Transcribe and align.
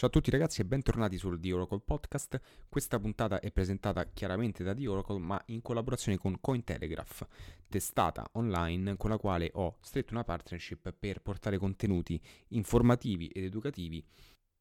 Ciao 0.00 0.08
a 0.08 0.12
tutti 0.12 0.30
ragazzi 0.30 0.62
e 0.62 0.64
bentornati 0.64 1.18
sul 1.18 1.38
The 1.38 1.52
Oracle 1.52 1.82
Podcast. 1.84 2.40
Questa 2.70 2.98
puntata 2.98 3.38
è 3.38 3.52
presentata 3.52 4.02
chiaramente 4.06 4.64
da 4.64 4.72
The 4.72 4.88
Oracle 4.88 5.18
ma 5.18 5.38
in 5.48 5.60
collaborazione 5.60 6.16
con 6.16 6.40
Cointelegraph, 6.40 7.26
testata 7.68 8.26
online 8.32 8.96
con 8.96 9.10
la 9.10 9.18
quale 9.18 9.50
ho 9.52 9.76
stretto 9.82 10.14
una 10.14 10.24
partnership 10.24 10.94
per 10.98 11.20
portare 11.20 11.58
contenuti 11.58 12.18
informativi 12.48 13.26
ed 13.26 13.44
educativi 13.44 14.02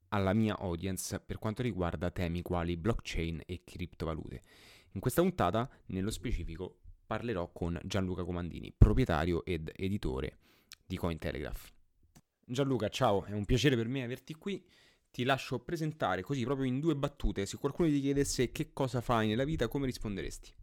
alla 0.09 0.33
mia 0.33 0.57
audience 0.57 1.21
per 1.21 1.37
quanto 1.37 1.61
riguarda 1.61 2.11
temi 2.11 2.41
quali 2.41 2.75
blockchain 2.75 3.43
e 3.45 3.61
criptovalute. 3.63 4.43
In 4.91 4.99
questa 4.99 5.21
puntata, 5.21 5.69
nello 5.85 6.11
specifico, 6.11 6.79
parlerò 7.07 7.49
con 7.53 7.79
Gianluca 7.85 8.25
Comandini, 8.25 8.73
proprietario 8.77 9.45
ed 9.45 9.71
editore 9.73 10.37
di 10.85 10.97
Cointelegraph. 10.97 11.71
Gianluca, 12.43 12.89
ciao, 12.89 13.23
è 13.23 13.31
un 13.31 13.45
piacere 13.45 13.77
per 13.77 13.87
me 13.87 14.03
averti 14.03 14.33
qui 14.33 14.61
ti 15.11 15.23
lascio 15.23 15.63
presentare 15.63 16.21
così 16.21 16.43
proprio 16.43 16.67
in 16.67 16.79
due 16.79 16.95
battute. 16.95 17.45
Se 17.45 17.57
qualcuno 17.57 17.89
ti 17.89 17.99
chiedesse 17.99 18.51
che 18.51 18.71
cosa 18.73 19.01
fai 19.01 19.27
nella 19.27 19.43
vita, 19.45 19.67
come 19.67 19.85
risponderesti? 19.85 20.53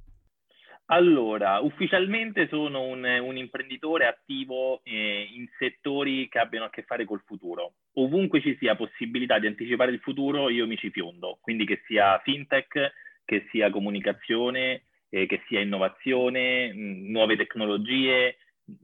Allora, 0.89 1.59
ufficialmente 1.59 2.47
sono 2.49 2.83
un, 2.83 3.03
un 3.05 3.37
imprenditore 3.37 4.07
attivo 4.07 4.83
eh, 4.85 5.29
in 5.35 5.49
settori 5.59 6.29
che 6.29 6.39
abbiano 6.39 6.67
a 6.67 6.71
che 6.71 6.85
fare 6.85 7.05
col 7.05 7.23
futuro. 7.27 7.75
Ovunque 7.95 8.41
ci 8.41 8.57
sia 8.61 8.77
possibilità 8.77 9.41
di 9.41 9.49
anticipare 9.49 9.91
il 9.91 9.99
futuro, 9.99 10.49
io 10.49 10.67
mi 10.67 10.77
ci 10.77 10.91
fiondo. 10.91 11.39
Quindi 11.41 11.67
che 11.67 11.83
sia 11.87 12.21
fintech, 12.23 12.93
che 13.25 13.49
sia 13.51 13.71
comunicazione, 13.71 14.85
eh, 15.09 15.27
che 15.27 15.43
sia 15.49 15.61
innovazione, 15.61 16.73
mh, 16.73 17.11
nuove 17.11 17.37
tecnologie, 17.37 18.37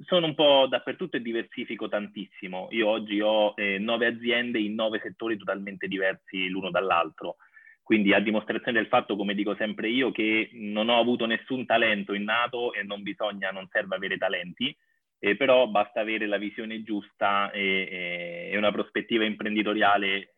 sono 0.04 0.27
un 0.27 0.34
po' 0.34 0.66
dappertutto 0.68 1.16
e 1.16 1.22
diversifico 1.22 1.88
tantissimo. 1.88 2.68
Io 2.70 2.88
oggi 2.88 3.20
ho 3.20 3.54
eh, 3.56 3.78
nove 3.78 4.06
aziende 4.06 4.58
in 4.58 4.74
nove 4.74 5.00
settori 5.02 5.36
totalmente 5.36 5.88
diversi 5.88 6.48
l'uno 6.48 6.70
dall'altro. 6.70 7.36
Quindi 7.82 8.14
a 8.14 8.20
dimostrazione 8.20 8.78
del 8.78 8.88
fatto, 8.88 9.16
come 9.16 9.34
dico 9.34 9.55
sempre 9.56 9.89
io, 9.89 10.12
che 10.12 10.50
non 10.52 10.89
ho 10.89 10.98
avuto 11.00 11.27
nessun 11.27 11.66
talento 11.66 12.14
innato 12.14 12.72
e 12.72 12.84
non 12.84 13.02
bisogna, 13.02 13.50
non 13.50 13.66
serve 13.70 13.97
avere 13.97 14.16
talenti, 14.19 14.74
eh, 15.19 15.36
però 15.36 15.66
basta 15.66 16.00
avere 16.00 16.27
la 16.27 16.39
visione 16.39 16.83
giusta 16.84 17.50
e, 17.50 18.50
e 18.52 18.56
una 18.56 18.70
prospettiva 18.70 19.24
imprenditoriale 19.24 20.34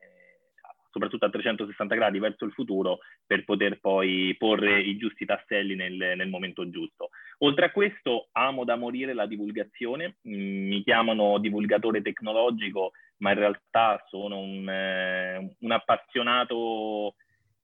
soprattutto 0.95 1.25
a 1.25 1.31
360 1.31 1.95
gradi 1.97 2.21
verso 2.21 2.45
il 2.45 2.53
futuro 2.53 3.01
per 3.27 3.45
poter 3.45 3.81
poi 3.81 4.33
porre 4.39 4.81
i 4.81 4.97
giusti 4.97 5.25
tasselli 5.25 5.75
nel, 5.75 6.15
nel 6.17 6.29
momento 6.29 6.71
giusto. 6.71 7.09
Oltre 7.39 7.67
a 7.67 7.71
questo 7.71 8.29
amo 8.33 8.65
da 8.65 8.77
morire 8.77 9.15
la 9.15 9.27
divulgazione, 9.27 10.17
mm, 10.29 10.69
mi 10.69 10.83
chiamano 10.83 11.39
divulgatore 11.39 12.03
tecnologico, 12.03 12.93
ma 13.19 13.31
in 13.33 13.39
realtà 13.39 14.03
sono 14.09 14.39
un, 14.39 14.69
eh, 14.69 15.57
un 15.59 15.71
appassionato 15.71 17.15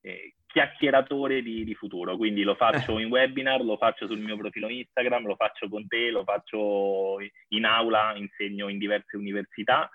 eh, 0.00 0.34
chiacchieratore 0.46 1.42
di, 1.42 1.64
di, 1.64 1.74
futuro, 1.74 2.16
quindi 2.16 2.42
lo 2.42 2.56
faccio 2.56 2.98
in 2.98 3.08
webinar, 3.08 3.62
lo 3.62 3.76
faccio 3.76 4.06
sul 4.06 4.18
mio 4.18 4.36
profilo 4.36 4.68
Instagram, 4.68 5.26
lo 5.26 5.36
faccio 5.36 5.68
con 5.68 5.86
te, 5.86 6.10
lo 6.10 6.24
faccio 6.24 7.18
in 7.48 7.64
aula, 7.64 8.14
insegno 8.16 8.68
in 8.68 8.78
diverse 8.78 9.16
università. 9.16 9.88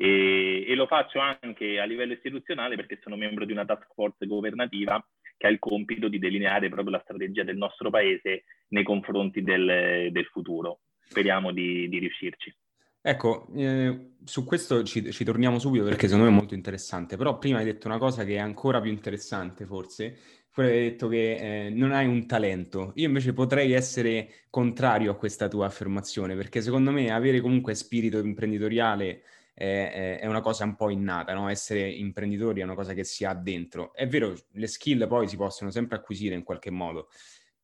E, 0.00 0.64
e, 0.66 0.74
lo 0.76 0.86
faccio 0.86 1.18
anche 1.18 1.80
a 1.80 1.84
livello 1.84 2.12
istituzionale 2.12 2.76
perché 2.76 3.00
sono 3.02 3.16
membro 3.16 3.44
di 3.44 3.50
una 3.50 3.64
task 3.64 3.92
force 3.94 4.26
governativa 4.26 5.04
che 5.38 5.46
ha 5.46 5.50
il 5.50 5.58
compito 5.58 6.08
di 6.08 6.18
delineare 6.18 6.68
proprio 6.68 6.90
la 6.90 7.00
strategia 7.02 7.44
del 7.44 7.56
nostro 7.56 7.88
paese 7.88 8.44
nei 8.68 8.82
confronti 8.82 9.42
del, 9.42 10.08
del 10.10 10.26
futuro. 10.26 10.80
Speriamo 11.00 11.52
di, 11.52 11.88
di 11.88 11.98
riuscirci. 11.98 12.54
Ecco, 13.00 13.46
eh, 13.54 14.16
su 14.24 14.44
questo 14.44 14.82
ci, 14.82 15.10
ci, 15.12 15.24
torniamo 15.24 15.58
subito 15.58 15.84
perché 15.84 16.08
secondo 16.08 16.28
me 16.28 16.32
è 16.32 16.38
molto 16.38 16.54
interessante, 16.54 17.16
però 17.16 17.38
prima 17.38 17.58
hai 17.58 17.64
detto 17.64 17.86
una 17.86 17.96
cosa 17.96 18.24
che 18.24 18.34
è 18.34 18.38
ancora 18.38 18.80
più 18.80 18.90
interessante 18.90 19.64
forse, 19.64 20.18
poi 20.52 20.66
hai 20.66 20.80
detto 20.90 21.06
che 21.06 21.66
eh, 21.66 21.70
non 21.70 21.92
hai 21.92 22.06
un 22.06 22.26
talento. 22.26 22.90
Io 22.96 23.06
invece 23.06 23.32
potrei 23.32 23.72
essere 23.72 24.28
contrario 24.50 25.12
a 25.12 25.16
questa 25.16 25.46
tua 25.46 25.66
affermazione 25.66 26.34
perché 26.34 26.60
secondo 26.60 26.90
me 26.90 27.12
avere 27.12 27.40
comunque 27.40 27.76
spirito 27.76 28.18
imprenditoriale 28.18 29.22
è, 29.58 30.20
è 30.20 30.26
una 30.26 30.40
cosa 30.40 30.62
un 30.62 30.76
po' 30.76 30.88
innata, 30.88 31.34
no? 31.34 31.48
essere 31.48 31.90
imprenditori 31.90 32.60
è 32.60 32.64
una 32.64 32.76
cosa 32.76 32.94
che 32.94 33.02
si 33.02 33.24
ha 33.24 33.34
dentro. 33.34 33.92
È 33.92 34.06
vero, 34.06 34.36
le 34.52 34.66
skill 34.68 35.08
poi 35.08 35.26
si 35.26 35.36
possono 35.36 35.72
sempre 35.72 35.96
acquisire 35.96 36.36
in 36.36 36.44
qualche 36.44 36.70
modo, 36.70 37.08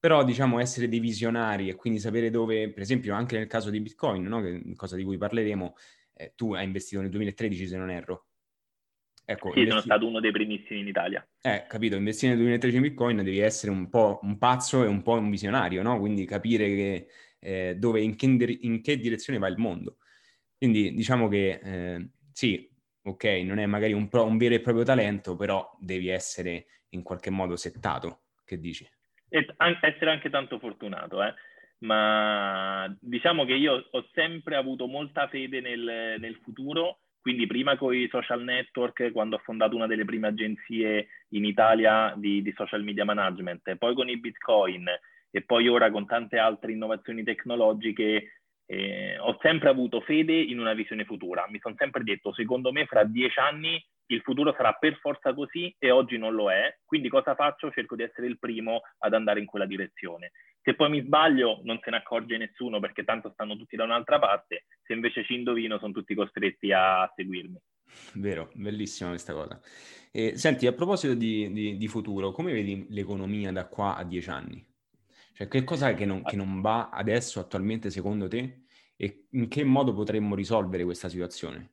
però 0.01 0.25
diciamo 0.25 0.59
essere 0.59 0.89
dei 0.89 0.99
visionari 0.99 1.69
e 1.69 1.77
quindi 1.77 2.01
sapere 2.01 2.31
dove, 2.31 2.73
per 2.73 2.83
esempio 2.83 3.15
anche 3.15 3.39
nel 3.39 3.47
caso 3.47 3.71
di 3.71 3.81
Bitcoin, 3.81 4.25
no? 4.25 4.43
che, 4.43 4.61
cosa 4.75 4.97
di 4.97 5.05
cui 5.05 5.17
parleremo, 5.17 5.75
eh, 6.15 6.33
tu 6.35 6.53
hai 6.55 6.65
investito 6.65 7.01
nel 7.01 7.11
2013 7.11 7.67
se 7.69 7.77
non 7.77 7.91
erro. 7.91 8.27
Ecco, 9.25 9.53
sì, 9.53 9.61
investi... 9.61 9.71
sono 9.71 9.81
stato 9.81 10.07
uno 10.09 10.21
dei 10.21 10.33
primissimi 10.33 10.81
in 10.81 10.89
Italia. 10.89 11.27
Eh, 11.41 11.65
capito, 11.69 11.95
investire 11.95 12.33
nel 12.33 12.41
2013 12.41 12.77
in 12.77 12.89
Bitcoin 12.89 13.17
devi 13.19 13.39
essere 13.39 13.71
un 13.71 13.89
po' 13.89 14.19
un 14.23 14.37
pazzo 14.37 14.83
e 14.83 14.89
un 14.89 15.01
po' 15.03 15.13
un 15.13 15.31
visionario, 15.31 15.81
no? 15.83 16.01
Quindi 16.01 16.25
capire 16.25 16.67
che, 16.67 17.09
eh, 17.39 17.77
dove, 17.79 18.01
in 18.01 18.17
che, 18.17 18.59
in 18.63 18.83
che 18.83 18.99
direzione 18.99 19.39
va 19.39 19.47
il 19.47 19.59
mondo. 19.59 19.99
Quindi 20.65 20.95
diciamo 20.95 21.29
che 21.29 21.61
eh, 21.63 22.09
sì, 22.33 22.67
ok, 23.03 23.25
non 23.45 23.59
è 23.59 23.67
magari 23.67 23.93
un, 23.93 24.09
pro, 24.09 24.25
un, 24.25 24.39
vero 24.39 24.55
e 24.55 24.63
proprio 24.63 24.83
talento, 24.83 25.37
però 25.37 25.71
devi 25.79 26.09
essere 26.09 26.65
in 26.93 27.03
qualche 27.03 27.29
modo 27.29 27.55
settato, 27.55 28.21
che 28.47 28.59
dici? 28.59 28.89
E 29.29 29.47
essere 29.83 30.11
anche 30.11 30.31
tanto 30.31 30.59
fortunato, 30.59 31.23
eh? 31.23 31.35
ma 31.81 32.91
diciamo 32.99 33.45
che 33.45 33.53
io 33.53 33.89
ho 33.91 34.09
sempre 34.15 34.57
avuto 34.57 34.87
molta 34.87 35.29
fede 35.29 35.61
nel, 35.61 36.17
nel 36.19 36.41
futuro, 36.43 37.01
quindi 37.21 37.47
prima 37.47 37.77
con 37.77 37.95
i 37.95 38.09
social 38.09 38.43
network, 38.43 39.13
quando 39.13 39.37
ho 39.37 39.43
fondato 39.45 39.77
una 39.77 39.87
delle 39.87 40.07
prime 40.07 40.29
agenzie 40.29 41.09
in 41.33 41.45
Italia 41.45 42.15
di, 42.17 42.41
di 42.41 42.55
social 42.57 42.83
media 42.83 43.05
management, 43.05 43.77
poi 43.77 43.95
con 43.95 44.09
i 44.09 44.19
bitcoin 44.19 44.89
e 45.31 45.43
poi 45.43 45.69
ora 45.69 45.91
con 45.91 46.07
tante 46.07 46.39
altre 46.39 46.73
innovazioni 46.73 47.23
tecnologiche, 47.23 48.44
eh, 48.67 49.19
ho 49.19 49.39
sempre 49.41 49.69
avuto 49.69 50.01
fede 50.01 50.35
in 50.35 50.59
una 50.59 50.75
visione 50.75 51.05
futura. 51.05 51.47
Mi 51.49 51.59
sono 51.61 51.75
sempre 51.77 52.03
detto, 52.03 52.33
secondo 52.33 52.73
me 52.73 52.87
fra 52.87 53.05
dieci 53.05 53.39
anni 53.39 53.83
il 54.07 54.21
futuro 54.21 54.53
sarà 54.55 54.73
per 54.75 54.99
forza 54.99 55.33
così 55.33 55.75
e 55.79 55.91
oggi 55.91 56.19
non 56.19 56.35
lo 56.35 56.51
è. 56.51 56.79
Quindi 56.85 57.09
cosa 57.09 57.35
faccio? 57.35 57.71
Cerco 57.71 57.97
di 57.97 58.03
essere 58.03 58.27
il 58.27 58.39
primo 58.39 58.83
ad 58.99 59.15
andare 59.15 59.41
in 59.41 59.47
quella 59.47 59.67
direzione. 59.67 60.33
Se 60.63 60.75
poi 60.75 60.91
mi 60.91 61.03
sbaglio 61.03 61.61
non 61.65 61.79
se 61.83 61.91
ne 61.91 61.97
accorge 61.99 62.37
nessuno 62.37 62.81
perché 62.81 63.05
tanto 63.05 63.31
stanno 63.33 63.57
tutti 63.57 63.77
da 63.77 63.85
un'altra 63.85 64.19
parte, 64.19 64.65
se 64.83 64.93
invece 64.93 65.25
ci 65.25 65.35
indovino 65.35 65.79
sono 65.79 65.93
tutti 65.93 66.15
costretti 66.15 66.73
a 66.73 67.11
seguirmi. 67.15 67.59
Vero, 68.15 68.51
bellissima 68.55 69.11
questa 69.11 69.33
cosa. 69.33 69.61
E, 70.11 70.37
senti, 70.37 70.67
a 70.67 70.73
proposito 70.73 71.15
di, 71.15 71.53
di, 71.53 71.77
di 71.77 71.89
futuro, 71.89 72.31
come 72.31 72.53
vedi 72.53 72.87
l'economia 72.91 73.53
da 73.53 73.69
qua 73.69 73.97
a 73.97 74.05
dieci 74.05 74.31
anni? 74.31 74.74
Cioè, 75.35 75.49
che 75.49 75.65
cosa 75.65 75.89
è 75.89 75.95
che 75.95 76.05
non, 76.05 76.23
che 76.23 76.37
non 76.37 76.61
va 76.61 76.91
adesso, 76.91 77.41
attualmente, 77.41 77.91
secondo 77.91 78.29
te? 78.29 78.63
E 78.97 79.27
in 79.33 79.49
che 79.49 79.65
modo 79.65 79.93
potremmo 79.93 80.37
risolvere 80.37 80.85
questa 80.85 81.09
situazione? 81.09 81.73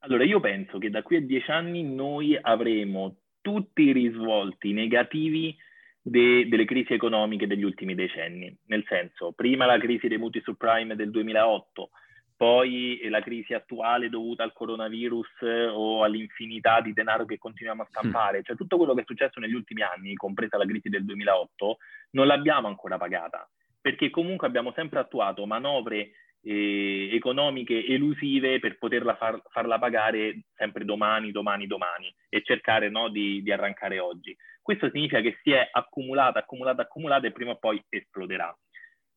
Allora, 0.00 0.24
io 0.24 0.38
penso 0.38 0.76
che 0.76 0.90
da 0.90 1.02
qui 1.02 1.16
a 1.16 1.22
dieci 1.22 1.50
anni 1.50 1.82
noi 1.82 2.38
avremo 2.38 3.20
tutti 3.40 3.82
i 3.82 3.92
risvolti 3.92 4.72
negativi 4.72 5.56
de- 6.02 6.46
delle 6.46 6.66
crisi 6.66 6.92
economiche 6.92 7.46
degli 7.46 7.62
ultimi 7.62 7.94
decenni. 7.94 8.54
Nel 8.66 8.84
senso, 8.86 9.32
prima 9.32 9.64
la 9.64 9.78
crisi 9.78 10.08
dei 10.08 10.18
mutui 10.18 10.42
subprime 10.42 10.94
del 10.94 11.10
2008, 11.10 11.90
poi 12.36 13.00
la 13.08 13.20
crisi 13.20 13.54
attuale 13.54 14.08
dovuta 14.08 14.42
al 14.42 14.52
coronavirus 14.52 15.42
eh, 15.42 15.66
o 15.66 16.02
all'infinità 16.02 16.80
di 16.80 16.92
denaro 16.92 17.24
che 17.24 17.38
continuiamo 17.38 17.82
a 17.82 17.86
stampare, 17.88 18.38
mm. 18.38 18.42
cioè 18.42 18.56
tutto 18.56 18.76
quello 18.76 18.94
che 18.94 19.02
è 19.02 19.06
successo 19.06 19.40
negli 19.40 19.54
ultimi 19.54 19.82
anni, 19.82 20.14
compresa 20.14 20.56
la 20.56 20.66
crisi 20.66 20.88
del 20.88 21.04
2008, 21.04 21.76
non 22.10 22.26
l'abbiamo 22.26 22.68
ancora 22.68 22.98
pagata, 22.98 23.48
perché 23.80 24.10
comunque 24.10 24.46
abbiamo 24.46 24.72
sempre 24.72 24.98
attuato 24.98 25.46
manovre 25.46 26.12
eh, 26.42 27.14
economiche 27.14 27.84
elusive 27.86 28.58
per 28.58 28.78
poterla 28.78 29.14
far, 29.14 29.40
farla 29.48 29.78
pagare 29.78 30.42
sempre 30.54 30.84
domani, 30.84 31.30
domani, 31.30 31.66
domani 31.66 32.12
e 32.28 32.42
cercare 32.42 32.88
no, 32.88 33.08
di, 33.08 33.42
di 33.42 33.52
arrancare 33.52 33.98
oggi. 33.98 34.36
Questo 34.60 34.90
significa 34.90 35.20
che 35.20 35.38
si 35.42 35.52
è 35.52 35.68
accumulata, 35.70 36.40
accumulata, 36.40 36.82
accumulata 36.82 37.26
e 37.26 37.32
prima 37.32 37.52
o 37.52 37.56
poi 37.56 37.82
esploderà. 37.88 38.56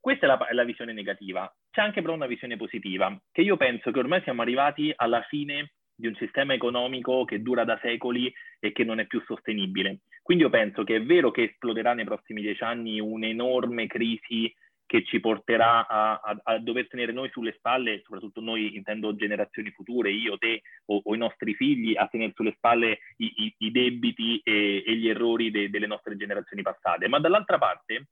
Questa 0.05 0.27
è 0.27 0.29
la, 0.29 0.37
è 0.45 0.53
la, 0.53 0.63
visione 0.63 0.93
negativa. 0.93 1.51
C'è 1.71 1.81
anche 1.81 2.03
però 2.03 2.13
una 2.13 2.27
visione 2.27 2.57
positiva, 2.57 3.19
che 3.31 3.41
io 3.41 3.57
penso 3.57 3.89
che 3.89 3.97
ormai 3.97 4.21
siamo 4.21 4.43
arrivati 4.43 4.93
alla 4.95 5.23
fine 5.23 5.71
di 5.95 6.05
un 6.05 6.13
sistema 6.13 6.53
economico 6.53 7.25
che 7.25 7.41
dura 7.41 7.63
da 7.63 7.79
secoli 7.81 8.31
e 8.59 8.71
che 8.71 8.83
non 8.83 8.99
è 8.99 9.07
più 9.07 9.19
sostenibile. 9.25 10.01
Quindi 10.21 10.43
io 10.43 10.51
penso 10.51 10.83
che 10.83 10.97
è 10.97 11.01
vero 11.01 11.31
che 11.31 11.45
esploderà 11.45 11.95
nei 11.95 12.05
prossimi 12.05 12.41
dieci 12.41 12.61
anni 12.61 12.99
un'enorme 12.99 13.87
crisi 13.87 14.53
che 14.85 15.03
ci 15.03 15.19
porterà 15.19 15.87
a, 15.87 16.19
a, 16.23 16.39
a, 16.43 16.59
dover 16.59 16.87
tenere 16.87 17.11
noi 17.11 17.31
sulle 17.31 17.55
spalle, 17.57 18.01
soprattutto 18.03 18.41
noi 18.41 18.75
intendo 18.75 19.15
generazioni 19.15 19.71
future, 19.71 20.11
io, 20.11 20.37
te 20.37 20.61
o, 20.85 21.01
o 21.03 21.15
i 21.15 21.17
nostri 21.17 21.55
figli, 21.55 21.95
a 21.97 22.05
tenere 22.05 22.33
sulle 22.35 22.53
spalle 22.57 22.99
i, 23.17 23.33
i, 23.37 23.55
i 23.57 23.71
debiti 23.71 24.39
e, 24.43 24.83
e, 24.85 24.95
gli 24.97 25.09
errori 25.09 25.49
de, 25.49 25.71
delle 25.71 25.87
nostre 25.87 26.15
generazioni 26.15 26.61
passate. 26.61 27.07
Ma 27.07 27.17
dall'altra 27.17 27.57
parte 27.57 28.05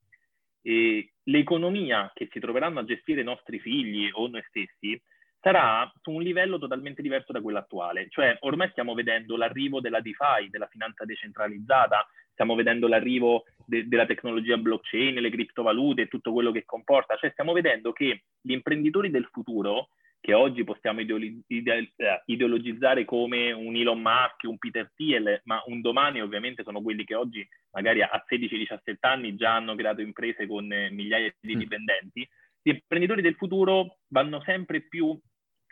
e 0.63 1.12
l'economia 1.24 2.10
che 2.13 2.30
si 2.31 2.39
troveranno 2.39 2.80
a 2.80 2.86
gestire 2.86 3.21
i 3.21 3.25
nostri 3.25 3.60
figli 3.60 4.10
o 4.12 4.27
noi 4.27 4.44
stessi 4.48 5.00
sarà 5.39 5.92
su 6.01 6.12
un 6.12 6.21
livello 6.21 6.57
totalmente 6.57 7.01
diverso 7.01 7.33
da 7.33 7.42
quello 7.42 7.57
attuale. 7.57 8.07
Cioè, 8.10 8.38
ormai 8.42 8.69
stiamo 8.69 8.94
vedendo 8.94 9.36
l'arrivo 9.36 9.81
della 9.81 10.00
DeFi, 10.00 10.50
della 10.50 10.68
finanza 10.68 11.04
decentralizzata, 11.04 12.07
stiamo 12.31 12.56
vedendo 12.56 12.88
l'arrivo 12.88 13.44
de- 13.65 13.86
della 13.89 14.06
tecnologia 14.06 14.56
blockchain, 14.56 15.15
le 15.15 15.30
criptovalute 15.30 16.04
e 16.04 16.07
tutto 16.07 16.31
quello 16.31 16.51
che 16.51 16.63
comporta. 16.63 17.18
Cioè, 17.18 17.31
stiamo 17.31 17.51
vedendo 17.51 17.92
che 17.92 18.24
gli 18.39 18.54
imprenditori 18.54 19.12
del 19.12 19.27
futuro, 19.30 19.89
che 20.23 20.33
oggi 20.33 20.63
possiamo 20.63 21.01
eh, 21.01 22.23
ideologizzare 22.27 23.03
come 23.03 23.51
un 23.51 23.75
Elon 23.75 23.99
Musk, 23.99 24.43
un 24.43 24.57
Peter 24.57 24.89
Thiel, 24.95 25.41
ma 25.43 25.61
un 25.65 25.81
domani 25.81 26.21
ovviamente 26.21 26.63
sono 26.63 26.81
quelli 26.81 27.03
che 27.03 27.13
oggi 27.13 27.45
magari 27.71 28.01
a 28.01 28.23
16-17 28.25 28.95
anni 29.01 29.35
già 29.35 29.55
hanno 29.55 29.75
creato 29.75 29.99
imprese 29.99 30.47
con 30.47 30.71
eh, 30.71 30.89
migliaia 30.91 31.29
di 31.41 31.57
mm. 31.57 31.59
dipendenti, 31.59 32.29
gli 32.61 32.69
imprenditori 32.69 33.21
del 33.21 33.35
futuro 33.35 33.97
vanno 34.07 34.41
sempre 34.45 34.87
più 34.87 35.19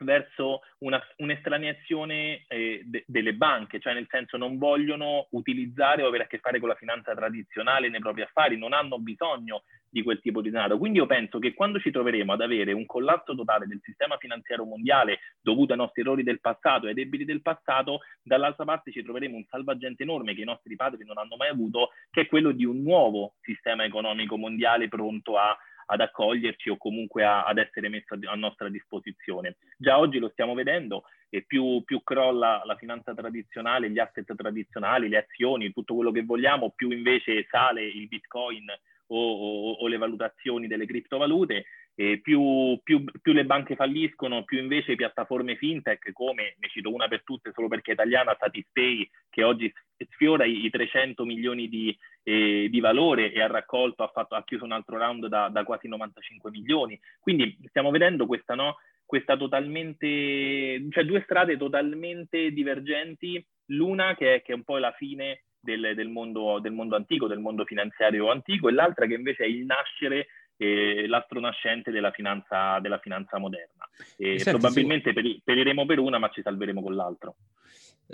verso 0.03 0.63
una, 0.79 1.01
un'estraneazione 1.17 2.43
eh, 2.49 2.81
de, 2.83 3.05
delle 3.07 3.35
banche, 3.35 3.79
cioè 3.79 3.93
nel 3.93 4.07
senso 4.09 4.35
non 4.35 4.57
vogliono 4.57 5.27
utilizzare 5.31 6.03
o 6.03 6.07
avere 6.07 6.25
a 6.25 6.27
che 6.27 6.39
fare 6.39 6.59
con 6.59 6.67
la 6.67 6.75
finanza 6.75 7.15
tradizionale 7.15 7.87
nei 7.87 8.01
propri 8.01 8.23
affari, 8.23 8.57
non 8.57 8.73
hanno 8.73 8.99
bisogno 8.99 9.63
di 9.91 10.01
quel 10.01 10.21
tipo 10.21 10.41
di 10.41 10.49
denaro. 10.49 10.77
Quindi 10.77 10.99
io 10.99 11.05
penso 11.05 11.37
che 11.37 11.53
quando 11.53 11.79
ci 11.79 11.91
troveremo 11.91 12.31
ad 12.31 12.41
avere 12.41 12.71
un 12.71 12.85
collasso 12.85 13.35
totale 13.35 13.67
del 13.67 13.81
sistema 13.83 14.17
finanziario 14.17 14.65
mondiale 14.65 15.19
dovuto 15.41 15.73
ai 15.73 15.77
nostri 15.77 16.01
errori 16.01 16.23
del 16.23 16.39
passato 16.39 16.85
e 16.85 16.89
ai 16.89 16.95
debiti 16.95 17.25
del 17.25 17.41
passato, 17.41 17.99
dall'altra 18.23 18.63
parte 18.63 18.91
ci 18.91 19.03
troveremo 19.03 19.35
un 19.35 19.45
salvagente 19.49 20.03
enorme 20.03 20.33
che 20.33 20.41
i 20.41 20.45
nostri 20.45 20.75
padri 20.75 21.03
non 21.05 21.17
hanno 21.17 21.35
mai 21.35 21.49
avuto, 21.49 21.89
che 22.09 22.21
è 22.21 22.27
quello 22.27 22.51
di 22.51 22.63
un 22.63 22.81
nuovo 22.81 23.35
sistema 23.41 23.83
economico 23.83 24.37
mondiale 24.37 24.87
pronto 24.87 25.37
a 25.37 25.57
ad 25.91 25.99
accoglierci 25.99 26.69
o 26.69 26.77
comunque 26.77 27.23
a, 27.23 27.43
ad 27.43 27.57
essere 27.57 27.89
messo 27.89 28.17
a, 28.25 28.35
nostra 28.35 28.69
disposizione. 28.69 29.57
Già 29.77 29.99
oggi 29.99 30.19
lo 30.19 30.29
stiamo 30.29 30.53
vedendo 30.53 31.03
e 31.29 31.43
più, 31.43 31.83
più, 31.83 32.01
crolla 32.01 32.61
la 32.65 32.75
finanza 32.75 33.13
tradizionale, 33.13 33.89
gli 33.89 33.99
asset 33.99 34.33
tradizionali, 34.35 35.09
le 35.09 35.17
azioni, 35.17 35.73
tutto 35.73 35.95
quello 35.95 36.11
che 36.11 36.23
vogliamo, 36.23 36.71
più 36.71 36.91
invece 36.91 37.45
sale 37.49 37.83
il 37.83 38.07
bitcoin 38.07 38.65
o, 39.13 39.71
o, 39.71 39.71
o 39.73 39.87
le 39.87 39.97
valutazioni 39.97 40.67
delle 40.67 40.85
criptovalute 40.85 41.65
eh, 41.95 42.19
più, 42.21 42.79
più, 42.83 43.03
più, 43.21 43.33
le 43.33 43.45
banche 43.45 43.75
falliscono, 43.75 44.43
più 44.43 44.59
invece 44.59 44.95
piattaforme 44.95 45.55
fintech 45.55 46.11
come, 46.13 46.55
ne 46.57 46.67
cito 46.69 46.93
una 46.93 47.07
per 47.07 47.23
tutte 47.23 47.51
solo 47.53 47.67
perché 47.67 47.91
è 47.91 47.93
italiana, 47.93 48.35
Satispay, 48.39 49.07
che 49.29 49.43
oggi 49.43 49.71
sfiora 50.11 50.45
i, 50.45 50.65
i 50.65 50.69
300 50.69 51.25
milioni 51.25 51.67
di, 51.67 51.95
eh, 52.23 52.67
di, 52.69 52.79
valore 52.79 53.31
e 53.31 53.41
ha 53.41 53.47
raccolto, 53.47 54.03
ha, 54.03 54.07
fatto, 54.07 54.35
ha 54.35 54.43
chiuso 54.43 54.63
un 54.63 54.71
altro 54.71 54.97
round 54.97 55.27
da, 55.27 55.49
da, 55.49 55.63
quasi 55.63 55.87
95 55.87 56.49
milioni. 56.49 56.99
Quindi 57.19 57.57
stiamo 57.67 57.91
vedendo 57.91 58.25
questa, 58.25 58.55
no, 58.55 58.77
questa 59.05 59.35
totalmente, 59.35 60.87
cioè 60.89 61.03
due 61.03 61.21
strade 61.23 61.57
totalmente 61.57 62.51
divergenti, 62.51 63.45
l'una 63.67 64.15
che 64.15 64.35
è, 64.35 64.41
che 64.41 64.53
è 64.53 64.55
un 64.55 64.63
po' 64.63 64.77
la 64.77 64.91
fine 64.91 65.43
del, 65.61 65.93
del, 65.95 66.09
mondo, 66.09 66.59
del 66.59 66.73
mondo 66.73 66.95
antico, 66.95 67.27
del 67.27 67.39
mondo 67.39 67.65
finanziario 67.65 68.31
antico, 68.31 68.67
e 68.67 68.71
l'altra 68.71 69.05
che 69.05 69.13
invece 69.13 69.43
è 69.43 69.47
il 69.47 69.65
nascere 69.65 70.27
eh, 70.57 71.07
l'astro 71.07 71.39
nascente 71.39 71.89
della 71.91 72.11
finanza, 72.11 72.79
della 72.79 72.99
finanza 72.99 73.39
moderna. 73.39 73.89
E 74.17 74.37
Senti, 74.37 74.59
probabilmente 74.59 75.13
se... 75.13 75.41
periremo 75.43 75.85
per 75.85 75.99
una, 75.99 76.19
ma 76.19 76.29
ci 76.29 76.41
salveremo 76.41 76.81
con 76.81 76.95
l'altro. 76.95 77.35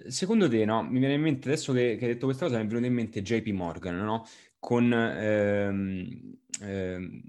Secondo 0.07 0.47
te, 0.47 0.63
no? 0.63 0.83
Mi 0.83 0.99
viene 0.99 1.15
in 1.15 1.21
mente, 1.21 1.49
adesso 1.49 1.73
che, 1.73 1.97
che 1.97 2.05
hai 2.05 2.13
detto 2.13 2.25
questa 2.25 2.45
cosa, 2.45 2.57
mi 2.57 2.65
è 2.65 2.67
venuto 2.67 2.85
in 2.85 2.93
mente 2.93 3.21
JP 3.21 3.47
Morgan, 3.47 3.97
no? 3.97 4.25
Con, 4.59 4.93
ehm, 4.93 6.37
ehm, 6.61 7.21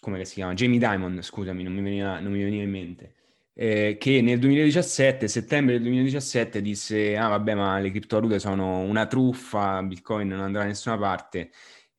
come 0.00 0.24
si 0.24 0.34
chiama? 0.34 0.54
Jamie 0.54 0.78
Dimon, 0.78 1.22
scusami, 1.22 1.62
non 1.62 1.72
mi 1.72 1.82
veniva, 1.82 2.18
non 2.18 2.32
mi 2.32 2.42
veniva 2.42 2.62
in 2.62 2.70
mente. 2.70 3.14
Eh, 3.52 3.96
che 3.98 4.22
nel 4.22 4.38
2017, 4.38 5.28
settembre 5.28 5.74
del 5.74 5.82
2017, 5.82 6.62
disse: 6.62 7.16
Ah, 7.16 7.28
vabbè, 7.28 7.54
ma 7.54 7.78
le 7.78 7.90
criptovalute 7.90 8.38
sono 8.38 8.80
una 8.80 9.06
truffa, 9.06 9.82
Bitcoin 9.82 10.28
non 10.28 10.40
andrà 10.40 10.62
da 10.62 10.68
nessuna 10.68 10.96
parte 10.96 11.50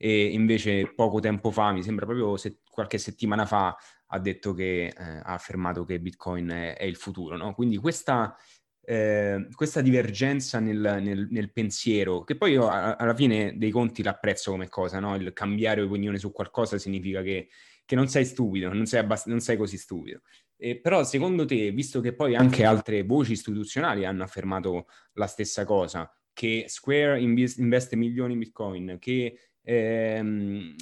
e 0.03 0.25
invece 0.33 0.91
poco 0.95 1.19
tempo 1.19 1.51
fa, 1.51 1.71
mi 1.71 1.83
sembra 1.83 2.05
proprio 2.05 2.35
se, 2.35 2.61
qualche 2.67 2.97
settimana 2.97 3.45
fa, 3.45 3.77
ha 4.07 4.19
detto 4.19 4.51
che 4.53 4.85
eh, 4.87 4.93
ha 4.97 5.21
affermato 5.33 5.83
che 5.85 5.99
Bitcoin 5.99 6.49
è, 6.49 6.75
è 6.75 6.85
il 6.85 6.95
futuro. 6.95 7.37
No? 7.37 7.53
Quindi 7.53 7.77
questa, 7.77 8.35
eh, 8.83 9.47
questa 9.53 9.81
divergenza 9.81 10.59
nel, 10.59 10.97
nel, 11.03 11.27
nel, 11.29 11.51
pensiero, 11.51 12.23
che 12.23 12.35
poi 12.35 12.53
io 12.53 12.67
a, 12.67 12.95
alla 12.95 13.13
fine 13.13 13.55
dei 13.57 13.69
conti 13.69 14.01
l'apprezzo 14.01 14.49
come 14.49 14.69
cosa, 14.69 14.99
no? 14.99 15.15
il 15.15 15.33
cambiare 15.33 15.81
opinione 15.81 16.17
su 16.17 16.31
qualcosa 16.31 16.79
significa 16.79 17.21
che, 17.21 17.49
che 17.85 17.95
non 17.95 18.07
sei 18.07 18.25
stupido, 18.25 18.73
non 18.73 18.87
sei, 18.87 19.01
abbast- 19.01 19.27
non 19.27 19.39
sei 19.39 19.55
così 19.55 19.77
stupido. 19.77 20.21
Eh, 20.63 20.79
però 20.79 21.03
secondo 21.03 21.43
te, 21.45 21.71
visto 21.71 22.01
che 22.01 22.13
poi 22.13 22.35
anche 22.35 22.63
altre 22.63 23.01
voci 23.01 23.31
istituzionali 23.31 24.05
hanno 24.05 24.21
affermato 24.21 24.85
la 25.13 25.25
stessa 25.25 25.65
cosa, 25.65 26.07
che 26.33 26.65
Square 26.67 27.19
investe 27.19 27.95
milioni 27.95 28.33
in 28.33 28.39
Bitcoin, 28.39 28.97
che 28.99 29.39
ehm, 29.63 30.75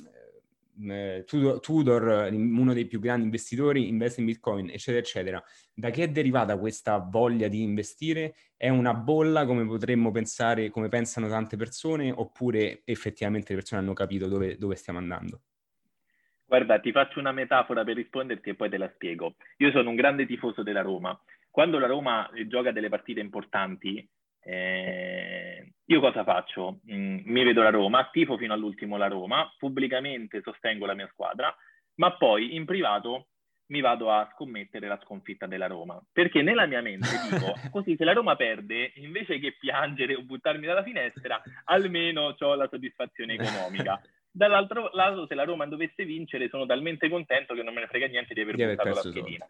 eh, 0.81 1.23
Tudor, 1.25 2.29
uno 2.29 2.73
dei 2.73 2.87
più 2.87 2.99
grandi 2.99 3.23
investitori, 3.23 3.87
investe 3.87 4.19
in 4.19 4.25
Bitcoin, 4.25 4.69
eccetera, 4.69 4.97
eccetera. 4.97 5.43
Da 5.73 5.91
che 5.91 6.03
è 6.03 6.09
derivata 6.09 6.57
questa 6.57 6.97
voglia 6.97 7.47
di 7.47 7.61
investire? 7.61 8.35
È 8.57 8.67
una 8.67 8.93
bolla 8.93 9.45
come 9.45 9.65
potremmo 9.65 10.11
pensare, 10.11 10.69
come 10.71 10.89
pensano 10.89 11.29
tante 11.29 11.55
persone, 11.55 12.11
oppure 12.11 12.81
effettivamente 12.83 13.53
le 13.53 13.59
persone 13.59 13.79
hanno 13.79 13.93
capito 13.93 14.27
dove, 14.27 14.57
dove 14.57 14.75
stiamo 14.75 14.99
andando? 14.99 15.43
Guarda, 16.49 16.79
ti 16.79 16.91
faccio 16.91 17.19
una 17.19 17.31
metafora 17.31 17.83
per 17.83 17.95
risponderti 17.95 18.49
e 18.49 18.55
poi 18.55 18.69
te 18.69 18.79
la 18.79 18.89
spiego. 18.95 19.35
Io 19.57 19.69
sono 19.69 19.91
un 19.91 19.95
grande 19.95 20.25
tifoso 20.25 20.63
della 20.63 20.81
Roma. 20.81 21.15
Quando 21.51 21.77
la 21.77 21.85
Roma 21.85 22.27
gioca 22.47 22.71
delle 22.71 22.89
partite 22.89 23.19
importanti, 23.19 24.03
eh, 24.41 25.73
io 25.85 25.99
cosa 25.99 26.23
faccio? 26.23 26.79
Mm, 26.91 27.19
mi 27.25 27.43
vedo 27.43 27.61
la 27.61 27.69
Roma, 27.69 28.09
tifo 28.11 28.35
fino 28.35 28.53
all'ultimo 28.53 28.97
la 28.97 29.05
Roma, 29.05 29.47
pubblicamente 29.59 30.41
sostengo 30.41 30.87
la 30.87 30.95
mia 30.95 31.07
squadra, 31.11 31.55
ma 31.97 32.17
poi 32.17 32.55
in 32.55 32.65
privato 32.65 33.27
mi 33.67 33.81
vado 33.81 34.11
a 34.11 34.27
scommettere 34.33 34.87
la 34.87 34.99
sconfitta 35.03 35.45
della 35.45 35.67
Roma. 35.67 36.01
Perché 36.11 36.41
nella 36.41 36.65
mia 36.65 36.81
mente 36.81 37.09
dico, 37.29 37.53
così 37.69 37.95
se 37.95 38.05
la 38.05 38.13
Roma 38.13 38.35
perde, 38.35 38.93
invece 38.95 39.37
che 39.37 39.55
piangere 39.59 40.15
o 40.15 40.23
buttarmi 40.23 40.65
dalla 40.65 40.81
finestra, 40.81 41.39
almeno 41.65 42.35
ho 42.35 42.55
la 42.55 42.67
soddisfazione 42.67 43.35
economica. 43.35 44.01
Dall'altro 44.31 44.89
lato, 44.93 45.25
se 45.27 45.35
la 45.35 45.43
Roma 45.43 45.65
dovesse 45.65 46.05
vincere, 46.05 46.49
sono 46.49 46.65
talmente 46.65 47.09
contento 47.09 47.53
che 47.53 47.63
non 47.63 47.73
me 47.73 47.81
ne 47.81 47.87
frega 47.87 48.07
niente 48.07 48.33
di 48.33 48.41
aver 48.41 48.55
di 48.55 48.65
buttato 48.65 48.89
la 48.89 48.95
schedina. 48.95 49.47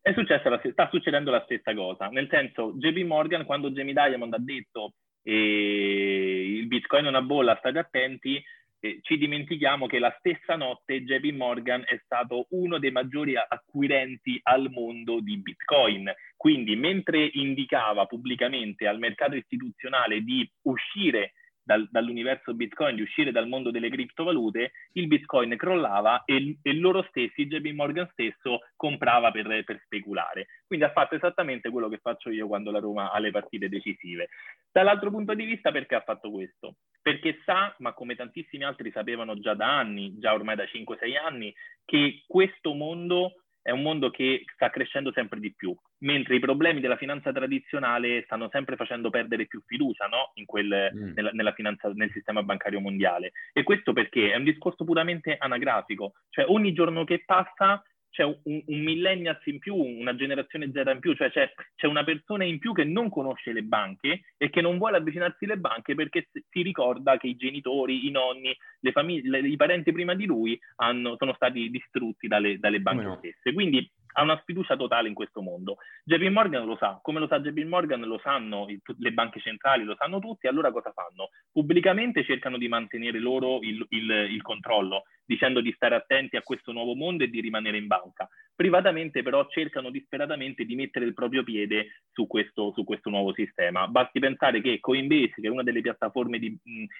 È 0.00 0.12
successa 0.12 0.48
la, 0.48 0.60
sta 0.70 0.88
succedendo 0.90 1.30
la 1.30 1.42
stessa 1.44 1.74
cosa, 1.74 2.08
nel 2.08 2.28
senso 2.28 2.72
JP 2.74 3.04
Morgan 3.04 3.44
quando 3.44 3.70
Jamie 3.70 3.92
Diamond 3.92 4.34
ha 4.34 4.38
detto 4.38 4.94
eh, 5.22 6.56
il 6.58 6.66
bitcoin 6.66 7.04
è 7.04 7.08
una 7.08 7.22
bolla, 7.22 7.56
state 7.58 7.78
attenti, 7.78 8.42
eh, 8.80 8.98
ci 9.02 9.16
dimentichiamo 9.16 9.86
che 9.86 10.00
la 10.00 10.14
stessa 10.18 10.56
notte 10.56 11.04
JP 11.04 11.32
Morgan 11.34 11.84
è 11.86 12.00
stato 12.04 12.46
uno 12.50 12.78
dei 12.78 12.90
maggiori 12.90 13.34
acquirenti 13.36 14.40
al 14.42 14.70
mondo 14.70 15.20
di 15.20 15.36
bitcoin. 15.38 16.12
Quindi 16.36 16.74
mentre 16.74 17.30
indicava 17.32 18.06
pubblicamente 18.06 18.88
al 18.88 18.98
mercato 18.98 19.36
istituzionale 19.36 20.22
di 20.22 20.48
uscire 20.62 21.34
dal, 21.62 21.88
dall'universo 21.90 22.54
Bitcoin, 22.54 22.96
di 22.96 23.02
uscire 23.02 23.30
dal 23.32 23.48
mondo 23.48 23.70
delle 23.70 23.90
criptovalute, 23.90 24.72
il 24.92 25.06
Bitcoin 25.06 25.56
crollava 25.56 26.24
e, 26.24 26.58
e 26.62 26.74
loro 26.74 27.04
stessi, 27.08 27.46
JP 27.46 27.72
Morgan 27.72 28.08
stesso, 28.12 28.60
comprava 28.76 29.30
per, 29.30 29.64
per, 29.64 29.80
speculare. 29.84 30.46
Quindi 30.66 30.84
ha 30.84 30.92
fatto 30.92 31.14
esattamente 31.14 31.70
quello 31.70 31.88
che 31.88 31.98
faccio 31.98 32.30
io 32.30 32.46
quando 32.46 32.70
la 32.70 32.80
Roma 32.80 33.10
ha 33.12 33.18
le 33.18 33.30
partite 33.30 33.68
decisive. 33.68 34.28
Dall'altro 34.70 35.10
punto 35.10 35.34
di 35.34 35.44
vista, 35.44 35.70
perché 35.70 35.94
ha 35.94 36.02
fatto 36.02 36.30
questo? 36.30 36.76
Perché 37.00 37.40
sa, 37.44 37.74
ma 37.78 37.92
come 37.92 38.14
tantissimi 38.14 38.64
altri 38.64 38.90
sapevano 38.90 39.38
già 39.38 39.54
da 39.54 39.78
anni, 39.78 40.18
già 40.18 40.32
ormai 40.32 40.56
da 40.56 40.64
5-6 40.64 41.16
anni, 41.16 41.54
che 41.84 42.24
questo 42.26 42.74
mondo 42.74 43.41
è 43.62 43.70
un 43.70 43.82
mondo 43.82 44.10
che 44.10 44.44
sta 44.54 44.70
crescendo 44.70 45.12
sempre 45.12 45.38
di 45.38 45.54
più, 45.54 45.74
mentre 45.98 46.34
i 46.34 46.40
problemi 46.40 46.80
della 46.80 46.96
finanza 46.96 47.32
tradizionale 47.32 48.22
stanno 48.24 48.48
sempre 48.50 48.76
facendo 48.76 49.08
perdere 49.08 49.46
più 49.46 49.62
fiducia 49.64 50.06
no? 50.06 50.32
quel, 50.44 50.90
mm. 50.94 51.12
nella, 51.14 51.30
nella 51.32 51.52
finanza, 51.52 51.88
nel 51.94 52.10
sistema 52.10 52.42
bancario 52.42 52.80
mondiale. 52.80 53.32
E 53.52 53.62
questo 53.62 53.92
perché 53.92 54.32
è 54.32 54.36
un 54.36 54.44
discorso 54.44 54.84
puramente 54.84 55.36
anagrafico, 55.38 56.12
cioè 56.30 56.44
ogni 56.48 56.72
giorno 56.72 57.04
che 57.04 57.22
passa 57.24 57.82
c'è 58.12 58.24
un, 58.24 58.36
un 58.44 58.78
millennials 58.78 59.44
in 59.46 59.58
più, 59.58 59.74
una 59.74 60.14
generazione 60.14 60.70
Z 60.70 60.82
in 60.92 60.98
più, 61.00 61.14
cioè 61.14 61.30
c'è, 61.30 61.50
c'è, 61.74 61.86
una 61.86 62.04
persona 62.04 62.44
in 62.44 62.58
più 62.58 62.74
che 62.74 62.84
non 62.84 63.08
conosce 63.08 63.52
le 63.52 63.62
banche 63.62 64.20
e 64.36 64.50
che 64.50 64.60
non 64.60 64.76
vuole 64.76 64.98
avvicinarsi 64.98 65.46
alle 65.46 65.56
banche 65.56 65.94
perché 65.94 66.28
si 66.30 66.60
ricorda 66.60 67.16
che 67.16 67.28
i 67.28 67.36
genitori, 67.36 68.06
i 68.06 68.10
nonni, 68.10 68.54
le 68.80 68.92
famiglie, 68.92 69.38
i 69.40 69.56
parenti 69.56 69.92
prima 69.92 70.14
di 70.14 70.26
lui 70.26 70.58
hanno, 70.76 71.16
sono 71.16 71.32
stati 71.32 71.70
distrutti 71.70 72.28
dalle, 72.28 72.58
dalle 72.58 72.80
banche 72.80 73.04
no. 73.04 73.16
stesse. 73.16 73.54
Quindi 73.54 73.90
ha 74.12 74.22
una 74.22 74.38
sfiducia 74.40 74.76
totale 74.76 75.08
in 75.08 75.14
questo 75.14 75.42
mondo. 75.42 75.78
JP 76.04 76.28
Morgan 76.28 76.64
lo 76.64 76.76
sa, 76.76 76.98
come 77.02 77.20
lo 77.20 77.26
sa 77.26 77.40
JP 77.40 77.64
Morgan 77.64 78.00
lo 78.02 78.20
sanno 78.22 78.66
le 78.66 79.12
banche 79.12 79.40
centrali, 79.40 79.84
lo 79.84 79.96
sanno 79.96 80.18
tutti, 80.18 80.46
allora 80.46 80.70
cosa 80.70 80.92
fanno? 80.92 81.30
Pubblicamente 81.50 82.24
cercano 82.24 82.58
di 82.58 82.68
mantenere 82.68 83.18
loro 83.18 83.60
il, 83.62 83.84
il, 83.90 84.10
il 84.30 84.42
controllo, 84.42 85.04
dicendo 85.24 85.60
di 85.60 85.72
stare 85.72 85.94
attenti 85.94 86.36
a 86.36 86.42
questo 86.42 86.72
nuovo 86.72 86.94
mondo 86.94 87.24
e 87.24 87.28
di 87.28 87.40
rimanere 87.40 87.76
in 87.76 87.86
banca. 87.86 88.28
Privatamente 88.54 89.22
però 89.22 89.46
cercano 89.48 89.90
disperatamente 89.90 90.64
di 90.64 90.74
mettere 90.74 91.06
il 91.06 91.14
proprio 91.14 91.42
piede 91.42 92.02
su 92.12 92.26
questo, 92.26 92.72
su 92.74 92.84
questo 92.84 93.10
nuovo 93.10 93.32
sistema. 93.32 93.88
Basti 93.88 94.18
pensare 94.20 94.60
che 94.60 94.78
Coinbase, 94.80 95.40
che 95.40 95.46
è 95.46 95.50
una 95.50 95.62
delle 95.62 95.80
piattaforme 95.80 96.38
di, 96.38 96.56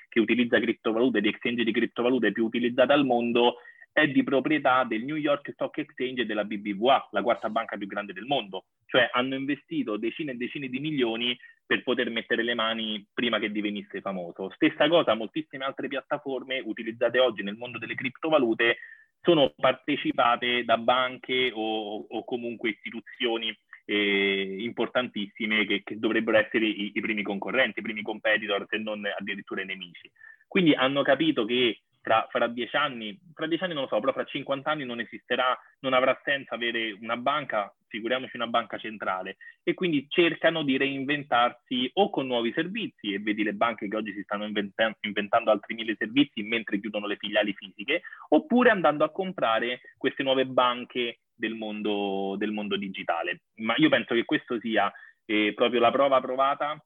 che 0.09 0.21
utilizza 0.21 0.59
criptovalute, 0.59 1.21
di 1.21 1.29
exchange 1.29 1.65
di 1.65 1.73
criptovalute 1.73 2.33
più 2.33 2.45
utilizzata 2.45 2.95
al 2.95 3.05
mondo, 3.05 3.57
è 3.93 4.09
di 4.09 4.23
proprietà 4.23 4.85
del 4.85 5.05
New 5.05 5.17
York 5.17 5.51
Stock 5.53 5.79
Exchange 5.79 6.23
e 6.23 6.27
della 6.27 6.45
BBVA, 6.45 7.09
la 7.13 7.23
quarta 7.23 7.51
banca 7.51 7.77
più 7.77 7.87
grande 7.87 8.13
del 8.13 8.25
mondo. 8.25 8.65
Cioè 8.87 9.09
hanno 9.13 9.35
investito 9.35 9.97
decine 9.97 10.33
e 10.33 10.37
decine 10.37 10.69
di 10.69 10.79
milioni 10.79 11.39
per 11.65 11.83
poter 11.83 12.11
mettere 12.11 12.43
le 12.43 12.55
mani 12.55 13.07
prima 13.13 13.39
che 13.39 13.53
divenisse 13.53 14.01
famoso. 14.01 14.51
Stessa 14.55 14.89
cosa, 14.89 15.15
moltissime 15.15 15.65
altre 15.65 15.89
piattaforme 15.89 16.61
utilizzate 16.65 17.19
oggi 17.19 17.43
nel 17.43 17.57
mondo 17.57 17.79
delle 17.79 17.95
criptovalute 17.95 18.79
sono 19.21 19.53
partecipate 19.57 20.65
da 20.65 20.79
banche 20.79 21.51
o, 21.55 22.07
o 22.09 22.25
comunque 22.25 22.71
istituzioni 22.71 23.57
eh, 23.85 24.57
importantissime 24.61 25.65
che, 25.65 25.83
che, 25.85 25.99
dovrebbero 25.99 26.39
essere 26.39 26.67
i, 26.67 26.93
i 26.95 27.01
primi 27.01 27.23
concorrenti, 27.23 27.79
i 27.79 27.83
primi 27.83 28.03
competitor, 28.03 28.67
se 28.69 28.79
non 28.79 29.05
addirittura 29.05 29.63
i 29.63 29.67
nemici. 29.67 30.11
Quindi 30.49 30.75
hanno 30.75 31.03
capito 31.03 31.45
che 31.45 31.81
tra, 32.03 32.27
fra 32.29 32.49
dieci 32.49 32.77
anni, 32.77 33.19
fra 33.33 33.47
dieci 33.47 33.63
anni 33.63 33.75
non 33.75 33.85
lo 33.85 33.89
so, 33.89 34.01
però 34.01 34.13
fra 34.13 34.25
50 34.25 34.71
anni 34.71 34.85
non 34.85 35.01
esisterà, 35.01 35.57
non 35.81 35.95
avrà 35.95 36.21
senso 36.25 36.53
avere 36.53 36.99
una 37.01 37.17
banca, 37.17 37.73
figuriamoci 37.87 38.37
una 38.37 38.49
banca 38.49 38.77
centrale, 38.77 39.37
e 39.63 39.73
quindi 39.75 40.07
cercano 40.09 40.65
di 40.65 40.77
reinventarsi 40.77 41.89
o 41.95 42.11
con 42.11 42.27
nuovi 42.27 42.53
servizi, 42.53 43.13
e 43.13 43.21
vedi 43.21 43.45
le 43.45 43.55
banche 43.55 43.89
che 43.89 43.97
oggi 43.97 44.13
si 44.13 44.23
stanno 44.23 44.45
inventando, 44.45 44.99
inventando 45.03 45.51
altri 45.51 45.75
mille 45.75 45.95
servizi 45.97 46.43
mentre 46.43 46.81
chiudono 46.81 47.07
le 47.07 47.17
filiali 47.17 47.55
fisiche, 47.55 48.03
oppure 48.31 48.71
andando 48.71 49.05
a 49.05 49.11
comprare 49.11 49.81
queste 49.97 50.25
nuove 50.25 50.45
banche 50.45 51.21
del 51.33 51.55
mondo, 51.55 52.35
del 52.37 52.51
mondo 52.51 52.77
digitale. 52.77 53.43
Ma 53.57 53.75
io 53.77 53.89
penso 53.89 54.15
che 54.15 54.25
questo 54.25 54.59
sia 54.59 54.93
eh, 55.25 55.53
proprio 55.55 55.81
la 55.81 55.93
prova 55.93 56.21
provata 56.21 56.83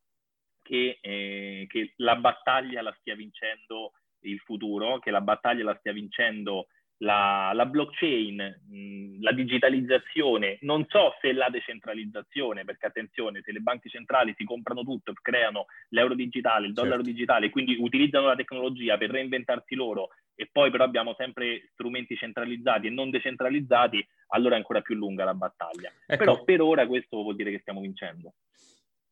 che, 0.63 0.99
eh, 1.01 1.67
che 1.69 1.95
la 1.97 2.17
battaglia 2.17 2.83
la 2.83 2.95
stia 2.99 3.15
vincendo 3.15 3.93
il 4.21 4.39
futuro, 4.41 4.99
che 4.99 5.11
la 5.11 5.21
battaglia 5.21 5.65
la 5.65 5.77
stia 5.79 5.93
vincendo 5.93 6.67
la, 6.99 7.51
la 7.53 7.67
blockchain, 7.67 8.63
mh, 8.69 9.23
la 9.23 9.33
digitalizzazione, 9.33 10.59
non 10.63 10.87
so 10.89 11.15
se 11.21 11.33
la 11.33 11.49
decentralizzazione, 11.51 12.65
perché 12.65 12.87
attenzione, 12.87 13.43
se 13.43 13.53
le 13.53 13.61
banche 13.61 13.89
centrali 13.89 14.35
si 14.37 14.45
comprano 14.45 14.83
tutto, 14.83 15.13
creano 15.21 15.67
l'euro 15.91 16.15
digitale, 16.15 16.67
il 16.67 16.73
dollaro 16.73 16.97
certo. 16.97 17.11
digitale, 17.11 17.51
quindi 17.51 17.77
utilizzano 17.79 18.27
la 18.27 18.37
tecnologia 18.37 18.97
per 18.97 19.11
reinventarsi 19.11 19.75
loro 19.75 20.09
e 20.35 20.49
poi 20.51 20.71
però 20.71 20.85
abbiamo 20.85 21.15
sempre 21.17 21.69
strumenti 21.73 22.17
centralizzati 22.17 22.87
e 22.87 22.91
non 22.91 23.11
decentralizzati, 23.11 24.07
allora 24.29 24.55
è 24.55 24.59
ancora 24.59 24.81
più 24.81 24.95
lunga 24.95 25.25
la 25.25 25.35
battaglia. 25.35 25.91
Ecco. 26.07 26.25
Però 26.25 26.45
per 26.45 26.61
ora 26.61 26.87
questo 26.87 27.23
vuol 27.23 27.37
dire 27.37 27.51
che 27.51 27.61
stiamo 27.61 27.81
vincendo. 27.81 28.35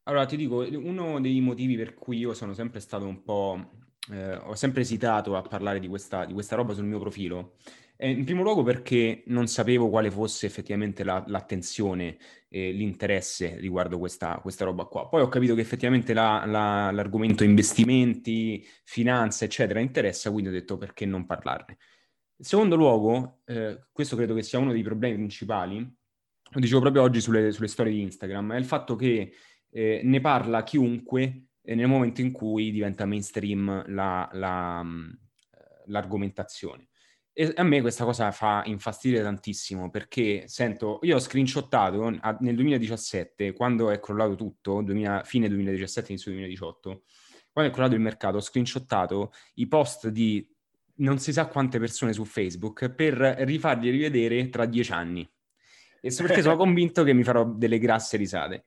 Allora 0.07 0.27
ti 0.27 0.37
dico, 0.37 0.59
uno 0.59 1.19
dei 1.19 1.41
motivi 1.41 1.77
per 1.77 1.95
cui 1.95 2.19
io 2.19 2.35
sono 2.35 2.53
sempre 2.53 2.81
stato 2.81 3.07
un 3.07 3.23
po' 3.23 3.71
eh, 4.13 4.37
ho 4.37 4.55
sempre 4.55 4.83
esitato 4.83 5.37
a 5.37 5.43
parlare 5.43 5.81
di 5.81 5.89
questa, 5.89 6.25
di 6.25 6.33
questa 6.33 6.57
roba 6.57 6.75
sul 6.75 6.85
mio 6.85 6.99
profilo. 6.99 7.57
Eh, 7.97 8.11
in 8.11 8.25
primo 8.25 8.43
luogo 8.43 8.63
perché 8.63 9.23
non 9.27 9.47
sapevo 9.47 9.89
quale 9.89 10.11
fosse 10.11 10.47
effettivamente 10.47 11.05
la, 11.05 11.23
l'attenzione 11.29 12.17
e 12.49 12.73
l'interesse 12.73 13.57
riguardo 13.59 13.99
questa, 13.99 14.39
questa, 14.43 14.65
roba 14.65 14.85
qua. 14.85 15.09
Poi 15.09 15.23
ho 15.23 15.29
capito 15.29 15.55
che 15.55 15.61
effettivamente 15.61 16.13
la, 16.13 16.45
la, 16.45 16.91
l'argomento 16.91 17.45
investimenti, 17.45 18.67
finanza, 18.85 19.45
eccetera, 19.45 19.81
interessa, 19.81 20.31
quindi 20.31 20.51
ho 20.51 20.53
detto 20.53 20.77
perché 20.77 21.07
non 21.07 21.25
parlarne. 21.25 21.79
In 22.37 22.45
secondo 22.45 22.75
luogo, 22.77 23.41
eh, 23.45 23.87
questo 23.93 24.17
credo 24.17 24.35
che 24.35 24.43
sia 24.43 24.59
uno 24.59 24.73
dei 24.73 24.83
problemi 24.83 25.15
principali, 25.17 25.79
lo 25.79 26.61
dicevo 26.61 26.81
proprio 26.81 27.03
oggi 27.03 27.21
sulle, 27.21 27.53
sulle 27.53 27.69
storie 27.69 27.93
di 27.93 28.03
Instagram, 28.03 28.55
è 28.55 28.59
il 28.59 28.65
fatto 28.65 28.97
che 28.97 29.33
eh, 29.71 30.01
ne 30.03 30.21
parla 30.21 30.63
chiunque 30.63 31.47
nel 31.65 31.87
momento 31.87 32.21
in 32.21 32.33
cui 32.33 32.71
diventa 32.71 33.07
mainstream 33.07 33.85
la, 33.89 34.29
la, 34.33 34.83
mm, 34.83 35.11
l'argomentazione. 35.87 36.89
E 37.33 37.53
a 37.57 37.65
me 37.65 37.81
questa 37.81 38.05
cosa 38.05 38.31
fa 38.31 38.63
infastidire 38.67 39.21
tantissimo 39.23 39.91
perché 39.91 40.47
sento, 40.47 41.01
io 41.03 41.17
ho 41.17 41.19
screenshottato 41.19 42.09
nel 42.41 42.55
2017, 42.55 43.53
quando 43.55 43.91
è 43.91 43.99
crollato 43.99 44.37
tutto, 44.37 44.83
2000, 44.83 45.23
fine 45.25 45.49
2017, 45.49 46.13
inizio 46.13 46.31
2018, 46.31 47.03
quando 47.51 47.71
è 47.71 47.75
crollato 47.75 47.97
il 47.97 48.03
mercato, 48.03 48.37
ho 48.37 48.41
screenshottato 48.41 49.33
i 49.55 49.67
post 49.67 50.09
di 50.09 50.49
non 50.97 51.19
si 51.19 51.33
sa 51.33 51.47
quante 51.47 51.81
persone 51.81 52.13
su 52.13 52.25
Facebook 52.25 52.91
per 52.91 53.15
rifarli 53.15 53.91
rivedere 53.91 54.49
tra 54.49 54.65
dieci 54.65 54.93
anni. 54.93 55.29
E 56.01 56.15
perché 56.17 56.41
sono 56.41 56.55
convinto 56.57 57.03
che 57.03 57.15
mi 57.15 57.25
farò 57.25 57.45
delle 57.45 57.79
grasse 57.79 58.17
risate 58.17 58.67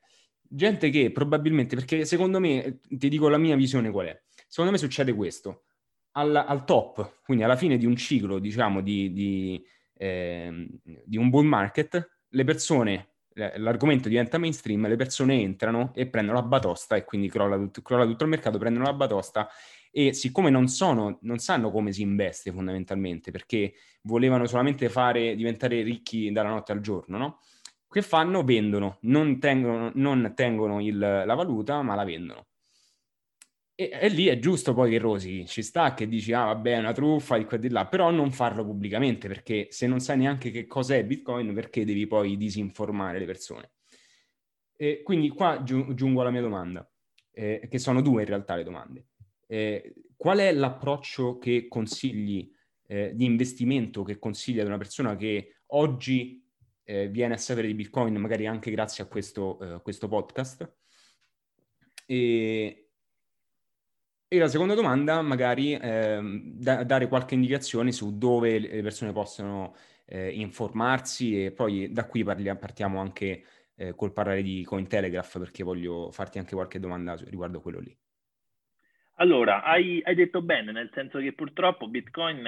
gente 0.49 0.89
che 0.89 1.11
probabilmente, 1.11 1.75
perché 1.75 2.05
secondo 2.05 2.39
me, 2.39 2.79
ti 2.87 3.09
dico 3.09 3.29
la 3.29 3.37
mia 3.37 3.55
visione 3.55 3.91
qual 3.91 4.07
è, 4.07 4.21
secondo 4.47 4.71
me 4.71 4.77
succede 4.77 5.13
questo, 5.13 5.63
al, 6.11 6.35
al 6.35 6.65
top, 6.65 7.21
quindi 7.23 7.43
alla 7.43 7.55
fine 7.55 7.77
di 7.77 7.85
un 7.85 7.95
ciclo, 7.95 8.39
diciamo, 8.39 8.81
di, 8.81 9.13
di, 9.13 9.63
eh, 9.93 10.67
di 11.05 11.17
un 11.17 11.29
bull 11.29 11.45
market, 11.45 12.19
le 12.29 12.43
persone, 12.43 13.09
l'argomento 13.33 14.09
diventa 14.09 14.37
mainstream, 14.37 14.87
le 14.87 14.95
persone 14.95 15.39
entrano 15.39 15.91
e 15.93 16.07
prendono 16.07 16.39
la 16.39 16.45
batosta 16.45 16.95
e 16.95 17.03
quindi 17.03 17.29
crolla 17.29 17.57
tutto, 17.57 17.81
crolla 17.81 18.05
tutto 18.05 18.23
il 18.23 18.29
mercato, 18.29 18.57
prendono 18.57 18.85
la 18.85 18.93
batosta 18.93 19.47
e 19.91 20.13
siccome 20.13 20.49
non, 20.49 20.67
sono, 20.67 21.19
non 21.21 21.37
sanno 21.39 21.71
come 21.71 21.91
si 21.91 22.01
investe 22.01 22.51
fondamentalmente, 22.51 23.31
perché 23.31 23.73
volevano 24.01 24.45
solamente 24.45 24.89
fare 24.89 25.35
diventare 25.35 25.81
ricchi 25.81 26.31
dalla 26.31 26.49
notte 26.49 26.71
al 26.71 26.81
giorno, 26.81 27.17
no? 27.17 27.39
Che 27.89 28.01
fanno? 28.01 28.43
Vendono, 28.43 28.97
non 29.01 29.39
tengono, 29.39 29.91
non 29.95 30.33
tengono 30.35 30.81
il, 30.81 30.97
la 30.97 31.33
valuta, 31.35 31.81
ma 31.81 31.95
la 31.95 32.03
vendono. 32.03 32.47
E, 33.79 33.89
e, 33.93 34.09
lì 34.09 34.25
è 34.25 34.39
giusto 34.39 34.73
poi 34.73 34.89
che 34.89 34.97
Rosi 34.97 35.45
ci 35.45 35.61
sta, 35.61 35.93
che 35.93 36.07
dici, 36.07 36.33
ah 36.33 36.45
vabbè, 36.45 36.73
è 36.73 36.79
una 36.79 36.93
truffa 36.93 37.37
di 37.37 37.45
qua 37.45 37.57
e 37.57 37.59
di 37.59 37.69
là, 37.69 37.85
però 37.85 38.09
non 38.09 38.31
farlo 38.31 38.65
pubblicamente, 38.65 39.27
perché 39.27 39.67
se 39.69 39.85
non 39.85 39.99
sai 39.99 40.17
neanche 40.17 40.49
che 40.49 40.65
cos'è 40.65 41.05
Bitcoin, 41.05 41.53
perché 41.53 41.85
devi 41.85 42.07
poi 42.07 42.37
disinformare 42.37 43.19
le 43.19 43.25
persone? 43.25 43.71
E 44.75 45.01
quindi 45.03 45.29
qua 45.29 45.61
giu- 45.63 45.93
giungo 45.93 46.21
alla 46.21 46.31
mia 46.31 46.41
domanda, 46.41 46.89
eh, 47.31 47.67
che 47.69 47.77
sono 47.77 48.01
due 48.01 48.23
in 48.23 48.27
realtà 48.27 48.55
le 48.55 48.63
domande. 48.63 49.05
Eh, 49.45 49.93
qual 50.15 50.39
è 50.39 50.51
l'approccio 50.51 51.37
che 51.37 51.67
consigli 51.67 52.51
eh, 52.87 53.11
di 53.13 53.25
investimento 53.25 54.03
che 54.03 54.17
consigli 54.17 54.59
ad 54.59 54.67
una 54.67 54.77
persona 54.77 55.15
che 55.15 55.57
oggi 55.67 56.43
eh, 56.89 57.09
viene 57.09 57.33
a 57.33 57.37
sapere 57.37 57.67
di 57.67 57.73
Bitcoin 57.73 58.15
magari 58.15 58.47
anche 58.47 58.71
grazie 58.71 59.03
a 59.03 59.07
questo, 59.07 59.59
eh, 59.59 59.81
questo 59.81 60.07
podcast. 60.07 60.71
E, 62.05 62.89
e, 64.29 64.37
la 64.37 64.47
seconda 64.47 64.73
domanda, 64.73 65.21
magari 65.21 65.73
eh, 65.73 66.19
da, 66.55 66.83
dare 66.85 67.09
qualche 67.09 67.33
indicazione 67.35 67.91
su 67.91 68.17
dove 68.17 68.57
le 68.57 68.81
persone 68.81 69.11
possono 69.11 69.75
eh, 70.05 70.29
informarsi 70.29 71.43
e 71.43 71.51
poi 71.51 71.91
da 71.91 72.05
qui 72.05 72.23
parli, 72.23 72.55
partiamo 72.55 73.01
anche 73.01 73.43
eh, 73.75 73.93
col 73.93 74.13
parlare 74.13 74.41
di 74.41 74.63
Cointelegraph 74.63 75.39
perché 75.39 75.63
voglio 75.63 76.09
farti 76.11 76.37
anche 76.39 76.55
qualche 76.55 76.79
domanda 76.79 77.15
riguardo 77.25 77.59
quello 77.59 77.79
lì. 77.79 77.95
Allora, 79.15 79.61
hai, 79.61 80.01
hai 80.05 80.15
detto 80.15 80.41
bene, 80.41 80.71
nel 80.71 80.91
senso 80.93 81.19
che 81.19 81.33
purtroppo 81.33 81.89
Bitcoin 81.89 82.45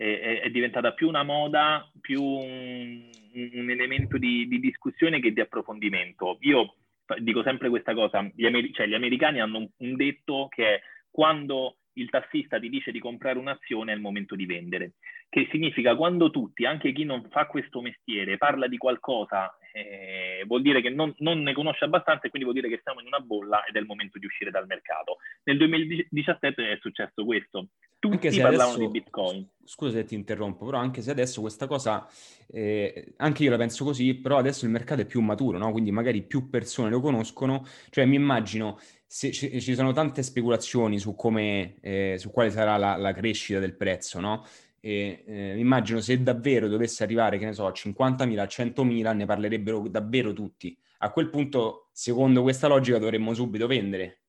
è, 0.00 0.40
è 0.40 0.50
diventata 0.50 0.92
più 0.92 1.08
una 1.08 1.22
moda, 1.22 1.86
più 2.00 2.22
un, 2.22 3.10
un 3.34 3.70
elemento 3.70 4.16
di, 4.16 4.48
di, 4.48 4.58
discussione 4.58 5.20
che 5.20 5.32
di 5.32 5.40
approfondimento. 5.40 6.38
Io 6.40 6.76
dico 7.18 7.42
sempre 7.42 7.68
questa 7.68 7.92
cosa, 7.92 8.26
gli, 8.34 8.46
amer- 8.46 8.72
cioè, 8.72 8.86
gli 8.86 8.94
americani 8.94 9.40
hanno 9.40 9.58
un, 9.58 9.68
un 9.76 9.96
detto 9.96 10.48
che 10.48 10.74
è 10.74 10.80
quando 11.10 11.76
il 11.94 12.08
tassista 12.08 12.58
ti 12.58 12.70
dice 12.70 12.92
di 12.92 13.00
comprare 13.00 13.38
un'azione 13.38 13.92
è 13.92 13.94
il 13.94 14.00
momento 14.00 14.34
di 14.34 14.46
vendere, 14.46 14.92
che 15.28 15.48
significa 15.50 15.94
quando 15.96 16.30
tutti, 16.30 16.64
anche 16.64 16.92
chi 16.92 17.04
non 17.04 17.28
fa 17.28 17.46
questo 17.46 17.82
mestiere, 17.82 18.38
parla 18.38 18.68
di 18.68 18.78
qualcosa, 18.78 19.54
eh, 19.72 20.44
vuol 20.46 20.62
dire 20.62 20.80
che 20.80 20.88
non, 20.88 21.12
non, 21.18 21.42
ne 21.42 21.52
conosce 21.52 21.84
abbastanza 21.84 22.26
e 22.26 22.30
quindi 22.30 22.48
vuol 22.48 22.58
dire 22.58 22.74
che 22.74 22.80
siamo 22.82 23.00
in 23.00 23.06
una 23.06 23.20
bolla 23.20 23.64
ed 23.64 23.76
è 23.76 23.80
il 23.80 23.86
momento 23.86 24.18
di 24.18 24.24
uscire 24.24 24.50
dal 24.50 24.66
mercato. 24.66 25.18
Nel 25.44 25.58
2017 25.58 26.72
è 26.72 26.78
successo 26.80 27.24
questo 27.24 27.68
tutti 28.00 28.28
parlavano 28.40 28.62
adesso, 28.62 28.78
di 28.78 28.88
Bitcoin. 28.88 29.48
Scusa 29.62 29.98
se 29.98 30.04
ti 30.04 30.14
interrompo, 30.14 30.64
però 30.64 30.78
anche 30.78 31.02
se 31.02 31.10
adesso 31.10 31.42
questa 31.42 31.66
cosa, 31.66 32.08
eh, 32.48 33.12
anche 33.18 33.44
io 33.44 33.50
la 33.50 33.58
penso 33.58 33.84
così, 33.84 34.14
però 34.14 34.38
adesso 34.38 34.64
il 34.64 34.70
mercato 34.70 35.02
è 35.02 35.04
più 35.04 35.20
maturo, 35.20 35.58
no? 35.58 35.70
Quindi 35.70 35.92
magari 35.92 36.22
più 36.22 36.48
persone 36.48 36.88
lo 36.90 37.00
conoscono, 37.00 37.64
cioè 37.90 38.06
mi 38.06 38.16
immagino 38.16 38.80
se 39.06 39.30
ci, 39.30 39.60
ci 39.60 39.74
sono 39.74 39.92
tante 39.92 40.22
speculazioni 40.22 40.98
su 40.98 41.14
come, 41.14 41.76
eh, 41.82 42.16
su 42.18 42.30
quale 42.30 42.50
sarà 42.50 42.76
la, 42.78 42.96
la, 42.96 43.12
crescita 43.12 43.58
del 43.58 43.76
prezzo, 43.76 44.18
no? 44.18 44.46
E 44.80 45.22
eh, 45.26 45.58
immagino 45.58 46.00
se 46.00 46.22
davvero 46.22 46.68
dovesse 46.68 47.02
arrivare, 47.02 47.36
che 47.38 47.44
ne 47.44 47.52
so, 47.52 47.66
a 47.66 47.70
50.000, 47.70 48.38
a 48.38 48.44
100.000, 48.44 49.14
ne 49.14 49.26
parlerebbero 49.26 49.86
davvero 49.88 50.32
tutti. 50.32 50.76
A 50.98 51.10
quel 51.10 51.28
punto, 51.28 51.90
secondo 51.92 52.40
questa 52.42 52.66
logica, 52.66 52.98
dovremmo 52.98 53.34
subito 53.34 53.66
vendere. 53.66 54.19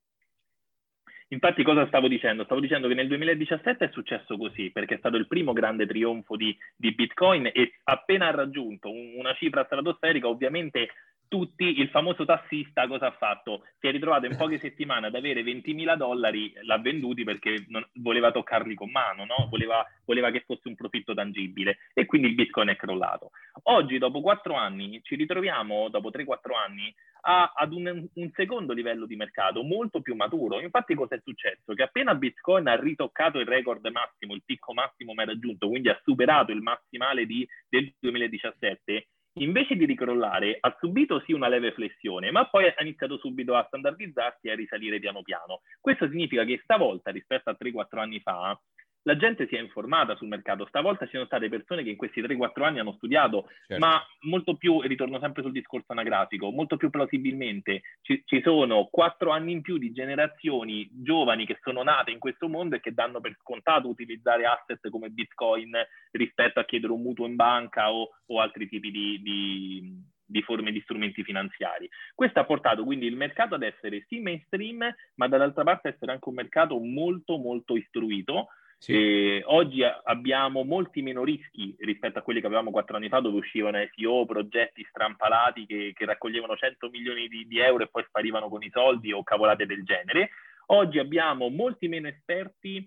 Infatti 1.33 1.63
cosa 1.63 1.87
stavo 1.87 2.09
dicendo? 2.09 2.43
Stavo 2.43 2.59
dicendo 2.59 2.89
che 2.89 2.93
nel 2.93 3.07
2017 3.07 3.85
è 3.85 3.89
successo 3.93 4.35
così, 4.35 4.69
perché 4.69 4.95
è 4.95 4.97
stato 4.97 5.15
il 5.15 5.27
primo 5.27 5.53
grande 5.53 5.87
trionfo 5.87 6.35
di, 6.35 6.55
di 6.75 6.91
Bitcoin 6.93 7.49
e 7.53 7.79
appena 7.85 8.27
ha 8.27 8.31
raggiunto 8.31 8.91
un, 8.91 9.13
una 9.15 9.33
cifra 9.35 9.63
stratosferica, 9.63 10.27
ovviamente 10.27 10.89
tutti, 11.29 11.79
il 11.79 11.87
famoso 11.87 12.25
tassista 12.25 12.85
cosa 12.87 13.07
ha 13.07 13.11
fatto? 13.11 13.63
Si 13.79 13.87
è 13.87 13.91
ritrovato 13.91 14.25
in 14.25 14.35
poche 14.35 14.57
settimane 14.59 15.07
ad 15.07 15.15
avere 15.15 15.41
20.000 15.41 15.95
dollari, 15.95 16.51
l'ha 16.63 16.77
venduti 16.79 17.23
perché 17.23 17.63
non, 17.69 17.87
voleva 17.93 18.31
toccarli 18.31 18.75
con 18.75 18.91
mano, 18.91 19.23
no? 19.23 19.47
voleva, 19.49 19.87
voleva, 20.03 20.29
che 20.31 20.43
fosse 20.45 20.67
un 20.67 20.75
profitto 20.75 21.13
tangibile 21.13 21.77
e 21.93 22.05
quindi 22.05 22.27
il 22.27 22.35
Bitcoin 22.35 22.67
è 22.67 22.75
crollato. 22.75 23.31
Oggi, 23.63 23.97
dopo 23.97 24.19
quattro 24.19 24.55
anni, 24.55 24.99
ci 25.03 25.15
ritroviamo, 25.15 25.87
dopo 25.87 26.09
3-4 26.09 26.53
anni, 26.67 26.93
a, 27.21 27.53
ad 27.55 27.73
un, 27.73 28.07
un, 28.13 28.31
secondo 28.33 28.73
livello 28.73 29.05
di 29.05 29.15
mercato 29.15 29.63
molto 29.63 30.01
più 30.01 30.15
maturo. 30.15 30.59
Infatti 30.61 30.95
cosa 30.95 31.15
è 31.15 31.21
successo? 31.23 31.73
Che 31.73 31.83
appena 31.83 32.15
Bitcoin 32.15 32.67
ha 32.67 32.79
ritoccato 32.79 33.39
il 33.39 33.47
record 33.47 33.85
massimo, 33.87 34.33
il 34.33 34.43
picco 34.45 34.73
massimo 34.73 35.13
mai 35.13 35.25
raggiunto, 35.25 35.67
quindi 35.67 35.89
ha 35.89 35.99
superato 36.03 36.51
il 36.51 36.61
massimale 36.61 37.25
di, 37.25 37.47
del 37.69 37.93
2017, 37.99 39.07
invece 39.35 39.75
di 39.75 39.85
ricrollare 39.85 40.57
ha 40.59 40.75
subito 40.79 41.21
sì 41.25 41.31
una 41.31 41.47
leve 41.47 41.71
flessione, 41.71 42.31
ma 42.31 42.47
poi 42.49 42.67
ha 42.67 42.81
iniziato 42.81 43.17
subito 43.17 43.55
a 43.55 43.63
standardizzarsi 43.65 44.47
e 44.47 44.51
a 44.51 44.55
risalire 44.55 44.99
piano 44.99 45.21
piano. 45.21 45.61
Questo 45.79 46.09
significa 46.09 46.43
che 46.43 46.59
stavolta, 46.63 47.11
rispetto 47.11 47.49
a 47.49 47.57
3-4 47.57 47.99
anni 47.99 48.19
fa, 48.19 48.59
la 49.03 49.17
gente 49.17 49.47
si 49.47 49.55
è 49.55 49.59
informata 49.59 50.15
sul 50.15 50.27
mercato. 50.27 50.65
Stavolta 50.67 51.05
ci 51.05 51.13
sono 51.13 51.25
state 51.25 51.49
persone 51.49 51.83
che 51.83 51.89
in 51.89 51.95
questi 51.95 52.21
3-4 52.21 52.63
anni 52.63 52.79
hanno 52.79 52.93
studiato, 52.93 53.47
certo. 53.67 53.85
ma 53.85 54.01
molto 54.21 54.55
più, 54.55 54.81
ritorno 54.81 55.19
sempre 55.19 55.41
sul 55.41 55.51
discorso 55.51 55.91
anagrafico, 55.91 56.51
molto 56.51 56.77
più 56.77 56.89
plausibilmente 56.89 57.81
ci, 58.01 58.21
ci, 58.25 58.41
sono 58.41 58.87
4 58.91 59.31
anni 59.31 59.53
in 59.53 59.61
più 59.61 59.77
di 59.77 59.91
generazioni 59.91 60.89
giovani 60.91 61.45
che 61.45 61.57
sono 61.61 61.83
nate 61.83 62.11
in 62.11 62.19
questo 62.19 62.47
mondo 62.47 62.75
e 62.75 62.79
che 62.79 62.93
danno 62.93 63.19
per 63.19 63.35
scontato 63.39 63.87
utilizzare 63.87 64.45
asset 64.45 64.89
come 64.89 65.09
Bitcoin 65.09 65.71
rispetto 66.11 66.59
a 66.59 66.65
chiedere 66.65 66.93
un 66.93 67.01
mutuo 67.01 67.25
in 67.25 67.35
banca 67.35 67.91
o, 67.91 68.09
o 68.27 68.39
altri 68.39 68.67
tipi 68.67 68.91
di, 68.91 69.21
di, 69.21 70.03
di 70.25 70.41
forme 70.43 70.71
di 70.71 70.81
strumenti 70.81 71.23
finanziari. 71.23 71.89
Questo 72.13 72.39
ha 72.39 72.45
portato 72.45 72.83
quindi 72.83 73.05
il 73.05 73.15
mercato 73.15 73.55
ad 73.55 73.63
essere 73.63 74.05
sì 74.07 74.19
mainstream, 74.19 74.87
ma 75.15 75.27
dall'altra 75.27 75.63
parte 75.63 75.89
essere 75.89 76.11
anche 76.11 76.29
un 76.29 76.35
mercato 76.35 76.77
molto 76.79 77.37
molto 77.37 77.75
istruito, 77.75 78.47
sì. 78.81 79.41
oggi 79.45 79.83
abbiamo 79.83 80.63
molti 80.63 81.01
meno 81.01 81.23
rischi 81.23 81.75
rispetto 81.79 82.19
a 82.19 82.21
quelli 82.21 82.39
che 82.39 82.47
avevamo 82.47 82.71
quattro 82.71 82.97
anni 82.97 83.09
fa, 83.09 83.19
dove 83.19 83.37
uscivano 83.37 83.77
SEO, 83.93 84.25
progetti 84.25 84.85
strampalati 84.89 85.65
che, 85.65 85.91
che 85.95 86.05
raccoglievano 86.05 86.55
100 86.55 86.89
milioni 86.89 87.27
di, 87.27 87.45
di, 87.47 87.59
euro 87.59 87.83
e 87.83 87.87
poi 87.87 88.03
sparivano 88.07 88.49
con 88.49 88.63
i 88.63 88.69
soldi 88.71 89.11
o 89.11 89.23
cavolate 89.23 89.65
del 89.65 89.83
genere. 89.83 90.31
Oggi 90.67 90.99
abbiamo 90.99 91.49
molti 91.49 91.87
meno 91.87 92.07
esperti 92.07 92.85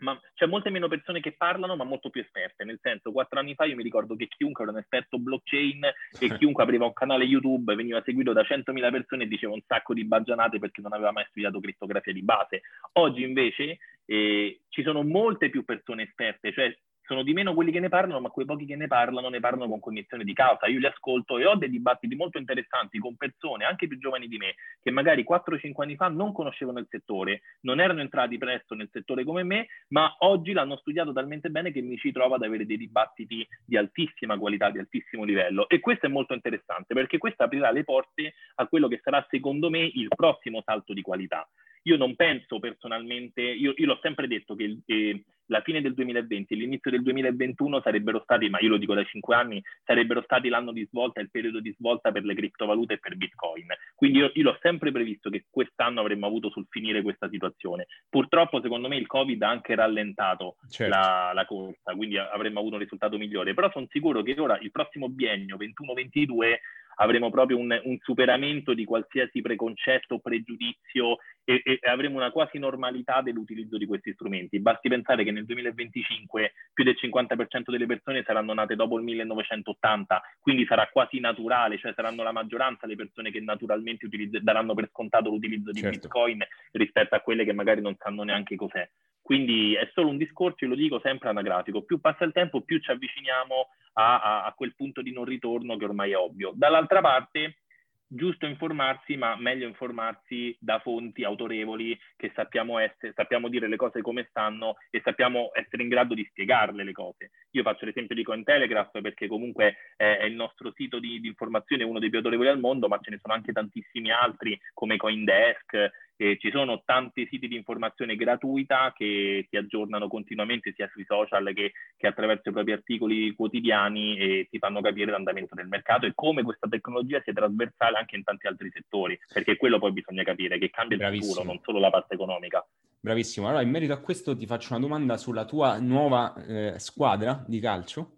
ma 0.00 0.18
c'è 0.34 0.46
molte 0.46 0.70
meno 0.70 0.88
persone 0.88 1.20
che 1.20 1.32
parlano, 1.32 1.76
ma 1.76 1.84
molto 1.84 2.10
più 2.10 2.20
esperte. 2.20 2.64
Nel 2.64 2.78
senso, 2.82 3.12
quattro 3.12 3.38
anni 3.38 3.54
fa 3.54 3.64
io 3.64 3.76
mi 3.76 3.82
ricordo 3.82 4.16
che 4.16 4.28
chiunque 4.28 4.64
era 4.64 4.72
un 4.72 4.78
esperto 4.78 5.18
blockchain 5.18 5.84
e 6.18 6.28
chiunque 6.38 6.62
apriva 6.62 6.84
un 6.84 6.92
canale 6.92 7.24
YouTube 7.24 7.74
veniva 7.74 8.02
seguito 8.04 8.32
da 8.32 8.42
100.000 8.42 8.90
persone 8.90 9.24
e 9.24 9.28
diceva 9.28 9.52
un 9.54 9.62
sacco 9.66 9.94
di 9.94 10.04
baggianate 10.04 10.58
perché 10.58 10.80
non 10.80 10.92
aveva 10.92 11.12
mai 11.12 11.26
studiato 11.28 11.60
crittografia 11.60 12.12
di 12.12 12.22
base. 12.22 12.62
Oggi 12.92 13.22
invece 13.22 13.78
eh, 14.10 14.62
ci 14.70 14.82
sono 14.82 15.02
molte 15.02 15.50
più 15.50 15.64
persone 15.64 16.04
esperte, 16.04 16.52
cioè 16.52 16.74
sono 17.08 17.22
di 17.22 17.32
meno 17.32 17.54
quelli 17.54 17.72
che 17.72 17.80
ne 17.80 17.88
parlano, 17.88 18.20
ma 18.20 18.28
quei 18.28 18.44
pochi 18.44 18.66
che 18.66 18.76
ne 18.76 18.86
parlano 18.86 19.30
ne 19.30 19.40
parlano 19.40 19.66
con 19.66 19.80
cognizione 19.80 20.24
di 20.24 20.34
causa. 20.34 20.66
Io 20.66 20.78
li 20.78 20.86
ascolto 20.86 21.38
e 21.38 21.46
ho 21.46 21.56
dei 21.56 21.70
dibattiti 21.70 22.14
molto 22.14 22.36
interessanti 22.36 22.98
con 22.98 23.16
persone, 23.16 23.64
anche 23.64 23.86
più 23.86 23.98
giovani 23.98 24.28
di 24.28 24.36
me, 24.36 24.56
che 24.82 24.90
magari 24.90 25.24
4-5 25.24 25.72
anni 25.76 25.96
fa 25.96 26.08
non 26.08 26.32
conoscevano 26.32 26.78
il 26.80 26.86
settore, 26.88 27.40
non 27.62 27.80
erano 27.80 28.00
entrati 28.00 28.36
presto 28.36 28.74
nel 28.74 28.90
settore 28.92 29.24
come 29.24 29.42
me, 29.42 29.68
ma 29.88 30.16
oggi 30.18 30.52
l'hanno 30.52 30.76
studiato 30.76 31.14
talmente 31.14 31.48
bene 31.48 31.72
che 31.72 31.80
mi 31.80 31.96
ci 31.96 32.12
trovo 32.12 32.34
ad 32.34 32.42
avere 32.42 32.66
dei 32.66 32.76
dibattiti 32.76 33.46
di 33.64 33.76
altissima 33.78 34.36
qualità, 34.36 34.70
di 34.70 34.78
altissimo 34.78 35.24
livello. 35.24 35.66
E 35.68 35.80
questo 35.80 36.06
è 36.06 36.10
molto 36.10 36.34
interessante 36.34 36.92
perché 36.92 37.16
questo 37.16 37.42
aprirà 37.42 37.70
le 37.70 37.84
porte 37.84 38.34
a 38.56 38.66
quello 38.66 38.86
che 38.86 39.00
sarà 39.02 39.26
secondo 39.30 39.70
me 39.70 39.80
il 39.80 40.08
prossimo 40.14 40.62
salto 40.62 40.92
di 40.92 41.00
qualità. 41.00 41.48
Io 41.88 41.96
non 41.96 42.14
penso 42.16 42.58
personalmente, 42.58 43.40
io, 43.40 43.72
io 43.74 43.86
l'ho 43.86 43.98
sempre 44.02 44.28
detto 44.28 44.54
che 44.54 44.78
eh, 44.84 45.24
la 45.46 45.62
fine 45.62 45.80
del 45.80 45.94
2020 45.94 46.52
e 46.52 46.56
l'inizio 46.56 46.90
del 46.90 47.02
2021 47.02 47.80
sarebbero 47.80 48.20
stati, 48.22 48.50
ma 48.50 48.58
io 48.60 48.68
lo 48.68 48.76
dico 48.76 48.92
da 48.94 49.04
cinque 49.04 49.34
anni, 49.34 49.62
sarebbero 49.84 50.22
stati 50.22 50.48
l'anno 50.48 50.72
di 50.72 50.86
svolta, 50.90 51.20
il 51.20 51.30
periodo 51.30 51.60
di 51.60 51.74
svolta 51.78 52.12
per 52.12 52.24
le 52.24 52.34
criptovalute 52.34 52.94
e 52.94 52.98
per 52.98 53.16
Bitcoin. 53.16 53.66
Quindi 53.94 54.18
io, 54.18 54.30
io 54.34 54.42
l'ho 54.42 54.58
sempre 54.60 54.92
previsto 54.92 55.30
che 55.30 55.46
quest'anno 55.48 56.00
avremmo 56.00 56.26
avuto 56.26 56.50
sul 56.50 56.66
finire 56.68 57.00
questa 57.00 57.28
situazione. 57.28 57.86
Purtroppo, 58.08 58.60
secondo 58.60 58.88
me, 58.88 58.96
il 58.96 59.06
Covid 59.06 59.42
ha 59.42 59.48
anche 59.48 59.74
rallentato 59.74 60.56
certo. 60.68 60.94
la, 60.94 61.32
la, 61.32 61.46
corsa, 61.46 61.94
quindi 61.94 62.18
avremmo 62.18 62.60
avuto 62.60 62.74
un 62.74 62.82
risultato 62.82 63.16
migliore. 63.16 63.54
Però 63.54 63.70
sono 63.70 63.86
sicuro 63.88 64.22
che 64.22 64.38
ora, 64.38 64.58
il 64.60 64.70
prossimo 64.70 65.08
biennio 65.08 65.56
21-22, 65.56 66.58
avremo 66.98 67.30
proprio 67.30 67.58
un, 67.58 67.78
un 67.84 67.98
superamento 68.00 68.74
di 68.74 68.84
qualsiasi 68.84 69.40
preconcetto 69.40 70.18
pregiudizio 70.18 71.18
e, 71.44 71.62
e, 71.64 71.78
avremo 71.88 72.16
una 72.16 72.30
quasi 72.30 72.58
normalità 72.58 73.20
dell'utilizzo 73.22 73.76
di 73.76 73.86
questi 73.86 74.12
strumenti. 74.12 74.60
Basti 74.60 74.88
pensare 74.88 75.24
che 75.24 75.30
nel 75.30 75.44
2025 75.44 76.52
più 76.72 76.84
del 76.84 76.96
50% 77.00 77.70
delle 77.70 77.86
persone 77.86 78.22
saranno 78.24 78.52
nate 78.52 78.76
dopo 78.76 78.98
il 78.98 79.04
1980, 79.04 80.22
quindi 80.40 80.66
sarà 80.66 80.88
quasi 80.92 81.20
naturale, 81.20 81.78
cioè 81.78 81.92
saranno 81.94 82.22
la 82.22 82.32
maggioranza 82.32 82.86
le 82.86 82.96
persone 82.96 83.30
che 83.30 83.40
naturalmente 83.40 84.06
utilizz- 84.06 84.38
daranno 84.38 84.74
per 84.74 84.88
scontato 84.90 85.30
l'utilizzo 85.30 85.70
di 85.70 85.80
certo. 85.80 85.98
Bitcoin 85.98 86.44
rispetto 86.72 87.14
a 87.14 87.20
quelle 87.20 87.44
che 87.44 87.52
magari 87.52 87.80
non 87.80 87.96
sanno 87.98 88.22
neanche 88.24 88.56
cos'è. 88.56 88.88
Quindi 89.28 89.74
è 89.74 89.86
solo 89.92 90.08
un 90.08 90.16
discorso, 90.16 90.64
io 90.64 90.70
lo 90.70 90.74
dico 90.74 91.00
sempre 91.00 91.28
anagrafico, 91.28 91.82
più 91.82 92.00
passa 92.00 92.24
il 92.24 92.32
tempo 92.32 92.62
più 92.62 92.78
ci 92.78 92.90
avviciniamo 92.90 93.68
a, 93.92 94.22
a, 94.22 94.44
a 94.46 94.52
quel 94.54 94.74
punto 94.74 95.02
di 95.02 95.12
non 95.12 95.26
ritorno 95.26 95.76
che 95.76 95.84
ormai 95.84 96.12
è 96.12 96.16
ovvio. 96.16 96.52
Dall'altra 96.54 97.02
parte, 97.02 97.58
giusto 98.06 98.46
informarsi, 98.46 99.18
ma 99.18 99.36
meglio 99.36 99.68
informarsi 99.68 100.56
da 100.58 100.78
fonti 100.78 101.24
autorevoli 101.24 101.94
che 102.16 102.32
sappiamo, 102.34 102.78
essere, 102.78 103.12
sappiamo 103.14 103.48
dire 103.48 103.68
le 103.68 103.76
cose 103.76 104.00
come 104.00 104.26
stanno 104.30 104.76
e 104.88 105.02
sappiamo 105.04 105.50
essere 105.52 105.82
in 105.82 105.90
grado 105.90 106.14
di 106.14 106.26
spiegarle 106.30 106.82
le 106.82 106.92
cose. 106.92 107.32
Io 107.50 107.62
faccio 107.62 107.84
l'esempio 107.84 108.14
di 108.14 108.22
Cointelegraph 108.22 108.98
perché 109.02 109.26
comunque 109.26 109.76
è, 109.96 110.24
il 110.24 110.36
nostro 110.36 110.72
sito 110.74 110.98
di, 110.98 111.20
di 111.20 111.28
informazione, 111.28 111.84
uno 111.84 111.98
dei 111.98 112.08
più 112.08 112.16
autorevoli 112.16 112.48
al 112.48 112.60
mondo, 112.60 112.88
ma 112.88 112.98
ce 113.02 113.10
ne 113.10 113.18
sono 113.20 113.34
anche 113.34 113.52
tantissimi 113.52 114.10
altri 114.10 114.58
come 114.72 114.96
Coindesk, 114.96 116.07
eh, 116.18 116.36
ci 116.38 116.50
sono 116.50 116.82
tanti 116.84 117.26
siti 117.30 117.46
di 117.46 117.54
informazione 117.54 118.16
gratuita 118.16 118.92
che 118.94 119.46
si 119.48 119.56
aggiornano 119.56 120.08
continuamente 120.08 120.72
sia 120.74 120.90
sui 120.92 121.04
social 121.04 121.52
che, 121.54 121.72
che 121.96 122.06
attraverso 122.08 122.48
i 122.48 122.52
propri 122.52 122.72
articoli 122.72 123.34
quotidiani 123.34 124.18
e 124.18 124.48
ti 124.50 124.58
fanno 124.58 124.80
capire 124.80 125.12
l'andamento 125.12 125.54
del 125.54 125.68
mercato 125.68 126.06
e 126.06 126.12
come 126.14 126.42
questa 126.42 126.68
tecnologia 126.68 127.20
sia 127.22 127.32
trasversale 127.32 127.98
anche 127.98 128.16
in 128.16 128.24
tanti 128.24 128.48
altri 128.48 128.68
settori, 128.72 129.18
perché 129.32 129.56
quello 129.56 129.78
poi 129.78 129.92
bisogna 129.92 130.24
capire, 130.24 130.58
che 130.58 130.70
cambia 130.70 131.08
il 131.08 131.22
futuro, 131.22 131.44
non 131.44 131.60
solo 131.62 131.78
la 131.78 131.90
parte 131.90 132.14
economica. 132.14 132.66
Bravissimo. 133.00 133.46
Allora, 133.46 133.62
in 133.62 133.70
merito 133.70 133.92
a 133.92 134.00
questo 134.00 134.36
ti 134.36 134.44
faccio 134.44 134.74
una 134.74 134.82
domanda 134.82 135.16
sulla 135.16 135.44
tua 135.44 135.78
nuova 135.78 136.34
eh, 136.44 136.78
squadra 136.78 137.44
di 137.46 137.60
calcio. 137.60 138.14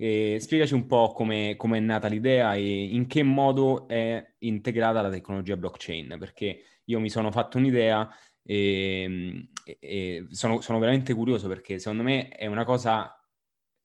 E 0.00 0.38
spiegaci 0.40 0.72
un 0.72 0.86
po' 0.86 1.12
come 1.12 1.56
è 1.58 1.78
nata 1.78 2.08
l'idea 2.08 2.54
e 2.54 2.84
in 2.86 3.06
che 3.06 3.22
modo 3.22 3.86
è 3.86 4.34
integrata 4.38 5.02
la 5.02 5.10
tecnologia 5.10 5.58
blockchain, 5.58 6.16
perché 6.18 6.62
io 6.90 7.00
mi 7.00 7.10
sono 7.10 7.30
fatto 7.30 7.58
un'idea 7.58 8.08
e, 8.42 9.48
e, 9.64 9.78
e 9.80 10.26
sono, 10.30 10.60
sono, 10.60 10.78
veramente 10.78 11.14
curioso 11.14 11.48
perché 11.48 11.78
secondo 11.78 12.02
me 12.02 12.28
è 12.28 12.46
una 12.46 12.64
cosa 12.64 13.14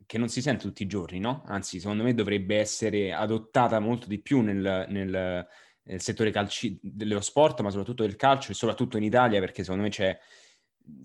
che 0.05 0.17
non 0.17 0.29
si 0.29 0.41
sente 0.41 0.63
tutti 0.63 0.83
i 0.83 0.87
giorni, 0.87 1.19
no? 1.19 1.43
Anzi, 1.47 1.79
secondo 1.79 2.03
me 2.03 2.13
dovrebbe 2.13 2.57
essere 2.57 3.11
adottata 3.13 3.79
molto 3.79 4.07
di 4.07 4.21
più 4.21 4.41
nel, 4.41 4.85
nel, 4.89 5.47
nel 5.83 6.01
settore 6.01 6.31
calci- 6.31 6.79
dello 6.81 7.21
sport, 7.21 7.61
ma 7.61 7.69
soprattutto 7.69 8.03
del 8.03 8.15
calcio 8.15 8.51
e 8.51 8.55
soprattutto 8.55 8.97
in 8.97 9.03
Italia 9.03 9.39
perché 9.39 9.63
secondo 9.63 9.83
me 9.83 9.89
c'è, 9.89 10.17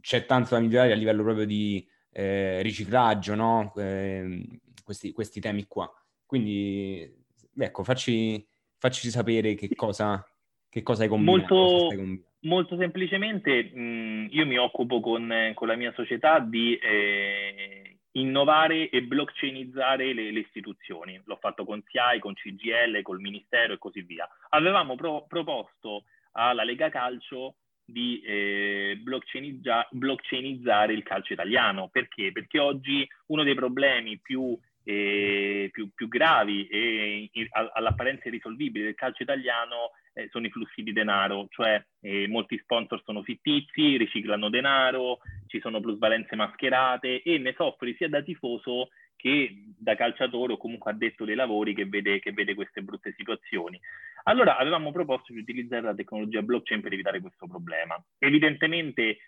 c'è 0.00 0.26
tanto 0.26 0.54
da 0.54 0.60
migliorare 0.60 0.92
a 0.92 0.96
livello 0.96 1.22
proprio 1.22 1.46
di 1.46 1.86
eh, 2.10 2.60
riciclaggio, 2.62 3.34
no? 3.34 3.72
Eh, 3.76 4.60
questi, 4.84 5.12
questi, 5.12 5.40
temi 5.40 5.66
qua. 5.66 5.90
Quindi, 6.26 7.10
ecco, 7.56 7.82
facci, 7.84 8.46
facci 8.76 9.10
sapere 9.10 9.54
che 9.54 9.74
cosa, 9.74 10.22
che 10.70 10.82
cosa 10.82 11.02
hai 11.02 11.08
combinato? 11.08 11.54
Molto, 11.54 12.22
molto 12.42 12.76
semplicemente 12.78 13.64
mh, 13.74 14.28
io 14.30 14.46
mi 14.46 14.56
occupo 14.56 15.00
con, 15.00 15.52
con, 15.54 15.66
la 15.66 15.74
mia 15.74 15.92
società 15.94 16.38
di 16.38 16.76
eh, 16.76 17.98
innovare 18.12 18.88
e 18.88 19.02
blockchainizzare 19.02 20.14
le, 20.14 20.30
le, 20.30 20.40
istituzioni. 20.40 21.20
L'ho 21.24 21.38
fatto 21.40 21.64
con 21.64 21.82
SIAI, 21.84 22.20
con 22.20 22.34
CGL, 22.34 23.02
col 23.02 23.20
Ministero 23.20 23.72
e 23.74 23.78
così 23.78 24.02
via. 24.02 24.28
Avevamo 24.50 24.94
pro, 24.94 25.26
proposto 25.26 26.04
alla 26.32 26.62
Lega 26.62 26.88
Calcio 26.88 27.56
di 27.84 28.20
eh, 28.24 28.96
blockchainizza- 29.02 29.88
blockchainizzare 29.90 30.92
il 30.92 31.02
calcio 31.02 31.32
italiano. 31.32 31.88
Perché? 31.88 32.30
Perché 32.30 32.60
oggi 32.60 33.06
uno 33.26 33.42
dei 33.42 33.56
problemi 33.56 34.18
più, 34.18 34.56
eh, 34.84 35.68
più, 35.72 35.90
più 35.92 36.06
gravi 36.06 36.68
e 36.68 37.28
all'apparenza 37.72 38.28
irrisolvibili 38.28 38.84
del 38.84 38.94
calcio 38.94 39.24
italiano 39.24 39.90
eh, 40.12 40.28
sono 40.30 40.46
i 40.46 40.50
flussi 40.50 40.82
di 40.82 40.92
denaro, 40.92 41.46
cioè 41.50 41.82
eh, 42.00 42.26
molti 42.28 42.58
sponsor 42.58 43.02
sono 43.04 43.22
fittizi, 43.22 43.96
riciclano 43.96 44.50
denaro, 44.50 45.18
ci 45.46 45.60
sono 45.60 45.80
plusvalenze 45.80 46.36
mascherate 46.36 47.22
e 47.22 47.38
ne 47.38 47.54
soffri 47.56 47.94
sia 47.96 48.08
da 48.08 48.22
tifoso 48.22 48.88
che 49.20 49.64
da 49.76 49.94
calciatore 49.96 50.54
o 50.54 50.56
comunque 50.56 50.90
addetto 50.90 51.26
dei 51.26 51.34
lavori 51.34 51.74
che 51.74 51.84
vede, 51.84 52.20
che 52.20 52.32
vede 52.32 52.54
queste 52.54 52.80
brutte 52.80 53.12
situazioni. 53.16 53.78
Allora 54.24 54.56
avevamo 54.56 54.92
proposto 54.92 55.32
di 55.32 55.40
utilizzare 55.40 55.82
la 55.82 55.94
tecnologia 55.94 56.40
blockchain 56.40 56.80
per 56.80 56.94
evitare 56.94 57.20
questo 57.20 57.46
problema. 57.46 58.02
Evidentemente 58.18 59.18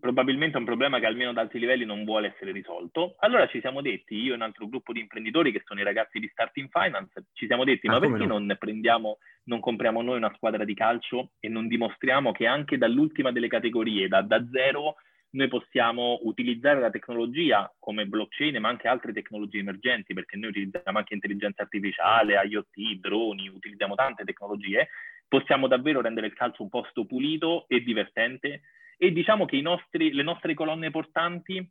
probabilmente 0.00 0.56
è 0.56 0.58
un 0.58 0.64
problema 0.64 0.98
che 0.98 1.06
almeno 1.06 1.30
ad 1.30 1.38
alti 1.38 1.58
livelli 1.58 1.84
non 1.84 2.04
vuole 2.04 2.32
essere 2.34 2.50
risolto. 2.50 3.16
Allora 3.20 3.46
ci 3.46 3.60
siamo 3.60 3.80
detti, 3.80 4.16
io 4.16 4.32
e 4.32 4.36
un 4.36 4.42
altro 4.42 4.66
gruppo 4.66 4.92
di 4.92 5.00
imprenditori 5.00 5.52
che 5.52 5.62
sono 5.64 5.80
i 5.80 5.84
ragazzi 5.84 6.18
di 6.18 6.28
Starting 6.32 6.68
Finance, 6.70 7.26
ci 7.34 7.46
siamo 7.46 7.64
detti 7.64 7.86
ah, 7.86 7.92
ma 7.92 8.00
perché 8.00 8.26
no? 8.26 8.38
non 8.38 8.56
prendiamo, 8.58 9.18
non 9.44 9.60
compriamo 9.60 10.02
noi 10.02 10.16
una 10.16 10.32
squadra 10.34 10.64
di 10.64 10.74
calcio 10.74 11.32
e 11.38 11.48
non 11.48 11.68
dimostriamo 11.68 12.32
che 12.32 12.46
anche 12.46 12.78
dall'ultima 12.78 13.30
delle 13.30 13.48
categorie, 13.48 14.08
da, 14.08 14.22
da 14.22 14.44
zero, 14.50 14.96
noi 15.32 15.48
possiamo 15.48 16.18
utilizzare 16.22 16.80
la 16.80 16.90
tecnologia 16.90 17.72
come 17.78 18.06
blockchain, 18.06 18.58
ma 18.58 18.68
anche 18.68 18.88
altre 18.88 19.12
tecnologie 19.12 19.60
emergenti, 19.60 20.14
perché 20.14 20.36
noi 20.36 20.50
utilizziamo 20.50 20.98
anche 20.98 21.14
intelligenza 21.14 21.62
artificiale, 21.62 22.40
IoT, 22.44 22.98
droni, 22.98 23.48
utilizziamo 23.48 23.94
tante 23.94 24.24
tecnologie, 24.24 24.88
possiamo 25.28 25.68
davvero 25.68 26.00
rendere 26.00 26.26
il 26.26 26.32
calcio 26.32 26.62
un 26.62 26.68
posto 26.68 27.04
pulito 27.06 27.66
e 27.68 27.82
divertente. 27.82 28.62
E 29.02 29.12
diciamo 29.12 29.46
che 29.46 29.58
nostri, 29.62 30.12
le 30.12 30.22
nostre 30.22 30.52
colonne 30.52 30.90
portanti 30.90 31.66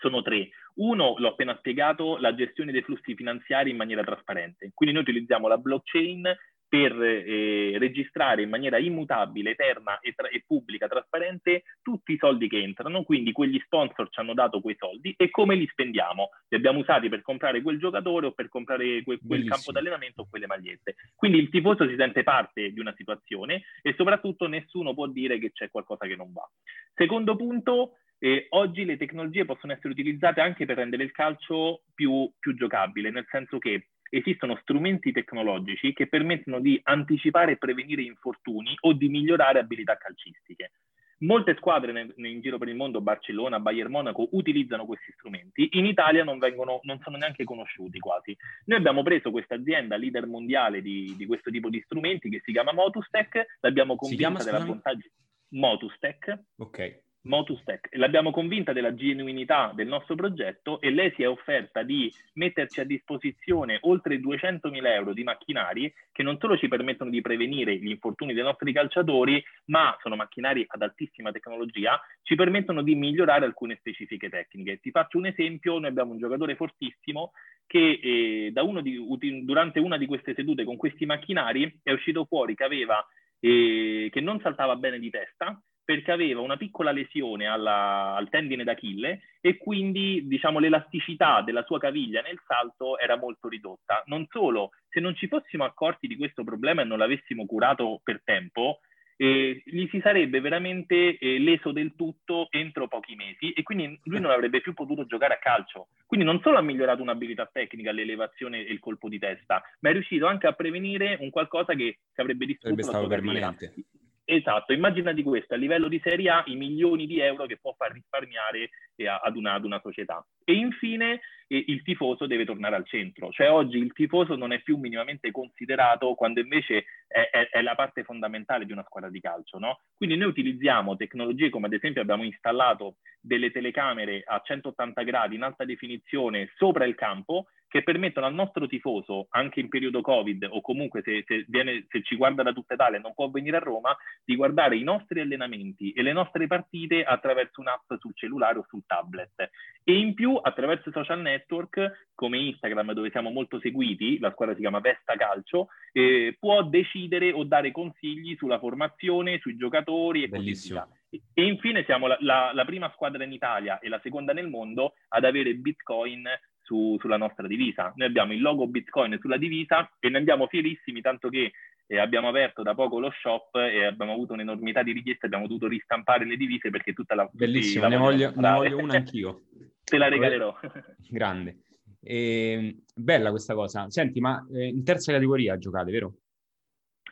sono 0.00 0.22
tre. 0.22 0.48
Uno, 0.76 1.14
l'ho 1.18 1.28
appena 1.28 1.54
spiegato, 1.58 2.16
la 2.16 2.34
gestione 2.34 2.72
dei 2.72 2.80
flussi 2.80 3.14
finanziari 3.14 3.68
in 3.68 3.76
maniera 3.76 4.02
trasparente. 4.02 4.70
Quindi 4.72 4.94
noi 4.94 5.04
utilizziamo 5.04 5.46
la 5.46 5.58
blockchain 5.58 6.22
per 6.68 7.00
eh, 7.00 7.78
registrare 7.78 8.42
in 8.42 8.48
maniera 8.48 8.78
immutabile, 8.78 9.50
eterna 9.50 10.00
e, 10.00 10.12
tra- 10.12 10.28
e, 10.28 10.42
pubblica, 10.46 10.88
trasparente 10.88 11.62
tutti 11.82 12.12
i 12.12 12.18
soldi 12.18 12.48
che 12.48 12.60
entrano, 12.60 13.04
quindi 13.04 13.32
quegli 13.32 13.60
sponsor 13.64 14.08
ci 14.10 14.20
hanno 14.20 14.34
dato 14.34 14.60
quei 14.60 14.76
soldi 14.78 15.14
e 15.16 15.30
come 15.30 15.54
li 15.54 15.66
spendiamo. 15.66 16.30
Li 16.48 16.56
abbiamo 16.56 16.80
usati 16.80 17.08
per 17.08 17.22
comprare 17.22 17.62
quel 17.62 17.78
giocatore 17.78 18.26
o 18.26 18.32
per 18.32 18.48
comprare 18.48 19.02
que- 19.02 19.20
quel 19.24 19.44
campo 19.44 19.72
d'allenamento 19.72 20.22
o 20.22 20.26
quelle 20.28 20.46
magliette. 20.46 20.96
Quindi 21.14 21.38
il 21.38 21.48
tifoso 21.48 21.88
si 21.88 21.94
sente 21.96 22.22
parte 22.22 22.72
di 22.72 22.80
una 22.80 22.94
situazione 22.96 23.64
e 23.82 23.94
soprattutto 23.96 24.48
nessuno 24.48 24.94
può 24.94 25.06
dire 25.06 25.38
che 25.38 25.52
c'è 25.52 25.70
qualcosa 25.70 26.06
che 26.06 26.16
non 26.16 26.32
va. 26.32 26.48
Secondo 26.94 27.36
punto, 27.36 27.98
eh, 28.18 28.46
oggi 28.50 28.84
le 28.84 28.96
tecnologie 28.96 29.44
possono 29.44 29.72
essere 29.72 29.90
utilizzate 29.90 30.40
anche 30.40 30.64
per 30.64 30.76
rendere 30.76 31.02
il 31.02 31.10
calcio 31.10 31.82
più, 31.94 32.30
più 32.38 32.54
giocabile, 32.54 33.10
nel 33.10 33.26
senso 33.28 33.58
che 33.58 33.88
esistono 34.16 34.58
strumenti 34.62 35.12
tecnologici 35.12 35.92
che 35.92 36.06
permettono 36.06 36.60
di 36.60 36.80
anticipare 36.84 37.52
e 37.52 37.56
prevenire 37.56 38.02
infortuni 38.02 38.74
o 38.80 38.92
di 38.92 39.08
migliorare 39.08 39.58
abilità 39.58 39.96
calcistiche. 39.96 40.72
Molte 41.18 41.54
squadre 41.56 41.92
nel, 41.92 42.12
in 42.16 42.40
giro 42.40 42.58
per 42.58 42.68
il 42.68 42.74
mondo, 42.74 43.00
Barcellona, 43.00 43.60
Bayern 43.60 43.90
Monaco, 43.90 44.28
utilizzano 44.32 44.84
questi 44.84 45.12
strumenti. 45.12 45.68
In 45.72 45.86
Italia 45.86 46.24
non, 46.24 46.38
vengono, 46.38 46.80
non 46.82 47.00
sono 47.02 47.16
neanche 47.16 47.44
conosciuti 47.44 47.98
quasi. 47.98 48.36
Noi 48.66 48.78
abbiamo 48.78 49.02
preso 49.02 49.30
questa 49.30 49.54
azienda 49.54 49.96
leader 49.96 50.26
mondiale 50.26 50.82
di, 50.82 51.14
di, 51.16 51.26
questo 51.26 51.50
tipo 51.50 51.70
di 51.70 51.80
strumenti 51.84 52.28
che 52.28 52.40
si 52.44 52.52
chiama 52.52 52.72
Motustech, 52.72 53.58
l'abbiamo 53.60 53.96
convinta 53.96 54.42
della 54.42 54.60
bontà 54.60 54.92
di 54.92 55.08
Motustech. 55.50 56.38
Ok. 56.56 57.03
Motustech. 57.24 57.88
L'abbiamo 57.92 58.30
convinta 58.30 58.72
della 58.72 58.94
genuinità 58.94 59.72
del 59.74 59.86
nostro 59.86 60.14
progetto 60.14 60.80
e 60.80 60.90
lei 60.90 61.12
si 61.14 61.22
è 61.22 61.28
offerta 61.28 61.82
di 61.82 62.12
metterci 62.34 62.80
a 62.80 62.84
disposizione 62.84 63.78
oltre 63.82 64.16
200.000 64.16 64.86
euro 64.86 65.12
di 65.12 65.22
macchinari 65.22 65.92
che 66.12 66.22
non 66.22 66.38
solo 66.38 66.56
ci 66.58 66.68
permettono 66.68 67.10
di 67.10 67.22
prevenire 67.22 67.76
gli 67.76 67.88
infortuni 67.88 68.34
dei 68.34 68.42
nostri 68.42 68.72
calciatori, 68.72 69.42
ma 69.66 69.96
sono 70.02 70.16
macchinari 70.16 70.64
ad 70.66 70.82
altissima 70.82 71.32
tecnologia, 71.32 71.98
ci 72.22 72.34
permettono 72.34 72.82
di 72.82 72.94
migliorare 72.94 73.46
alcune 73.46 73.76
specifiche 73.76 74.28
tecniche. 74.28 74.80
Ti 74.80 74.90
faccio 74.90 75.16
un 75.16 75.26
esempio, 75.26 75.78
noi 75.78 75.88
abbiamo 75.88 76.12
un 76.12 76.18
giocatore 76.18 76.56
fortissimo 76.56 77.32
che 77.66 78.00
eh, 78.02 78.52
di, 78.82 79.44
durante 79.44 79.80
una 79.80 79.96
di 79.96 80.06
queste 80.06 80.34
sedute 80.34 80.64
con 80.64 80.76
questi 80.76 81.06
macchinari 81.06 81.80
è 81.82 81.92
uscito 81.92 82.26
fuori 82.26 82.54
che 82.54 82.64
aveva 82.64 83.04
eh, 83.40 84.08
che 84.12 84.20
non 84.20 84.40
saltava 84.40 84.76
bene 84.76 84.98
di 84.98 85.10
testa, 85.10 85.58
perché 85.84 86.10
aveva 86.10 86.40
una 86.40 86.56
piccola 86.56 86.90
lesione 86.90 87.46
alla, 87.46 88.14
al 88.14 88.28
tendine 88.30 88.64
d'Achille 88.64 89.20
e 89.40 89.58
quindi 89.58 90.26
diciamo, 90.26 90.58
l'elasticità 90.58 91.42
della 91.42 91.64
sua 91.64 91.78
caviglia 91.78 92.22
nel 92.22 92.40
salto 92.46 92.98
era 92.98 93.16
molto 93.16 93.48
ridotta. 93.48 94.02
Non 94.06 94.26
solo, 94.30 94.70
se 94.88 95.00
non 95.00 95.14
ci 95.14 95.28
fossimo 95.28 95.64
accorti 95.64 96.06
di 96.06 96.16
questo 96.16 96.44
problema 96.44 96.82
e 96.82 96.84
non 96.84 96.98
l'avessimo 96.98 97.44
curato 97.44 98.00
per 98.02 98.22
tempo, 98.24 98.80
eh, 99.16 99.62
gli 99.64 99.86
si 99.90 100.00
sarebbe 100.00 100.40
veramente 100.40 101.18
eh, 101.18 101.38
leso 101.38 101.72
del 101.72 101.94
tutto 101.94 102.48
entro 102.50 102.88
pochi 102.88 103.14
mesi 103.14 103.52
e 103.52 103.62
quindi 103.62 103.98
lui 104.04 104.20
non 104.20 104.30
avrebbe 104.30 104.60
più 104.60 104.74
potuto 104.74 105.06
giocare 105.06 105.34
a 105.34 105.38
calcio. 105.38 105.88
Quindi 106.06 106.26
non 106.26 106.40
solo 106.40 106.58
ha 106.58 106.62
migliorato 106.62 107.02
un'abilità 107.02 107.48
tecnica, 107.52 107.92
l'elevazione 107.92 108.64
e 108.64 108.72
il 108.72 108.80
colpo 108.80 109.08
di 109.08 109.18
testa, 109.18 109.62
ma 109.80 109.90
è 109.90 109.92
riuscito 109.92 110.26
anche 110.26 110.46
a 110.46 110.52
prevenire 110.52 111.18
un 111.20 111.30
qualcosa 111.30 111.74
che, 111.74 111.98
che 112.12 112.20
avrebbe 112.20 112.46
distrutto 112.46 112.82
sarebbe 112.82 112.92
la 112.92 113.04
sua 113.04 113.08
permanente. 113.08 113.66
Carriera. 113.66 114.02
Esatto, 114.26 114.72
immagina 114.72 115.12
di 115.12 115.22
questo 115.22 115.52
a 115.52 115.58
livello 115.58 115.86
di 115.86 116.00
Serie 116.02 116.30
A 116.30 116.42
i 116.46 116.56
milioni 116.56 117.06
di 117.06 117.20
euro 117.20 117.44
che 117.44 117.58
può 117.58 117.74
far 117.76 117.92
risparmiare 117.92 118.70
eh, 118.96 119.06
ad, 119.06 119.36
una, 119.36 119.52
ad, 119.52 119.64
una, 119.64 119.80
società. 119.80 120.24
E 120.44 120.54
infine 120.54 121.20
eh, 121.46 121.62
il 121.66 121.82
tifoso 121.82 122.26
deve 122.26 122.46
tornare 122.46 122.74
al 122.74 122.86
centro, 122.86 123.30
cioè 123.30 123.50
oggi 123.50 123.76
il 123.76 123.92
tifoso 123.92 124.34
non 124.34 124.52
è 124.52 124.62
più 124.62 124.78
minimamente 124.78 125.30
considerato 125.30 126.14
quando 126.14 126.40
invece 126.40 126.84
è, 127.06 127.28
è, 127.30 127.48
è 127.50 127.60
la 127.60 127.74
parte 127.74 128.02
fondamentale 128.02 128.64
di 128.64 128.72
una 128.72 128.84
squadra 128.84 129.10
di 129.10 129.20
calcio. 129.20 129.58
No? 129.58 129.80
Quindi 129.94 130.16
noi 130.16 130.28
utilizziamo 130.28 130.96
tecnologie 130.96 131.50
come 131.50 131.66
ad 131.66 131.74
esempio 131.74 132.00
abbiamo 132.00 132.24
installato 132.24 132.96
delle 133.20 133.50
telecamere 133.50 134.22
a 134.24 134.40
180 134.42 135.02
gradi 135.02 135.34
in 135.34 135.42
alta 135.42 135.66
definizione 135.66 136.50
sopra 136.56 136.86
il 136.86 136.94
campo 136.94 137.48
che 137.74 137.82
permettono 137.82 138.26
al 138.26 138.34
nostro 138.34 138.68
tifoso, 138.68 139.26
anche 139.30 139.58
in 139.58 139.68
periodo 139.68 140.00
Covid 140.00 140.46
o 140.48 140.60
comunque 140.60 141.02
se, 141.02 141.24
se, 141.26 141.44
viene, 141.48 141.86
se, 141.88 142.04
ci 142.04 142.14
guarda 142.14 142.44
da 142.44 142.52
tutta 142.52 142.74
Italia 142.74 142.98
e 142.98 143.00
non 143.00 143.14
può 143.14 143.28
venire 143.28 143.56
a 143.56 143.58
Roma, 143.58 143.96
di 144.24 144.36
guardare 144.36 144.76
i 144.76 144.84
nostri 144.84 145.18
allenamenti 145.18 145.90
e 145.90 146.02
le 146.02 146.12
nostre 146.12 146.46
partite 146.46 147.02
attraverso 147.02 147.60
un'app 147.60 147.94
sul 147.98 148.14
cellulare 148.14 148.60
o 148.60 148.66
sul 148.68 148.84
tablet. 148.86 149.50
E 149.82 149.92
in 149.92 150.14
più, 150.14 150.38
attraverso 150.40 150.90
i 150.90 150.92
social 150.92 151.20
network 151.20 152.10
come 152.14 152.38
Instagram, 152.38 152.92
dove 152.92 153.10
siamo 153.10 153.30
molto 153.30 153.58
seguiti, 153.58 154.20
la 154.20 154.30
squadra 154.30 154.54
si 154.54 154.60
chiama 154.60 154.78
Vesta 154.78 155.16
Calcio, 155.16 155.66
eh, 155.90 156.36
può 156.38 156.62
decidere 156.62 157.32
o 157.32 157.42
dare 157.42 157.72
consigli 157.72 158.36
sulla 158.36 158.60
formazione, 158.60 159.40
sui 159.40 159.56
giocatori 159.56 160.22
e 160.22 160.28
Bellissimo. 160.28 160.78
così 160.78 160.90
via. 161.10 161.22
E 161.32 161.44
infine 161.44 161.84
siamo 161.84 162.06
la, 162.06 162.16
la, 162.20 162.50
la, 162.52 162.64
prima 162.64 162.90
squadra 162.92 163.22
in 163.24 163.32
Italia 163.32 163.78
e 163.78 163.88
la 163.88 164.00
seconda 164.02 164.32
nel 164.32 164.48
mondo 164.48 164.94
ad 165.08 165.24
avere 165.24 165.54
Bitcoin 165.54 166.24
su, 166.64 166.96
sulla 166.98 167.16
nostra 167.16 167.46
divisa. 167.46 167.92
Noi 167.94 168.08
abbiamo 168.08 168.32
il 168.32 168.40
logo 168.40 168.66
Bitcoin 168.66 169.18
sulla 169.20 169.36
divisa 169.36 169.88
e 170.00 170.08
ne 170.08 170.18
andiamo 170.18 170.46
fierissimi, 170.46 171.00
tanto 171.00 171.28
che 171.28 171.52
eh, 171.86 171.98
abbiamo 171.98 172.28
aperto 172.28 172.62
da 172.62 172.74
poco 172.74 172.98
lo 172.98 173.12
shop 173.20 173.56
e 173.56 173.84
abbiamo 173.84 174.12
avuto 174.12 174.32
un'enormità 174.32 174.82
di 174.82 174.92
richieste, 174.92 175.26
abbiamo 175.26 175.46
dovuto 175.46 175.68
ristampare 175.68 176.24
le 176.24 176.36
divise 176.36 176.70
perché 176.70 176.92
tutta 176.92 177.14
la... 177.14 177.28
Bellissimo, 177.30 177.86
ne 177.86 177.96
voglio, 177.96 178.32
ne 178.34 178.50
voglio 178.50 178.78
una 178.78 178.94
anch'io. 178.94 179.42
Te 179.84 179.98
la 179.98 180.08
regalerò. 180.08 180.58
Grande. 181.08 181.58
E, 182.00 182.50
ehm, 182.52 182.82
bella 182.94 183.30
questa 183.30 183.54
cosa. 183.54 183.90
Senti, 183.90 184.20
ma 184.20 184.44
eh, 184.52 184.68
in 184.68 184.82
terza 184.82 185.12
categoria 185.12 185.58
giocate, 185.58 185.90
vero? 185.90 186.14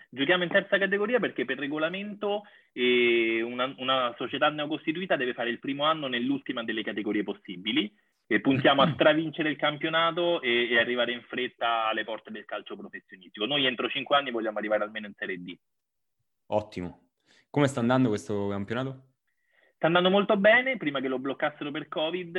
Giochiamo 0.09 0.43
in 0.43 0.51
terza 0.51 0.79
categoria 0.79 1.19
perché 1.19 1.47
per 1.47 1.59
regolamento 1.59 2.43
eh, 2.73 3.41
una, 3.43 3.73
una, 3.79 4.15
società 4.19 4.51
neocostituita 4.51 5.17
deve 5.17 5.33
fare 5.33 5.49
il 5.49 5.59
primo 5.59 5.85
anno 5.85 6.07
nell'ultima 6.07 6.63
delle 6.65 6.83
categorie 6.83 7.23
possibili 7.23 7.91
e 8.33 8.41
puntiamo 8.41 8.81
a 8.81 8.91
stravincere 8.95 9.51
il 9.51 9.57
campionato 9.57 10.41
e, 10.41 10.71
e, 10.71 10.79
arrivare 10.79 11.13
in 11.13 11.21
fretta 11.29 11.87
alle 11.89 12.03
porte 12.03 12.31
del 12.31 12.47
calcio 12.47 12.77
professionistico. 12.77 13.45
Noi 13.45 13.67
entro 13.67 13.91
cinque 13.91 14.17
anni 14.17 14.31
vogliamo 14.31 14.57
arrivare 14.57 14.85
almeno 14.85 15.07
in 15.07 15.13
Serie 15.19 15.37
D. 15.37 15.55
Ottimo. 16.47 17.09
Come 17.51 17.67
sta 17.67 17.81
andando 17.81 18.09
questo 18.09 18.49
campionato? 18.49 19.09
Sta 19.75 19.87
andando 19.87 20.09
molto 20.09 20.39
bene, 20.39 20.79
prima 20.79 21.01
che 21.01 21.09
lo 21.09 21.19
bloccassero 21.19 21.71
per 21.71 21.89
Covid 21.89 22.37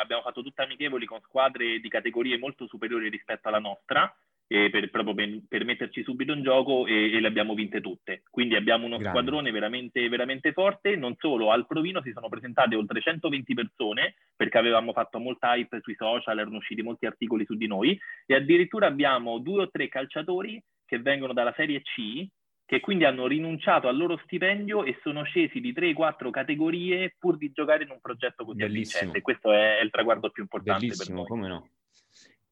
abbiamo 0.00 0.22
fatto 0.22 0.42
tutte 0.42 0.62
amichevoli 0.62 1.04
con 1.04 1.20
squadre 1.20 1.80
di 1.80 1.88
categorie 1.90 2.38
molto 2.38 2.66
superiori 2.66 3.10
rispetto 3.10 3.48
alla 3.48 3.58
nostra 3.58 4.10
eh, 4.48 4.70
per, 4.70 4.90
proprio 4.90 5.14
per, 5.14 5.40
per, 5.46 5.64
metterci 5.64 6.02
subito 6.02 6.32
in 6.32 6.42
gioco 6.42 6.86
e, 6.86 7.12
e, 7.12 7.20
le 7.20 7.28
abbiamo 7.28 7.54
vinte 7.54 7.80
tutte. 7.80 8.22
Quindi 8.30 8.56
abbiamo 8.56 8.86
uno 8.86 8.96
Grande. 8.96 9.18
squadrone 9.18 9.50
veramente, 9.50 10.08
veramente 10.08 10.52
forte. 10.52 10.96
Non 10.96 11.14
solo, 11.18 11.52
al 11.52 11.66
Provino 11.66 12.02
si 12.02 12.12
sono 12.12 12.28
presentate 12.28 12.74
oltre 12.74 13.00
120 13.00 13.54
persone 13.54 14.14
perché 14.34 14.58
avevamo 14.58 14.92
fatto 14.92 15.18
molta 15.18 15.54
hype 15.54 15.80
sui 15.82 15.94
social, 15.94 16.38
erano 16.38 16.56
usciti 16.56 16.82
molti 16.82 17.06
articoli 17.06 17.44
su 17.44 17.54
di 17.54 17.66
noi 17.66 17.98
e 18.26 18.34
addirittura 18.34 18.86
abbiamo 18.86 19.38
due 19.38 19.62
o 19.62 19.70
tre 19.70 19.88
calciatori 19.88 20.62
che 20.86 20.98
vengono 20.98 21.34
dalla 21.34 21.52
Serie 21.54 21.82
C 21.82 22.26
che 22.64 22.80
quindi 22.80 23.04
hanno 23.04 23.26
rinunciato 23.26 23.88
al 23.88 23.96
loro 23.96 24.20
stipendio 24.24 24.84
e 24.84 24.98
sono 25.02 25.22
scesi 25.22 25.58
di 25.58 25.72
3-4 25.72 26.28
categorie 26.28 27.14
pur 27.18 27.38
di 27.38 27.50
giocare 27.50 27.84
in 27.84 27.90
un 27.90 27.98
progetto 27.98 28.44
così 28.44 28.58
Bellissimo. 28.58 28.98
avvincente. 28.98 29.22
Questo 29.22 29.52
è, 29.52 29.80
il 29.82 29.88
traguardo 29.88 30.28
più 30.28 30.42
importante 30.42 30.80
Bellissimo, 30.80 31.04
per 31.06 31.14
noi. 31.14 31.26
come 31.26 31.48
no. 31.48 31.68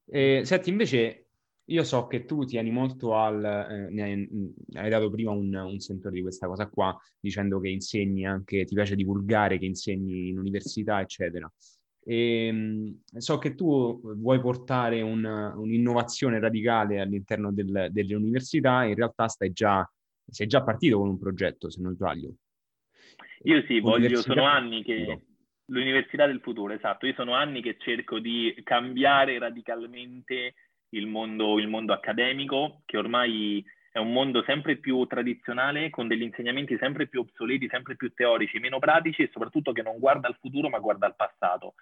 Eh, 0.09 0.41
senti, 0.43 0.71
invece, 0.71 1.26
io 1.69 1.83
so 1.83 2.07
che 2.07 2.25
tu 2.25 2.45
tieni 2.45 2.71
molto 2.71 3.15
al... 3.15 3.43
Eh, 3.43 3.89
ne 3.93 4.03
hai, 4.03 4.29
hai, 4.73 4.89
dato 4.89 5.09
prima 5.09 5.31
un, 5.31 5.53
un, 5.53 5.79
sentore 5.79 6.15
di 6.15 6.21
questa 6.21 6.47
cosa 6.47 6.67
qua, 6.67 6.97
dicendo 7.19 7.59
che 7.59 7.69
insegni 7.69 8.25
anche, 8.25 8.65
ti 8.65 8.75
piace 8.75 8.95
divulgare, 8.95 9.57
che 9.57 9.65
insegni 9.65 10.29
in 10.29 10.39
università, 10.39 11.01
eccetera. 11.01 11.51
E, 12.03 12.47
ehm, 12.47 12.99
so 13.17 13.37
che 13.37 13.55
tu 13.55 13.99
vuoi 14.15 14.39
portare 14.39 15.01
un, 15.01 15.23
un'innovazione 15.23 16.39
radicale 16.39 16.99
all'interno 16.99 17.51
del, 17.51 17.89
delle 17.91 18.15
università, 18.15 18.83
in 18.85 18.95
realtà 18.95 19.27
stai 19.27 19.51
già 19.51 19.89
sei 20.29 20.47
già 20.47 20.63
partito 20.63 20.97
con 20.99 21.09
un 21.09 21.17
progetto, 21.17 21.69
se 21.69 21.81
non 21.81 21.93
sbaglio. 21.93 22.35
Io 23.43 23.63
sì, 23.65 23.79
voglio, 23.79 24.21
sono 24.21 24.45
anni 24.45 24.83
che... 24.83 25.21
L'università 25.69 26.25
del 26.25 26.39
futuro, 26.39 26.73
esatto. 26.73 27.05
Io 27.05 27.13
sono 27.13 27.33
anni 27.33 27.61
che 27.61 27.75
cerco 27.77 28.19
di 28.19 28.57
cambiare 28.63 29.37
radicalmente 29.37 30.53
il 30.89 31.07
mondo, 31.07 31.59
il 31.59 31.67
mondo 31.67 31.93
accademico, 31.93 32.81
che 32.85 32.97
ormai 32.97 33.63
è 33.97 33.99
un 33.99 34.13
mondo 34.13 34.43
sempre 34.43 34.77
più 34.77 35.05
tradizionale, 35.05 35.89
con 35.89 36.07
degli 36.07 36.21
insegnamenti 36.21 36.77
sempre 36.77 37.07
più 37.07 37.21
obsoleti, 37.21 37.67
sempre 37.67 37.95
più 37.95 38.13
teorici, 38.13 38.59
meno 38.59 38.77
pratici 38.77 39.23
e 39.23 39.29
soprattutto 39.31 39.71
che 39.71 39.81
non 39.81 39.97
guarda 39.97 40.27
al 40.27 40.37
futuro 40.39 40.69
ma 40.69 40.77
guarda 40.77 41.07
al 41.07 41.15
passato. 41.15 41.73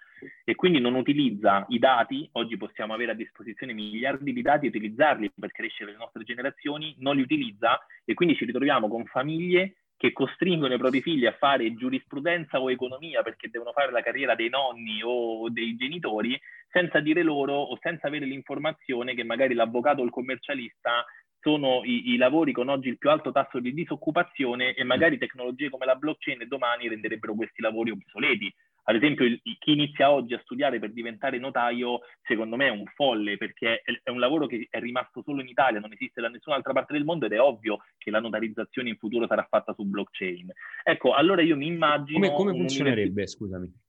E 0.42 0.54
quindi 0.54 0.80
non 0.80 0.94
utilizza 0.94 1.66
i 1.68 1.78
dati, 1.78 2.26
oggi 2.32 2.56
possiamo 2.56 2.94
avere 2.94 3.12
a 3.12 3.14
disposizione 3.14 3.74
miliardi 3.74 4.32
di 4.32 4.40
dati 4.40 4.64
e 4.64 4.68
utilizzarli 4.70 5.30
per 5.38 5.52
crescere 5.52 5.92
le 5.92 5.98
nostre 5.98 6.24
generazioni, 6.24 6.94
non 7.00 7.16
li 7.16 7.22
utilizza 7.22 7.78
e 8.02 8.14
quindi 8.14 8.34
ci 8.34 8.46
ritroviamo 8.46 8.88
con 8.88 9.04
famiglie 9.04 9.74
che 9.98 10.12
costringono 10.12 10.74
i 10.74 10.78
propri 10.78 11.00
figli 11.00 11.26
a 11.26 11.32
fare 11.32 11.74
giurisprudenza 11.74 12.60
o 12.60 12.70
economia 12.70 13.22
perché 13.22 13.48
devono 13.48 13.72
fare 13.72 13.92
la 13.92 14.02
carriera 14.02 14.34
dei 14.34 14.48
nonni 14.48 15.00
o 15.02 15.48
dei 15.48 15.74
genitori 15.76 16.38
senza 16.76 17.00
dire 17.00 17.22
loro 17.22 17.54
o 17.54 17.78
senza 17.80 18.08
avere 18.08 18.26
l'informazione 18.26 19.14
che 19.14 19.24
magari 19.24 19.54
l'avvocato 19.54 20.02
o 20.02 20.04
il 20.04 20.10
commercialista 20.10 21.06
sono 21.40 21.80
i, 21.84 22.12
i, 22.12 22.16
lavori 22.18 22.52
con 22.52 22.68
oggi 22.68 22.88
il 22.88 22.98
più 22.98 23.08
alto 23.08 23.32
tasso 23.32 23.60
di 23.60 23.72
disoccupazione 23.72 24.74
e 24.74 24.84
magari 24.84 25.16
tecnologie 25.16 25.70
come 25.70 25.86
la 25.86 25.94
blockchain 25.94 26.44
domani 26.46 26.88
renderebbero 26.88 27.34
questi 27.34 27.62
lavori 27.62 27.92
obsoleti. 27.92 28.52
Ad 28.88 28.96
esempio, 28.96 29.24
il, 29.24 29.40
chi 29.42 29.72
inizia 29.72 30.10
oggi 30.10 30.34
a 30.34 30.40
studiare 30.42 30.78
per 30.78 30.92
diventare 30.92 31.38
notaio, 31.38 32.00
secondo 32.22 32.56
me 32.56 32.66
è 32.66 32.70
un 32.70 32.84
folle, 32.94 33.38
perché 33.38 33.80
è, 33.82 34.00
è, 34.02 34.10
un 34.10 34.18
lavoro 34.18 34.46
che 34.46 34.66
è 34.68 34.78
rimasto 34.78 35.22
solo 35.22 35.40
in 35.40 35.48
Italia, 35.48 35.80
non 35.80 35.92
esiste 35.92 36.20
da 36.20 36.28
nessun'altra 36.28 36.72
parte 36.72 36.92
del 36.92 37.04
mondo 37.04 37.24
ed 37.24 37.32
è 37.32 37.40
ovvio 37.40 37.78
che 37.96 38.10
la 38.10 38.20
notarizzazione 38.20 38.90
in 38.90 38.96
futuro 38.96 39.26
sarà 39.26 39.46
fatta 39.48 39.72
su 39.72 39.84
blockchain. 39.84 40.52
Ecco, 40.84 41.14
allora 41.14 41.42
io 41.42 41.56
mi 41.56 41.68
immagino... 41.68 42.18
Come, 42.18 42.32
come 42.32 42.52
funzionerebbe, 42.52 43.26
scusami? 43.26 43.85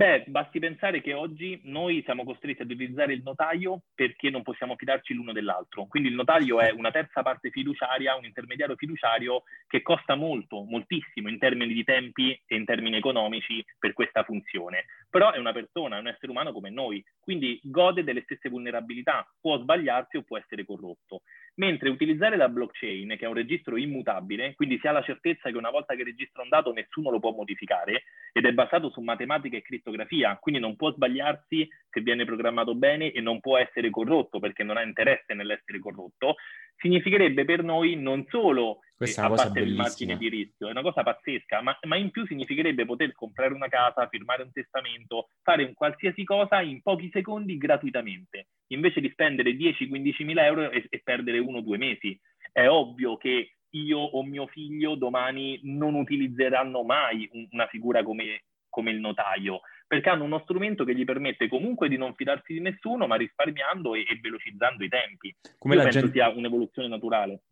Beh, 0.00 0.24
basti 0.28 0.58
pensare 0.58 1.02
che 1.02 1.12
oggi 1.12 1.60
noi 1.64 2.00
siamo 2.04 2.24
costretti 2.24 2.62
ad 2.62 2.70
utilizzare 2.70 3.12
il 3.12 3.20
notaio 3.22 3.82
perché 3.94 4.30
non 4.30 4.40
possiamo 4.42 4.74
fidarci 4.74 5.12
l'uno 5.12 5.32
dell'altro. 5.32 5.84
Quindi 5.88 6.08
il 6.08 6.14
notaio 6.14 6.58
è 6.58 6.70
una 6.70 6.90
terza 6.90 7.20
parte 7.20 7.50
fiduciaria, 7.50 8.16
un 8.16 8.24
intermediario 8.24 8.76
fiduciario 8.76 9.42
che 9.66 9.82
costa 9.82 10.14
molto, 10.14 10.62
moltissimo 10.62 11.28
in 11.28 11.36
termini 11.36 11.74
di 11.74 11.84
tempi 11.84 12.30
e 12.46 12.56
in 12.56 12.64
termini 12.64 12.96
economici 12.96 13.62
per 13.78 13.92
questa 13.92 14.22
funzione. 14.22 14.86
Però 15.10 15.32
è 15.32 15.38
una 15.38 15.52
persona, 15.52 15.98
è 15.98 16.00
un 16.00 16.08
essere 16.08 16.32
umano 16.32 16.52
come 16.52 16.70
noi, 16.70 17.04
quindi 17.20 17.60
gode 17.62 18.02
delle 18.02 18.22
stesse 18.22 18.48
vulnerabilità, 18.48 19.30
può 19.38 19.58
sbagliarsi 19.58 20.16
o 20.16 20.22
può 20.22 20.38
essere 20.38 20.64
corrotto. 20.64 21.20
Mentre 21.60 21.90
utilizzare 21.90 22.38
la 22.38 22.48
blockchain, 22.48 23.16
che 23.18 23.26
è 23.26 23.28
un 23.28 23.34
registro 23.34 23.76
immutabile, 23.76 24.54
quindi 24.54 24.78
si 24.78 24.86
ha 24.86 24.92
la 24.92 25.02
certezza 25.02 25.50
che 25.50 25.58
una 25.58 25.68
volta 25.68 25.94
che 25.94 26.04
registra 26.04 26.40
un 26.40 26.48
dato 26.48 26.72
nessuno 26.72 27.10
lo 27.10 27.20
può 27.20 27.32
modificare 27.32 28.04
ed 28.32 28.46
è 28.46 28.52
basato 28.52 28.88
su 28.88 29.02
matematica 29.02 29.58
e 29.58 29.62
crittografia, 29.62 30.38
quindi 30.40 30.58
non 30.58 30.74
può 30.74 30.90
sbagliarsi 30.90 31.68
se 31.90 32.00
viene 32.00 32.24
programmato 32.24 32.74
bene 32.74 33.12
e 33.12 33.20
non 33.20 33.40
può 33.40 33.58
essere 33.58 33.90
corrotto 33.90 34.38
perché 34.38 34.62
non 34.62 34.76
ha 34.76 34.82
interesse 34.82 35.34
nell'essere 35.34 35.78
corrotto, 35.78 36.36
significherebbe 36.76 37.44
per 37.44 37.62
noi 37.62 37.96
non 37.96 38.24
solo 38.28 38.78
questa 38.96 39.26
una 39.26 39.36
cosa 39.36 39.60
il 39.60 39.74
margine 39.74 40.16
di 40.16 40.28
rischio, 40.28 40.68
è 40.68 40.70
una 40.70 40.82
cosa 40.82 41.02
pazzesca, 41.02 41.62
ma, 41.62 41.76
ma, 41.86 41.96
in 41.96 42.10
più 42.10 42.26
significherebbe 42.26 42.84
poter 42.84 43.12
comprare 43.12 43.54
una 43.54 43.68
casa, 43.68 44.08
firmare 44.08 44.42
un 44.42 44.52
testamento, 44.52 45.30
fare 45.42 45.64
un 45.64 45.72
qualsiasi 45.72 46.22
cosa 46.22 46.60
in 46.60 46.82
pochi 46.82 47.08
secondi 47.10 47.56
gratuitamente, 47.56 48.48
invece 48.68 49.00
di 49.00 49.10
spendere 49.10 49.52
10-15 49.52 50.24
mila 50.24 50.44
euro 50.44 50.70
e, 50.70 50.86
e 50.88 51.00
perdere 51.02 51.38
uno 51.38 51.58
o 51.58 51.62
due 51.62 51.78
mesi. 51.78 52.18
È 52.52 52.68
ovvio 52.68 53.16
che 53.16 53.54
io 53.70 53.98
o 53.98 54.22
mio 54.22 54.46
figlio 54.48 54.96
domani 54.96 55.60
non 55.62 55.94
utilizzeranno 55.94 56.82
mai 56.82 57.28
una 57.52 57.66
figura 57.68 58.02
come, 58.02 58.44
come 58.68 58.90
il 58.90 59.00
notaio, 59.00 59.60
perché 59.90 60.08
hanno 60.08 60.22
uno 60.22 60.38
strumento 60.44 60.84
che 60.84 60.94
gli 60.94 61.04
permette 61.04 61.48
comunque 61.48 61.88
di 61.88 61.96
non 61.96 62.14
fidarsi 62.14 62.52
di 62.52 62.60
nessuno, 62.60 63.08
ma 63.08 63.16
risparmiando 63.16 63.96
e, 63.96 64.02
e 64.08 64.20
velocizzando 64.22 64.84
i 64.84 64.88
tempi. 64.88 65.34
Come 65.58 65.74
Io 65.74 65.82
penso 65.82 65.98
gente... 65.98 66.12
sia 66.12 66.28
un'evoluzione 66.28 66.86
naturale. 66.86 67.42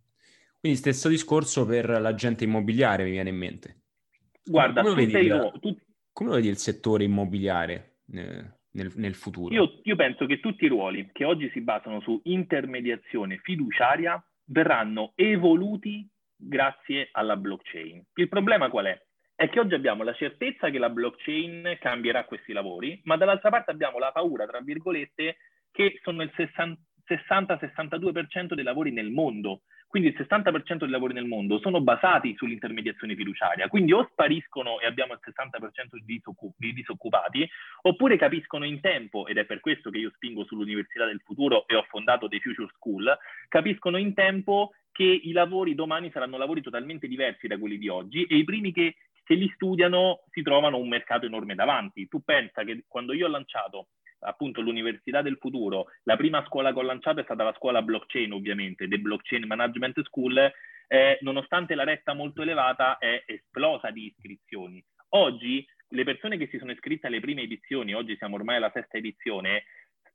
Quindi 0.60 0.78
stesso 0.78 1.08
discorso 1.08 1.66
per 1.66 1.88
l'agente 1.88 2.44
immobiliare, 2.44 3.02
mi 3.02 3.10
viene 3.10 3.30
in 3.30 3.36
mente. 3.36 3.80
Guarda, 4.44 4.82
come, 4.82 4.94
vedi, 4.94 5.26
il, 5.26 5.52
tu... 5.60 5.76
come 6.12 6.30
vedi 6.36 6.46
il 6.46 6.58
settore 6.58 7.02
immobiliare 7.02 8.02
eh, 8.12 8.44
nel, 8.70 8.92
nel, 8.94 9.14
futuro? 9.14 9.52
Io, 9.52 9.80
io 9.82 9.96
penso 9.96 10.24
che 10.26 10.38
tutti 10.38 10.64
i 10.64 10.68
ruoli 10.68 11.10
che 11.12 11.24
oggi 11.24 11.50
si 11.50 11.60
basano 11.60 12.00
su 12.02 12.20
intermediazione 12.22 13.40
fiduciaria 13.42 14.24
verranno 14.44 15.10
evoluti 15.16 16.08
grazie 16.36 17.08
alla 17.10 17.36
blockchain. 17.36 18.00
Il 18.14 18.28
problema 18.28 18.70
qual 18.70 18.86
è? 18.86 19.06
È 19.38 19.48
che 19.50 19.60
oggi 19.60 19.74
abbiamo 19.74 20.02
la 20.02 20.14
certezza 20.14 20.68
che 20.68 20.80
la 20.80 20.90
blockchain 20.90 21.76
cambierà 21.78 22.24
questi 22.24 22.52
lavori, 22.52 23.00
ma 23.04 23.16
dall'altra 23.16 23.50
parte 23.50 23.70
abbiamo 23.70 24.00
la 24.00 24.10
paura, 24.10 24.46
tra 24.46 24.58
virgolette, 24.58 25.36
che 25.70 26.00
sono 26.02 26.24
il 26.24 26.32
60-62% 26.36 28.54
dei 28.54 28.64
lavori 28.64 28.90
nel 28.90 29.10
mondo. 29.10 29.60
Quindi 29.86 30.08
il 30.08 30.16
60% 30.18 30.78
dei 30.78 30.88
lavori 30.88 31.14
nel 31.14 31.26
mondo 31.26 31.60
sono 31.60 31.80
basati 31.80 32.34
sull'intermediazione 32.36 33.14
fiduciaria, 33.14 33.68
quindi 33.68 33.92
o 33.92 34.08
spariscono 34.10 34.80
e 34.80 34.86
abbiamo 34.86 35.12
il 35.12 35.20
60% 35.22 35.92
di, 35.92 36.16
disoccup- 36.16 36.56
di, 36.58 36.72
disoccupati, 36.72 37.48
oppure 37.82 38.16
capiscono 38.16 38.64
in 38.64 38.80
tempo, 38.80 39.28
ed 39.28 39.38
è 39.38 39.44
per 39.44 39.60
questo 39.60 39.90
che 39.90 39.98
io 39.98 40.10
spingo 40.16 40.46
sull'Università 40.46 41.06
del 41.06 41.22
Futuro 41.24 41.64
e 41.68 41.76
ho 41.76 41.86
fondato 41.88 42.26
The 42.26 42.40
Future 42.40 42.72
School, 42.74 43.16
capiscono 43.48 43.98
in 43.98 44.14
tempo 44.14 44.72
che 44.98 45.04
i 45.04 45.30
lavori 45.30 45.76
domani 45.76 46.10
saranno 46.10 46.38
lavori 46.38 46.60
totalmente 46.60 47.06
diversi 47.06 47.46
da 47.46 47.56
quelli 47.56 47.78
di 47.78 47.86
oggi 47.86 48.24
e 48.24 48.34
i 48.34 48.42
primi 48.42 48.72
che, 48.72 48.96
che 49.28 49.34
li 49.34 49.52
studiano 49.56 50.22
si 50.30 50.40
trovano 50.40 50.78
un 50.78 50.88
mercato 50.88 51.26
enorme 51.26 51.54
davanti. 51.54 52.08
Tu 52.08 52.22
pensa 52.24 52.64
che 52.64 52.84
quando 52.88 53.12
io 53.12 53.26
ho 53.26 53.28
lanciato 53.28 53.88
appunto 54.20 54.62
l'Università 54.62 55.20
del 55.20 55.36
Futuro, 55.38 55.88
la 56.04 56.16
prima 56.16 56.42
scuola 56.46 56.72
che 56.72 56.78
ho 56.78 56.82
lanciato 56.82 57.20
è 57.20 57.24
stata 57.24 57.44
la 57.44 57.52
scuola 57.58 57.82
blockchain 57.82 58.32
ovviamente, 58.32 58.88
The 58.88 58.98
Blockchain 58.98 59.44
Management 59.46 60.00
School, 60.04 60.50
eh, 60.86 61.18
nonostante 61.20 61.74
la 61.74 61.84
retta 61.84 62.14
molto 62.14 62.40
elevata 62.40 62.96
è 62.96 63.22
esplosa 63.26 63.90
di 63.90 64.06
iscrizioni. 64.06 64.82
Oggi 65.10 65.62
le 65.88 66.04
persone 66.04 66.38
che 66.38 66.48
si 66.48 66.56
sono 66.56 66.72
iscritte 66.72 67.06
alle 67.06 67.20
prime 67.20 67.42
edizioni, 67.42 67.92
oggi 67.92 68.16
siamo 68.16 68.36
ormai 68.36 68.56
alla 68.56 68.70
sesta 68.72 68.96
edizione, 68.96 69.64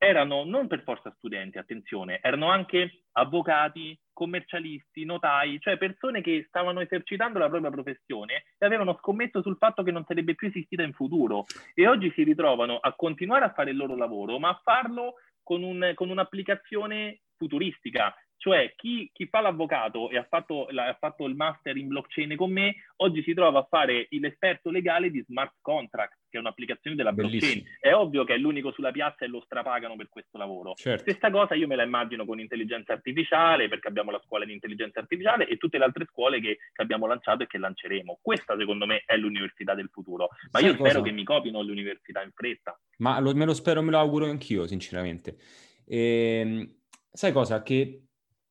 erano 0.04 0.44
non 0.44 0.68
per 0.68 0.84
forza 0.84 1.14
studenti, 1.18 1.58
attenzione, 1.58 2.20
erano 2.22 2.50
anche 2.50 3.04
avvocati, 3.14 3.98
commercialisti, 4.12 5.06
notai, 5.06 5.60
cioè 5.60 5.78
persone 5.78 6.22
che 6.22 6.46
stavano 6.48 6.82
esercitando 6.82 7.40
la 7.40 7.50
propria 7.50 7.72
professione 7.72 8.44
e 8.58 8.66
avevano 8.66 8.98
scommesso 9.00 9.42
sul 9.42 9.58
fatto 9.58 9.82
che 9.82 9.92
non 9.92 10.06
sarebbe 10.06 10.36
più 10.36 10.48
esistita 10.48 10.84
in 10.84 10.94
futuro. 10.94 11.46
E 11.74 11.88
oggi 11.88 12.12
si 12.16 12.24
ritrovano 12.24 12.78
a 12.78 12.94
continuare 12.94 13.46
a 13.46 13.54
fare 13.54 13.72
il 13.72 13.78
loro 13.78 13.96
lavoro, 13.96 14.40
ma 14.40 14.50
a 14.50 14.62
farlo 14.64 15.16
con, 15.42 15.64
un, 15.64 15.92
con 15.96 16.10
un'applicazione 16.10 17.22
futuristica, 17.38 18.14
cioè 18.44 18.74
chi, 18.76 19.10
chi, 19.14 19.26
fa 19.28 19.40
l'avvocato 19.40 20.10
e 20.10 20.18
ha 20.18 20.28
fatto, 20.30 20.68
la, 20.72 20.88
ha 20.88 20.98
fatto, 21.00 21.26
il 21.28 21.34
master 21.34 21.78
in 21.78 21.88
blockchain 21.88 22.36
con 22.36 22.52
me, 22.52 22.76
oggi 22.98 23.24
si 23.24 23.34
trova 23.34 23.60
a 23.60 23.68
fare 23.70 24.08
l'esperto 24.10 24.70
legale 24.70 25.10
di 25.10 25.24
smart 25.26 25.54
contract, 25.62 26.18
che 26.30 26.36
è 26.36 26.42
un'applicazione 26.42 26.98
della 26.98 27.14
blockchain. 27.14 27.40
Bellissimo. 27.40 27.78
È 27.80 27.94
ovvio 27.94 28.26
che 28.26 28.34
è 28.34 28.38
l'unico 28.38 28.74
sulla 28.74 28.92
piazza 28.92 29.24
e 29.24 29.30
lo 29.30 29.42
strapagano 29.46 29.96
per 29.96 30.10
questo 30.10 30.38
lavoro. 30.38 30.74
Certo. 30.74 31.10
Stessa 31.10 31.32
cosa 31.32 31.56
io 31.56 31.68
me 31.68 31.78
la 31.78 31.84
immagino 31.84 32.26
con 32.26 32.42
intelligenza 32.42 32.92
artificiale, 32.92 33.70
perché 33.70 33.88
abbiamo 33.88 34.12
la 34.12 34.22
scuola 34.26 34.44
di 34.44 34.52
intelligenza 34.52 35.00
artificiale 35.00 35.48
e 35.48 35.56
tutte 35.56 35.78
le 35.78 35.86
altre 35.86 36.06
scuole 36.12 36.42
che, 36.42 36.58
che 36.74 36.82
abbiamo 36.82 37.08
lanciato 37.08 37.44
e 37.44 37.48
che 37.48 37.58
lanceremo. 37.58 38.20
Questa 38.22 38.58
secondo 38.58 38.86
me 38.86 39.04
è 39.06 39.16
l'università 39.16 39.74
del 39.74 39.88
futuro. 39.90 40.28
Ma 40.52 40.60
Sai 40.60 40.66
io 40.66 40.76
cosa? 40.76 40.90
spero 40.90 41.02
che 41.02 41.12
mi 41.12 41.24
copino 41.24 41.62
le 41.62 41.72
università 41.72 42.22
in 42.22 42.32
fretta. 42.34 42.78
Ma 42.98 43.22
lo, 43.22 43.34
me 43.34 43.46
lo 43.46 43.54
spero, 43.54 43.82
me 43.82 43.92
lo 43.92 44.00
auguro 44.00 44.26
anch'io, 44.26 44.68
sinceramente. 44.68 45.38
E, 45.86 46.42
ehm, 46.44 46.76
sai 47.10 47.32
cosa? 47.32 47.64
Che 47.64 48.02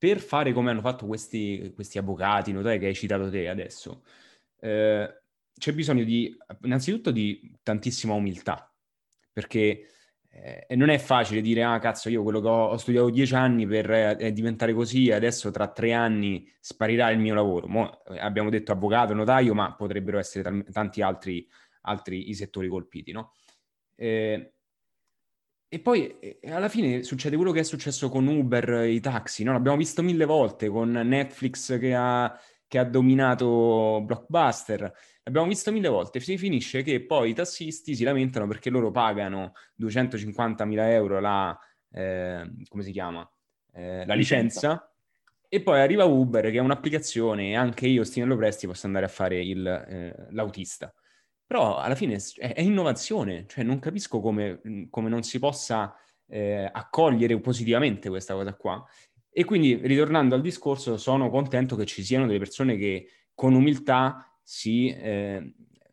per 0.03 0.19
fare 0.19 0.53
come 0.53 0.73
hanno 0.73 0.81
fatto 0.81 1.07
questi, 1.07 1.71
questi 1.77 1.97
avvocati, 1.97 2.51
notai 2.51 2.81
che 2.81 2.87
hai 2.87 2.95
citato 2.95 3.31
te 3.31 3.49
adesso, 3.49 4.03
eh, 4.59 5.23
c'è 5.57 5.73
bisogno 5.73 6.03
di, 6.03 6.37
innanzitutto 6.63 7.13
di 7.13 7.57
tantissima 7.63 8.13
umiltà, 8.13 8.69
perché 9.33 9.87
eh, 10.29 10.75
non 10.75 10.89
è 10.89 10.99
facile 10.99 11.41
dire, 11.41 11.63
ah 11.63 11.79
cazzo, 11.79 12.09
io 12.09 12.25
quello 12.25 12.41
che 12.41 12.49
ho, 12.49 12.71
ho 12.71 12.77
studiato 12.79 13.11
dieci 13.11 13.33
anni 13.37 13.65
per 13.65 13.89
eh, 13.93 14.33
diventare 14.33 14.73
così, 14.73 15.13
adesso 15.13 15.53
tra 15.53 15.69
tre 15.69 15.93
anni 15.93 16.53
sparirà 16.59 17.09
il 17.11 17.21
mio 17.21 17.35
lavoro. 17.35 17.69
Mo, 17.69 18.03
eh, 18.07 18.19
abbiamo 18.19 18.51
detto 18.51 18.73
avvocato, 18.73 19.15
notaio, 19.15 19.55
ma 19.55 19.73
potrebbero 19.73 20.19
essere 20.19 20.65
t- 20.65 20.73
tanti 20.73 21.01
altri, 21.01 21.49
altri 21.83 22.29
i 22.29 22.35
settori 22.35 22.67
colpiti, 22.67 23.13
no? 23.13 23.35
Eh, 23.95 24.55
e 25.75 25.81
poi 25.81 26.19
eh, 26.19 26.39
alla 26.51 26.69
fine 26.69 27.03
succede 27.03 27.35
quello 27.35 27.51
che 27.51 27.61
è 27.61 27.63
successo 27.63 28.11
con 28.11 28.27
Uber, 28.27 28.85
i 28.87 29.01
taxi, 29.01 29.43
no? 29.43 29.53
L'abbiamo 29.53 29.79
visto 29.79 30.03
mille 30.03 30.27
volte 30.27 30.69
con 30.69 30.91
Netflix 30.91 31.79
che 31.79 31.95
ha, 31.95 32.39
che 32.69 32.79
ha 32.79 32.85
dominato 32.85 34.03
Blockbuster, 34.05 34.93
l'abbiamo 35.23 35.49
visto 35.49 35.73
mille 35.73 35.89
volte. 35.89 36.21
Si 36.21 36.37
finisce 36.37 36.83
che 36.83 37.07
poi 37.07 37.31
i 37.31 37.33
tassisti 37.33 37.95
si 37.95 38.05
lamentano 38.05 38.47
perché 38.47 38.69
loro 38.69 38.91
pagano 38.91 39.53
250.000 39.81 40.91
euro 40.91 41.21
la, 41.21 41.59
eh, 41.91 42.51
come 42.69 42.83
si 42.83 42.93
chiama? 42.93 43.27
Eh, 43.73 44.05
la 44.05 44.15
licenza. 44.15 44.93
E 45.49 45.63
poi 45.63 45.81
arriva 45.81 46.05
Uber, 46.05 46.51
che 46.51 46.59
è 46.59 46.61
un'applicazione, 46.61 47.49
e 47.53 47.57
anche 47.57 47.87
io, 47.87 48.05
Stinello 48.05 48.37
Presti, 48.37 48.67
posso 48.67 48.85
andare 48.85 49.07
a 49.07 49.09
fare 49.09 49.43
il, 49.43 49.67
eh, 49.67 50.27
l'autista. 50.33 50.93
Però 51.53 51.77
alla 51.77 51.95
fine 51.95 52.15
è, 52.15 52.55
è 52.55 52.63
innovazione, 52.63 53.45
cioè 53.47 53.63
non 53.63 53.79
capisco 53.79 54.21
come, 54.21 54.89
come 54.89 55.11
non 55.11 55.23
si 55.23 55.39
possa 55.39 55.95
eh, 56.27 56.67
accogliere 56.73 57.39
positivamente 57.41 58.09
questa 58.09 58.33
cosa 58.33 58.55
qua. 58.55 58.83
E 59.31 59.45
quindi, 59.45 59.75
ritornando 59.75 60.35
al 60.35 60.41
discorso, 60.41 60.97
sono 60.97 61.29
contento 61.29 61.77
che 61.77 61.85
ci 61.85 62.03
siano 62.03 62.25
delle 62.27 62.39
persone 62.39 62.79
che 62.79 63.07
con 63.35 63.53
umiltà 63.53 64.35
si, 64.43 64.89
eh, 64.89 65.53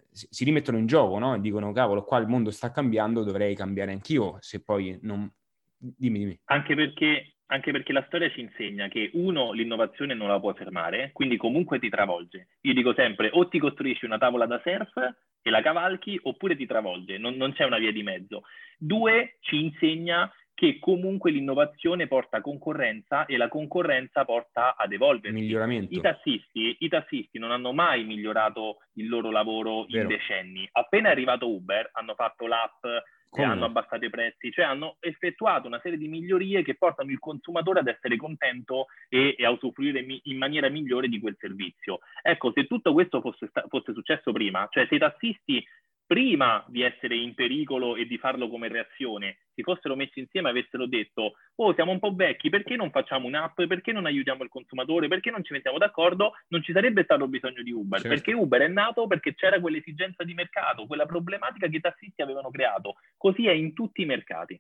si 0.09 0.45
rimettono 0.45 0.77
in 0.77 0.85
gioco, 0.85 1.19
no? 1.19 1.35
E 1.35 1.41
dicono, 1.41 1.73
cavolo, 1.73 2.05
qua 2.05 2.19
il 2.19 2.27
mondo 2.27 2.51
sta 2.51 2.71
cambiando, 2.71 3.25
dovrei 3.25 3.53
cambiare 3.53 3.91
anch'io, 3.91 4.37
se 4.39 4.63
poi 4.63 4.97
non... 5.01 5.29
Dimmi, 5.77 6.19
dimmi. 6.19 6.39
Anche 6.45 6.73
perché, 6.73 7.35
anche 7.51 7.71
perché 7.71 7.93
la 7.93 8.03
storia 8.07 8.29
ci 8.29 8.41
insegna 8.41 8.87
che, 8.87 9.09
uno, 9.13 9.51
l'innovazione 9.51 10.13
non 10.13 10.27
la 10.27 10.39
puoi 10.39 10.53
fermare, 10.53 11.11
quindi 11.13 11.37
comunque 11.37 11.79
ti 11.79 11.89
travolge. 11.89 12.49
Io 12.61 12.73
dico 12.73 12.93
sempre, 12.93 13.29
o 13.33 13.47
ti 13.47 13.59
costruisci 13.59 14.05
una 14.05 14.17
tavola 14.17 14.45
da 14.45 14.61
surf 14.63 14.95
e 15.41 15.49
la 15.49 15.61
cavalchi 15.61 16.19
oppure 16.23 16.55
ti 16.55 16.65
travolge, 16.65 17.17
non, 17.17 17.35
non 17.35 17.53
c'è 17.53 17.65
una 17.65 17.79
via 17.79 17.91
di 17.91 18.03
mezzo. 18.03 18.43
Due, 18.77 19.37
ci 19.41 19.63
insegna 19.63 20.31
che 20.53 20.77
comunque 20.77 21.31
l'innovazione 21.31 22.07
porta 22.07 22.41
concorrenza 22.41 23.25
e 23.25 23.37
la 23.37 23.47
concorrenza 23.47 24.25
porta 24.25 24.75
ad 24.75 24.91
evolversi. 24.91 25.39
Miglioramento. 25.39 25.93
I 25.93 26.01
tassisti, 26.01 26.75
I 26.79 26.89
tassisti 26.89 27.39
non 27.39 27.51
hanno 27.51 27.71
mai 27.71 28.03
migliorato 28.03 28.79
il 28.95 29.07
loro 29.07 29.31
lavoro 29.31 29.85
Vero. 29.85 30.01
in 30.01 30.07
decenni. 30.07 30.67
Appena 30.73 31.07
è 31.07 31.11
arrivato 31.11 31.49
Uber, 31.49 31.89
hanno 31.93 32.13
fatto 32.13 32.45
l'app, 32.45 32.85
hanno 33.31 33.65
abbassato 33.65 34.05
i 34.05 34.09
prezzi, 34.09 34.51
cioè 34.51 34.65
hanno 34.65 34.97
effettuato 34.99 35.67
una 35.67 35.79
serie 35.81 35.97
di 35.97 36.07
migliorie 36.07 36.63
che 36.63 36.75
portano 36.75 37.11
il 37.11 37.19
consumatore 37.19 37.79
ad 37.79 37.87
essere 37.87 38.17
contento 38.17 38.87
e, 39.07 39.35
e 39.37 39.45
a 39.45 39.51
usufruire 39.51 40.01
mi, 40.01 40.19
in 40.25 40.37
maniera 40.37 40.69
migliore 40.69 41.07
di 41.07 41.19
quel 41.19 41.37
servizio. 41.39 41.99
Ecco, 42.21 42.51
se 42.53 42.65
tutto 42.65 42.93
questo 42.93 43.21
fosse, 43.21 43.51
fosse 43.67 43.93
successo 43.93 44.31
prima, 44.31 44.67
cioè 44.71 44.87
se 44.87 44.95
i 44.95 44.99
tassisti 44.99 45.65
prima 46.09 46.65
di 46.67 46.81
essere 46.81 47.15
in 47.15 47.35
pericolo 47.35 47.95
e 47.95 48.07
di 48.07 48.17
farlo 48.17 48.49
come 48.49 48.67
reazione, 48.67 49.37
si 49.53 49.61
fossero 49.61 49.95
messi 49.95 50.19
insieme 50.19 50.47
e 50.47 50.51
avessero 50.53 50.87
detto, 50.87 51.33
oh 51.57 51.75
siamo 51.75 51.91
un 51.91 51.99
po' 51.99 52.15
vecchi, 52.15 52.49
perché 52.49 52.75
non 52.75 52.89
facciamo 52.89 53.27
un'app, 53.27 53.61
perché 53.65 53.91
non 53.91 54.07
aiutiamo 54.07 54.41
il 54.41 54.49
consumatore, 54.49 55.07
perché 55.07 55.29
non 55.29 55.43
ci 55.43 55.53
mettiamo 55.53 55.77
d'accordo, 55.77 56.31
non 56.47 56.63
ci 56.63 56.73
sarebbe 56.73 57.03
stato 57.03 57.27
bisogno 57.27 57.61
di 57.61 57.71
Uber, 57.71 58.01
certo. 58.01 58.15
perché 58.15 58.33
Uber 58.33 58.61
è 58.61 58.67
nato 58.67 59.05
perché 59.05 59.35
c'era 59.35 59.59
quell'esigenza 59.59 60.23
di 60.23 60.33
mercato, 60.33 60.87
quella 60.87 61.05
problematica 61.05 61.67
che 61.67 61.77
i 61.77 61.79
tassisti 61.79 62.23
avevano 62.23 62.49
creato, 62.49 62.95
così 63.15 63.45
è 63.45 63.51
in 63.51 63.73
tutti 63.73 64.01
i 64.01 64.05
mercati. 64.05 64.59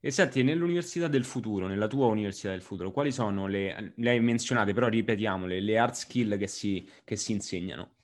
E 0.00 0.10
senti, 0.10 0.42
nell'università 0.42 1.06
del 1.06 1.24
futuro, 1.24 1.68
nella 1.68 1.86
tua 1.86 2.06
università 2.06 2.50
del 2.50 2.62
futuro, 2.62 2.90
quali 2.90 3.12
sono 3.12 3.46
le, 3.46 3.92
le 3.94 4.10
hai 4.10 4.18
menzionate, 4.18 4.72
però 4.72 4.88
ripetiamole, 4.88 5.60
le 5.60 5.78
hard 5.78 5.92
skill 5.92 6.36
che 6.38 6.48
si, 6.48 6.84
che 7.04 7.14
si 7.14 7.30
insegnano? 7.30 7.98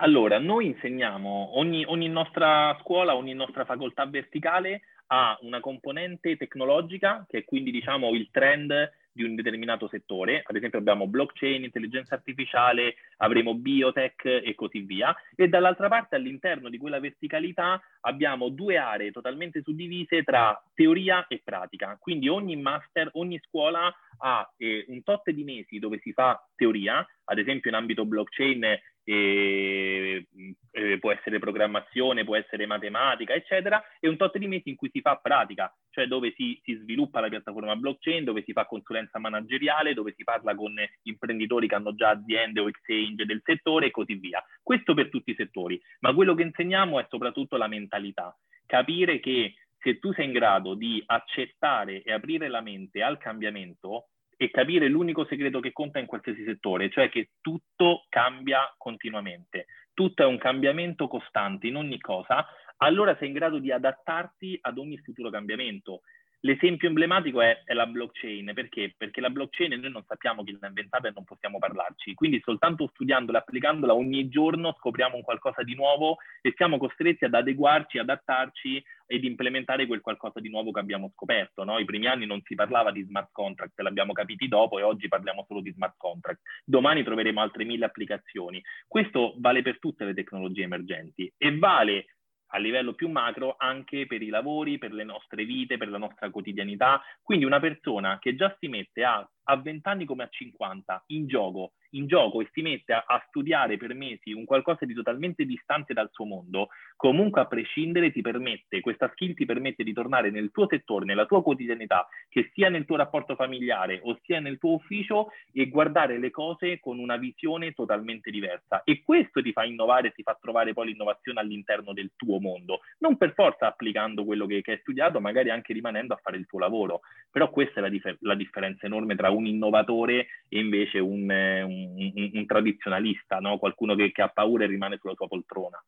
Allora, 0.00 0.38
noi 0.38 0.66
insegniamo, 0.66 1.58
ogni, 1.58 1.84
ogni 1.84 2.08
nostra 2.08 2.76
scuola, 2.82 3.16
ogni 3.16 3.34
nostra 3.34 3.64
facoltà 3.64 4.06
verticale 4.06 4.82
ha 5.06 5.36
una 5.40 5.58
componente 5.58 6.36
tecnologica, 6.36 7.24
che 7.28 7.38
è 7.38 7.44
quindi 7.44 7.72
diciamo 7.72 8.14
il 8.14 8.28
trend 8.30 8.92
di 9.10 9.24
un 9.24 9.34
determinato 9.34 9.88
settore, 9.88 10.44
ad 10.46 10.54
esempio 10.54 10.78
abbiamo 10.78 11.08
blockchain, 11.08 11.64
intelligenza 11.64 12.14
artificiale, 12.14 12.94
avremo 13.16 13.56
biotech 13.56 14.24
e 14.24 14.54
così 14.54 14.82
via, 14.82 15.12
e 15.34 15.48
dall'altra 15.48 15.88
parte 15.88 16.14
all'interno 16.14 16.68
di 16.68 16.78
quella 16.78 17.00
verticalità 17.00 17.82
abbiamo 18.02 18.50
due 18.50 18.76
aree 18.76 19.10
totalmente 19.10 19.62
suddivise 19.62 20.22
tra 20.22 20.62
teoria 20.74 21.26
e 21.26 21.40
pratica, 21.42 21.96
quindi 22.00 22.28
ogni 22.28 22.54
master, 22.54 23.10
ogni 23.14 23.40
scuola 23.48 23.92
ha 24.18 24.48
eh, 24.56 24.84
un 24.86 25.02
tot 25.02 25.28
di 25.30 25.42
mesi 25.42 25.80
dove 25.80 25.98
si 25.98 26.12
fa 26.12 26.40
teoria, 26.54 27.04
ad 27.24 27.38
esempio 27.38 27.70
in 27.70 27.76
ambito 27.76 28.04
blockchain 28.04 28.78
e, 29.08 30.26
eh, 30.72 30.98
può 30.98 31.10
essere 31.12 31.38
programmazione, 31.38 32.24
può 32.24 32.36
essere 32.36 32.66
matematica, 32.66 33.32
eccetera, 33.32 33.82
e 33.98 34.06
un 34.06 34.18
tot 34.18 34.36
di 34.36 34.46
mesi 34.46 34.68
in 34.68 34.76
cui 34.76 34.90
si 34.92 35.00
fa 35.00 35.16
pratica, 35.16 35.74
cioè 35.88 36.06
dove 36.06 36.34
si, 36.36 36.60
si, 36.62 36.74
sviluppa 36.74 37.20
la 37.20 37.30
piattaforma 37.30 37.74
blockchain, 37.74 38.22
dove 38.22 38.42
si 38.42 38.52
fa 38.52 38.66
consulenza 38.66 39.18
manageriale, 39.18 39.94
dove 39.94 40.12
si 40.14 40.24
parla 40.24 40.54
con 40.54 40.74
imprenditori 41.04 41.66
che 41.66 41.74
hanno 41.74 41.94
già 41.94 42.10
aziende 42.10 42.60
o 42.60 42.68
exchange 42.68 43.24
del 43.24 43.40
settore 43.42 43.86
e 43.86 43.90
così 43.90 44.14
via. 44.16 44.44
Questo 44.62 44.92
per 44.92 45.08
tutti 45.08 45.30
i 45.30 45.36
settori, 45.36 45.80
ma 46.00 46.12
quello 46.12 46.34
che 46.34 46.42
insegniamo 46.42 47.00
è 47.00 47.06
soprattutto 47.08 47.56
la 47.56 47.66
mentalità, 47.66 48.36
capire 48.66 49.20
che 49.20 49.54
se 49.78 49.98
tu 49.98 50.12
sei 50.12 50.26
in 50.26 50.32
grado 50.32 50.74
di 50.74 51.02
accettare 51.06 52.02
e 52.02 52.12
aprire 52.12 52.48
la 52.48 52.60
mente 52.60 53.02
al 53.02 53.16
cambiamento, 53.16 54.08
e 54.40 54.50
capire 54.50 54.86
l'unico 54.86 55.26
segreto 55.26 55.58
che 55.58 55.72
conta 55.72 55.98
in 55.98 56.06
qualsiasi 56.06 56.44
settore, 56.44 56.88
cioè 56.90 57.08
che 57.08 57.30
tutto 57.40 58.06
cambia 58.08 58.72
continuamente, 58.78 59.66
tutto 59.92 60.22
è 60.22 60.26
un 60.26 60.38
cambiamento 60.38 61.08
costante 61.08 61.66
in 61.66 61.74
ogni 61.74 61.98
cosa, 61.98 62.46
allora 62.76 63.16
sei 63.16 63.28
in 63.28 63.34
grado 63.34 63.58
di 63.58 63.72
adattarti 63.72 64.56
ad 64.62 64.78
ogni 64.78 64.96
futuro 64.98 65.28
cambiamento. 65.28 66.02
L'esempio 66.40 66.86
emblematico 66.86 67.40
è, 67.40 67.62
è, 67.64 67.72
la 67.72 67.86
blockchain, 67.86 68.52
perché? 68.54 68.94
Perché 68.96 69.20
la 69.20 69.30
blockchain 69.30 69.80
noi 69.80 69.90
non 69.90 70.04
sappiamo 70.06 70.44
chi 70.44 70.56
l'ha 70.58 70.68
inventata 70.68 71.08
e 71.08 71.12
non 71.12 71.24
possiamo 71.24 71.58
parlarci, 71.58 72.14
quindi 72.14 72.40
soltanto 72.44 72.86
studiandola, 72.92 73.38
applicandola 73.38 73.94
ogni 73.94 74.28
giorno 74.28 74.74
scopriamo 74.78 75.16
un 75.16 75.22
qualcosa 75.22 75.64
di 75.64 75.74
nuovo 75.74 76.18
e 76.40 76.52
siamo 76.56 76.78
costretti 76.78 77.24
ad 77.24 77.34
adeguarci, 77.34 77.98
adattarci 77.98 78.84
ed 79.10 79.24
implementare 79.24 79.86
quel 79.86 80.00
qualcosa 80.00 80.38
di 80.38 80.48
nuovo 80.48 80.70
che 80.70 80.78
abbiamo 80.78 81.10
scoperto. 81.14 81.64
No? 81.64 81.78
I 81.78 81.84
primi 81.84 82.06
anni 82.06 82.26
non 82.26 82.42
si 82.44 82.54
parlava 82.54 82.92
di 82.92 83.02
smart 83.02 83.30
contract, 83.32 83.80
l'abbiamo 83.80 84.12
capiti 84.12 84.46
dopo 84.46 84.78
e 84.78 84.82
oggi 84.82 85.08
parliamo 85.08 85.44
solo 85.48 85.60
di 85.60 85.72
smart 85.72 85.94
contract. 85.96 86.42
Domani 86.64 87.02
troveremo 87.02 87.40
altre 87.40 87.64
mille 87.64 87.86
applicazioni. 87.86 88.62
Questo 88.86 89.34
vale 89.38 89.62
per 89.62 89.78
tutte 89.80 90.04
le 90.04 90.14
tecnologie 90.14 90.62
emergenti 90.62 91.32
e 91.36 91.56
vale 91.58 92.17
a 92.48 92.58
livello 92.58 92.94
più 92.94 93.08
macro 93.08 93.56
anche 93.58 94.06
per 94.06 94.22
i 94.22 94.28
lavori, 94.28 94.78
per 94.78 94.92
le 94.92 95.04
nostre 95.04 95.44
vite, 95.44 95.76
per 95.76 95.88
la 95.88 95.98
nostra 95.98 96.30
quotidianità. 96.30 97.02
Quindi 97.22 97.44
una 97.44 97.60
persona 97.60 98.18
che 98.18 98.34
già 98.34 98.54
si 98.58 98.68
mette 98.68 99.04
a 99.04 99.28
a 99.50 99.56
20 99.56 99.88
anni 99.88 100.04
come 100.04 100.24
a 100.24 100.28
50 100.30 101.04
in 101.08 101.26
gioco, 101.26 101.72
in 101.90 102.06
gioco 102.06 102.40
e 102.40 102.48
si 102.52 102.62
mette 102.62 102.92
a, 102.92 103.04
a, 103.06 103.22
studiare 103.28 103.76
per 103.76 103.94
mesi 103.94 104.32
un 104.32 104.44
qualcosa 104.44 104.84
di 104.84 104.94
totalmente 104.94 105.44
distante 105.44 105.94
dal 105.94 106.10
suo 106.12 106.26
mondo, 106.26 106.68
comunque 106.98 107.40
a 107.40 107.46
prescindere 107.46 108.10
ti 108.10 108.22
permette, 108.22 108.80
questa 108.80 109.08
skill 109.12 109.32
ti 109.34 109.44
permette 109.44 109.84
di 109.84 109.92
tornare 109.92 110.30
nel 110.30 110.50
tuo 110.50 110.66
settore, 110.68 111.04
nella 111.04 111.26
tua 111.26 111.44
quotidianità, 111.44 112.08
che 112.28 112.50
sia 112.52 112.68
nel 112.70 112.86
tuo 112.86 112.96
rapporto 112.96 113.36
familiare 113.36 114.00
o 114.02 114.18
sia 114.24 114.40
nel 114.40 114.58
tuo 114.58 114.72
ufficio 114.72 115.28
e 115.52 115.68
guardare 115.68 116.18
le 116.18 116.32
cose 116.32 116.80
con 116.80 116.98
una 116.98 117.16
visione 117.16 117.70
totalmente 117.70 118.32
diversa. 118.32 118.82
E 118.82 119.00
questo 119.04 119.40
ti 119.40 119.52
fa 119.52 119.64
innovare, 119.64 120.10
ti 120.10 120.24
fa 120.24 120.36
trovare 120.40 120.72
poi 120.72 120.88
l'innovazione 120.88 121.38
all'interno 121.38 121.92
del 121.92 122.10
tuo 122.16 122.40
mondo, 122.40 122.80
non 122.98 123.16
per 123.16 123.32
forza 123.32 123.68
applicando 123.68 124.24
quello 124.24 124.46
che, 124.46 124.60
che 124.60 124.72
hai 124.72 124.78
studiato, 124.80 125.20
magari 125.20 125.50
anche 125.50 125.72
rimanendo 125.72 126.14
a 126.14 126.20
fare 126.20 126.36
il 126.36 126.46
tuo 126.46 126.58
lavoro, 126.58 127.02
però 127.30 127.48
questa 127.50 127.78
è 127.78 127.82
la, 127.82 127.90
dif- 127.90 128.18
la 128.22 128.34
differenza 128.34 128.86
enorme 128.86 129.14
tra 129.14 129.30
un 129.30 129.46
innovatore 129.46 130.26
e 130.48 130.58
invece 130.58 130.98
un, 130.98 131.30
un, 131.30 132.12
un, 132.12 132.30
un 132.34 132.46
tradizionalista, 132.46 133.38
no? 133.38 133.56
qualcuno 133.58 133.94
che, 133.94 134.10
che 134.10 134.22
ha 134.22 134.28
paura 134.28 134.64
e 134.64 134.66
rimane 134.66 134.98
sulla 134.98 135.14
sua 135.14 135.28
poltrona. 135.28 135.80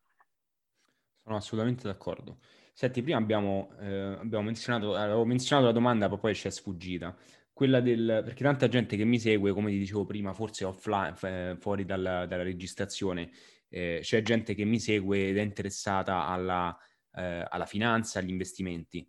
Sono 1.30 1.42
assolutamente 1.42 1.86
d'accordo. 1.86 2.38
Senti, 2.72 3.02
prima 3.02 3.16
abbiamo, 3.18 3.70
eh, 3.78 4.16
abbiamo 4.18 4.42
menzionato, 4.42 4.96
avevo 4.96 5.24
menzionato 5.24 5.68
la 5.68 5.72
domanda, 5.72 6.08
ma 6.08 6.18
poi 6.18 6.34
ci 6.34 6.48
è 6.48 6.50
sfuggita. 6.50 7.16
Quella 7.52 7.80
del, 7.80 8.22
perché 8.24 8.42
tanta 8.42 8.66
gente 8.66 8.96
che 8.96 9.04
mi 9.04 9.16
segue, 9.20 9.52
come 9.52 9.70
ti 9.70 9.78
dicevo 9.78 10.04
prima, 10.04 10.32
forse 10.32 10.64
offline, 10.64 11.14
eh, 11.22 11.56
fuori 11.60 11.84
dalla, 11.84 12.26
dalla 12.26 12.42
registrazione, 12.42 13.30
eh, 13.68 14.00
c'è 14.02 14.22
gente 14.22 14.54
che 14.56 14.64
mi 14.64 14.80
segue 14.80 15.28
ed 15.28 15.38
è 15.38 15.42
interessata 15.42 16.26
alla, 16.26 16.76
eh, 17.14 17.46
alla 17.48 17.66
finanza, 17.66 18.18
agli 18.18 18.30
investimenti. 18.30 19.08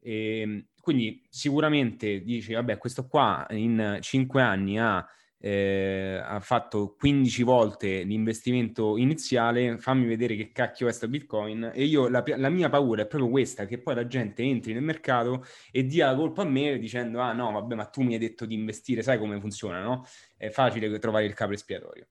E, 0.00 0.40
ehm, 0.40 0.66
quindi 0.82 1.26
sicuramente 1.30 2.20
dici, 2.20 2.52
vabbè, 2.52 2.76
questo 2.76 3.06
qua 3.06 3.46
in 3.52 4.00
cinque 4.02 4.42
anni 4.42 4.78
ha 4.78 5.02
eh, 5.46 6.22
ha 6.24 6.40
fatto 6.40 6.94
15 6.98 7.42
volte 7.42 8.02
l'investimento 8.02 8.96
iniziale, 8.96 9.76
fammi 9.76 10.06
vedere 10.06 10.36
che 10.36 10.52
cacchio 10.52 10.88
è 10.88 10.92
sta 10.92 11.06
Bitcoin. 11.06 11.70
E 11.74 11.84
io 11.84 12.08
la, 12.08 12.24
la, 12.38 12.48
mia 12.48 12.70
paura 12.70 13.02
è 13.02 13.06
proprio 13.06 13.28
questa, 13.28 13.66
che 13.66 13.76
poi 13.76 13.94
la 13.94 14.06
gente 14.06 14.42
entri 14.42 14.72
nel 14.72 14.82
mercato 14.82 15.44
e 15.70 15.84
dia 15.84 16.06
la 16.06 16.16
colpa 16.16 16.40
a 16.42 16.46
me 16.46 16.78
dicendo, 16.78 17.20
ah 17.20 17.34
no, 17.34 17.52
vabbè, 17.52 17.74
ma 17.74 17.84
tu 17.84 18.00
mi 18.00 18.14
hai 18.14 18.18
detto 18.18 18.46
di 18.46 18.54
investire, 18.54 19.02
sai 19.02 19.18
come 19.18 19.38
funziona, 19.38 19.82
no? 19.82 20.06
È 20.34 20.48
facile 20.48 20.98
trovare 20.98 21.26
il 21.26 21.34
capo 21.34 21.52
espiatorio. 21.52 22.06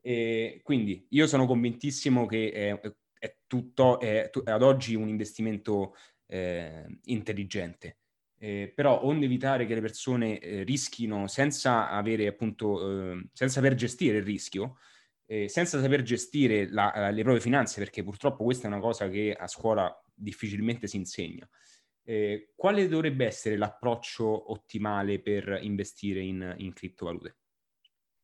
E 0.00 0.60
quindi 0.64 1.06
io 1.10 1.28
sono 1.28 1.46
convintissimo 1.46 2.26
che 2.26 2.50
è, 2.50 2.80
è 3.16 3.36
tutto, 3.46 4.00
è, 4.00 4.28
ad 4.42 4.62
oggi 4.62 4.96
un 4.96 5.06
investimento 5.06 5.94
eh, 6.26 6.84
intelligente 7.04 7.98
eh, 8.42 8.72
però 8.74 9.04
onde 9.04 9.26
evitare 9.26 9.66
che 9.66 9.74
le 9.74 9.80
persone 9.80 10.40
eh, 10.40 10.64
rischino 10.64 11.28
senza 11.28 11.90
avere 11.90 12.26
appunto, 12.26 13.12
eh, 13.12 13.28
senza 13.32 13.60
saper 13.60 13.76
gestire 13.76 14.16
il 14.16 14.24
rischio, 14.24 14.78
eh, 15.26 15.48
senza 15.48 15.80
saper 15.80 16.02
gestire 16.02 16.68
la, 16.68 17.10
le 17.12 17.22
proprie 17.22 17.40
finanze, 17.40 17.78
perché 17.78 18.02
purtroppo 18.02 18.42
questa 18.42 18.64
è 18.64 18.70
una 18.72 18.80
cosa 18.80 19.08
che 19.08 19.32
a 19.32 19.46
scuola 19.46 19.96
difficilmente 20.12 20.88
si 20.88 20.96
insegna. 20.96 21.48
Eh, 22.02 22.50
quale 22.56 22.88
dovrebbe 22.88 23.26
essere 23.26 23.56
l'approccio 23.56 24.50
ottimale 24.50 25.20
per 25.20 25.60
investire 25.62 26.18
in, 26.18 26.52
in 26.56 26.72
criptovalute? 26.72 27.36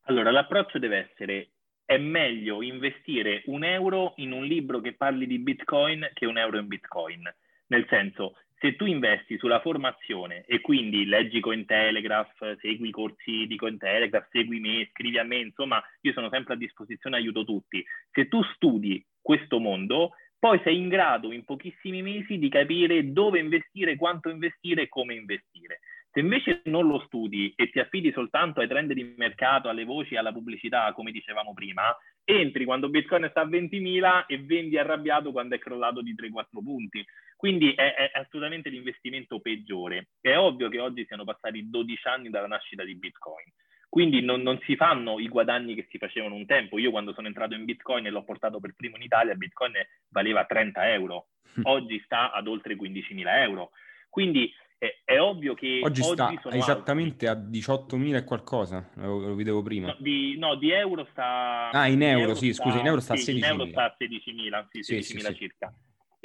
Allora, 0.06 0.32
l'approccio 0.32 0.80
deve 0.80 1.10
essere 1.12 1.52
è 1.84 1.96
meglio 1.96 2.60
investire 2.60 3.42
un 3.46 3.62
euro 3.62 4.14
in 4.16 4.32
un 4.32 4.44
libro 4.44 4.80
che 4.80 4.94
parli 4.94 5.28
di 5.28 5.38
Bitcoin 5.38 6.10
che 6.12 6.26
un 6.26 6.38
euro 6.38 6.58
in 6.58 6.66
Bitcoin. 6.66 7.22
Nel 7.68 7.86
senso, 7.88 8.34
se 8.60 8.76
tu 8.76 8.86
investi 8.86 9.38
sulla 9.38 9.60
formazione 9.60 10.44
e 10.46 10.60
quindi 10.60 11.06
leggi 11.06 11.40
Cointelegraph, 11.40 12.58
segui 12.60 12.88
i 12.88 12.92
corsi 12.92 13.46
di 13.46 13.56
Cointelegraph, 13.56 14.28
segui 14.30 14.58
me, 14.58 14.88
scrivi 14.90 15.18
a 15.18 15.24
me, 15.24 15.38
insomma, 15.38 15.82
io 16.00 16.12
sono 16.12 16.28
sempre 16.28 16.54
a 16.54 16.56
disposizione, 16.56 17.16
aiuto 17.16 17.44
tutti. 17.44 17.84
Se 18.10 18.28
tu 18.28 18.42
studi 18.54 19.04
questo 19.20 19.60
mondo, 19.60 20.12
poi 20.38 20.60
sei 20.62 20.76
in 20.76 20.88
grado 20.88 21.32
in 21.32 21.44
pochissimi 21.44 22.02
mesi 22.02 22.38
di 22.38 22.48
capire 22.48 23.12
dove 23.12 23.38
investire, 23.40 23.96
quanto 23.96 24.28
investire 24.28 24.82
e 24.82 24.88
come 24.88 25.14
investire. 25.14 25.80
Se 26.10 26.20
invece 26.20 26.62
non 26.64 26.86
lo 26.86 27.00
studi 27.06 27.52
e 27.54 27.70
ti 27.70 27.78
affidi 27.78 28.10
soltanto 28.12 28.60
ai 28.60 28.68
trend 28.68 28.92
di 28.92 29.14
mercato, 29.16 29.68
alle 29.68 29.84
voci, 29.84 30.16
alla 30.16 30.32
pubblicità, 30.32 30.92
come 30.92 31.12
dicevamo 31.12 31.52
prima, 31.52 31.94
entri 32.24 32.64
quando 32.64 32.88
Bitcoin 32.88 33.26
sta 33.30 33.42
a 33.42 33.46
20.000 33.46 34.24
e 34.26 34.38
vendi 34.38 34.78
arrabbiato 34.78 35.32
quando 35.32 35.54
è 35.54 35.58
crollato 35.58 36.02
di 36.02 36.14
3-4 36.14 36.62
punti. 36.62 37.04
Quindi 37.38 37.72
è, 37.72 37.94
è, 37.94 38.18
assolutamente 38.18 38.68
l'investimento 38.68 39.38
peggiore. 39.38 40.08
È 40.20 40.36
ovvio 40.36 40.68
che 40.68 40.80
oggi 40.80 41.04
siano 41.06 41.22
passati 41.22 41.70
12 41.70 42.08
anni 42.08 42.30
dalla 42.30 42.48
nascita 42.48 42.82
di 42.82 42.96
Bitcoin. 42.96 43.44
Quindi 43.88 44.20
non, 44.22 44.42
non, 44.42 44.58
si 44.64 44.74
fanno 44.74 45.20
i 45.20 45.28
guadagni 45.28 45.76
che 45.76 45.86
si 45.88 45.98
facevano 45.98 46.34
un 46.34 46.46
tempo. 46.46 46.80
Io 46.80 46.90
quando 46.90 47.12
sono 47.12 47.28
entrato 47.28 47.54
in 47.54 47.64
Bitcoin 47.64 48.06
e 48.06 48.10
l'ho 48.10 48.24
portato 48.24 48.58
per 48.58 48.74
primo 48.74 48.96
in 48.96 49.02
Italia, 49.02 49.36
Bitcoin 49.36 49.72
valeva 50.08 50.46
30 50.46 50.92
euro. 50.92 51.28
Oggi 51.62 52.02
sta 52.04 52.32
ad 52.32 52.48
oltre 52.48 52.74
15.000 52.74 53.26
euro. 53.42 53.70
Quindi 54.10 54.52
è, 54.76 55.02
è 55.04 55.20
ovvio 55.20 55.54
che 55.54 55.80
oggi, 55.84 56.00
oggi 56.00 56.38
sta 56.40 56.50
esattamente 56.50 57.28
alti. 57.28 57.60
a 57.60 57.72
18.000 57.72 58.16
e 58.16 58.24
qualcosa, 58.24 58.90
lo, 58.96 59.20
lo 59.20 59.34
vedevo 59.36 59.62
prima. 59.62 59.86
No 59.86 59.96
di, 60.00 60.36
no, 60.36 60.56
di, 60.56 60.72
euro 60.72 61.06
sta... 61.12 61.70
Ah, 61.70 61.86
in 61.86 62.02
euro, 62.02 62.34
sì, 62.34 62.52
sta, 62.52 62.64
scusi, 62.64 62.80
in 62.80 62.86
euro 62.86 63.00
sta 63.00 63.14
sì, 63.14 63.30
a 63.30 63.34
16.000. 63.34 63.36
In 63.36 63.44
euro 63.44 63.66
sta 63.66 63.84
a 63.84 63.96
16.000, 63.96 64.66
sì, 64.70 64.94
16.000 64.94 65.00
sì, 65.02 65.02
sì, 65.02 65.34
circa 65.36 65.72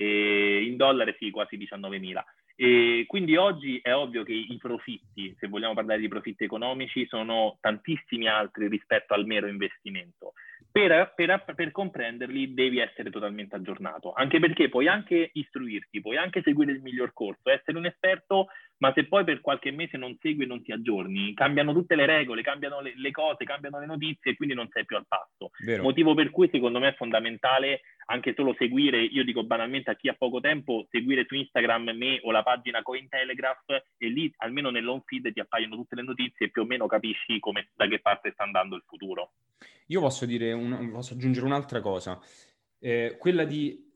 e 0.04 0.64
in 0.64 0.76
dollari 0.76 1.16
sì, 1.18 1.32
quasi 1.32 1.58
19.000. 1.58 2.22
E 2.56 3.06
quindi 3.08 3.36
oggi 3.36 3.80
è 3.82 3.96
ovvio 3.96 4.24
che 4.24 4.34
i 4.34 4.58
profitti, 4.58 5.36
se 5.40 5.48
vogliamo 5.48 5.74
parlare 5.74 6.00
di 6.00 6.08
profitti 6.08 6.44
economici, 6.44 7.06
sono 7.08 7.58
tantissimi 7.60 8.28
altri 8.28 8.68
rispetto 8.68 9.14
al 9.14 9.26
mero 9.26 9.48
investimento. 9.48 10.34
Per, 10.72 11.14
per, 11.16 11.44
per, 11.56 11.72
comprenderli 11.72 12.54
devi 12.54 12.80
essere 12.80 13.12
totalmente 13.12 13.56
aggiornato, 13.56 14.12
anche 14.12 14.40
perché 14.40 14.70
puoi 14.70 14.88
anche 14.88 15.30
istruirti, 15.32 16.02
puoi 16.02 16.18
anche 16.18 16.42
seguire 16.42 16.72
il 16.72 16.82
miglior 16.82 17.14
corso, 17.14 17.52
essere 17.52 17.78
un 17.78 17.86
esperto, 17.86 18.48
ma 18.78 18.92
se 18.94 19.06
poi 19.06 19.24
per 19.24 19.40
qualche 19.40 19.72
mese 19.72 19.98
non 19.98 20.18
segui 20.20 20.46
e 20.46 20.48
non 20.48 20.64
ti 20.64 20.72
aggiorni, 20.72 21.34
cambiano 21.36 21.74
tutte 21.74 21.96
le 21.96 22.08
regole, 22.08 22.42
cambiano 22.42 22.82
le, 22.82 22.94
le 22.96 23.12
cose, 23.12 23.46
cambiano 23.46 23.80
le 23.80 23.86
notizie 23.86 24.32
e 24.32 24.36
quindi 24.36 24.56
non 24.56 24.68
sei 24.72 24.84
più 24.86 24.98
al 24.98 25.06
passo. 25.08 25.52
Vero. 25.64 25.84
Motivo 25.84 26.16
per 26.16 26.32
cui 26.32 26.50
secondo 26.52 26.80
me 26.80 26.90
è 26.90 26.96
fondamentale 26.96 27.82
anche 28.14 28.34
solo 28.36 28.54
seguire, 28.58 29.04
io 29.04 29.24
dico 29.24 29.44
banalmente 29.44 29.90
a 29.90 29.96
chi 29.96 30.08
ha 30.08 30.14
poco 30.14 30.40
tempo, 30.40 30.86
seguire 30.92 31.26
su 31.28 31.34
Instagram 31.34 31.90
me 31.96 32.20
o 32.24 32.32
la 32.32 32.44
pagina 32.44 32.84
Cointelegraph 32.84 33.66
e 33.98 34.08
lì 34.08 34.32
almeno 34.38 34.70
nell'home 34.70 35.02
feed 35.04 35.34
ti 35.34 35.40
appaiono 35.40 35.76
tutte 35.76 35.96
le 35.96 36.04
notizie 36.04 36.46
e 36.46 36.50
più 36.52 36.62
o 36.62 36.66
meno 36.66 36.86
capisci 36.86 37.40
come, 37.40 37.70
da 37.74 37.88
che 37.88 38.00
parte 38.00 38.32
sta 38.32 38.44
andando 38.44 38.76
il 38.76 38.84
futuro. 38.86 39.34
Io 39.88 40.00
posso, 40.00 40.28
dire 40.28 40.54
un, 40.54 40.92
posso 40.92 41.16
aggiungere 41.16 41.46
un'altra 41.48 41.82
cosa, 41.82 42.20
eh, 42.80 43.16
quella 43.18 43.46
di 43.46 43.92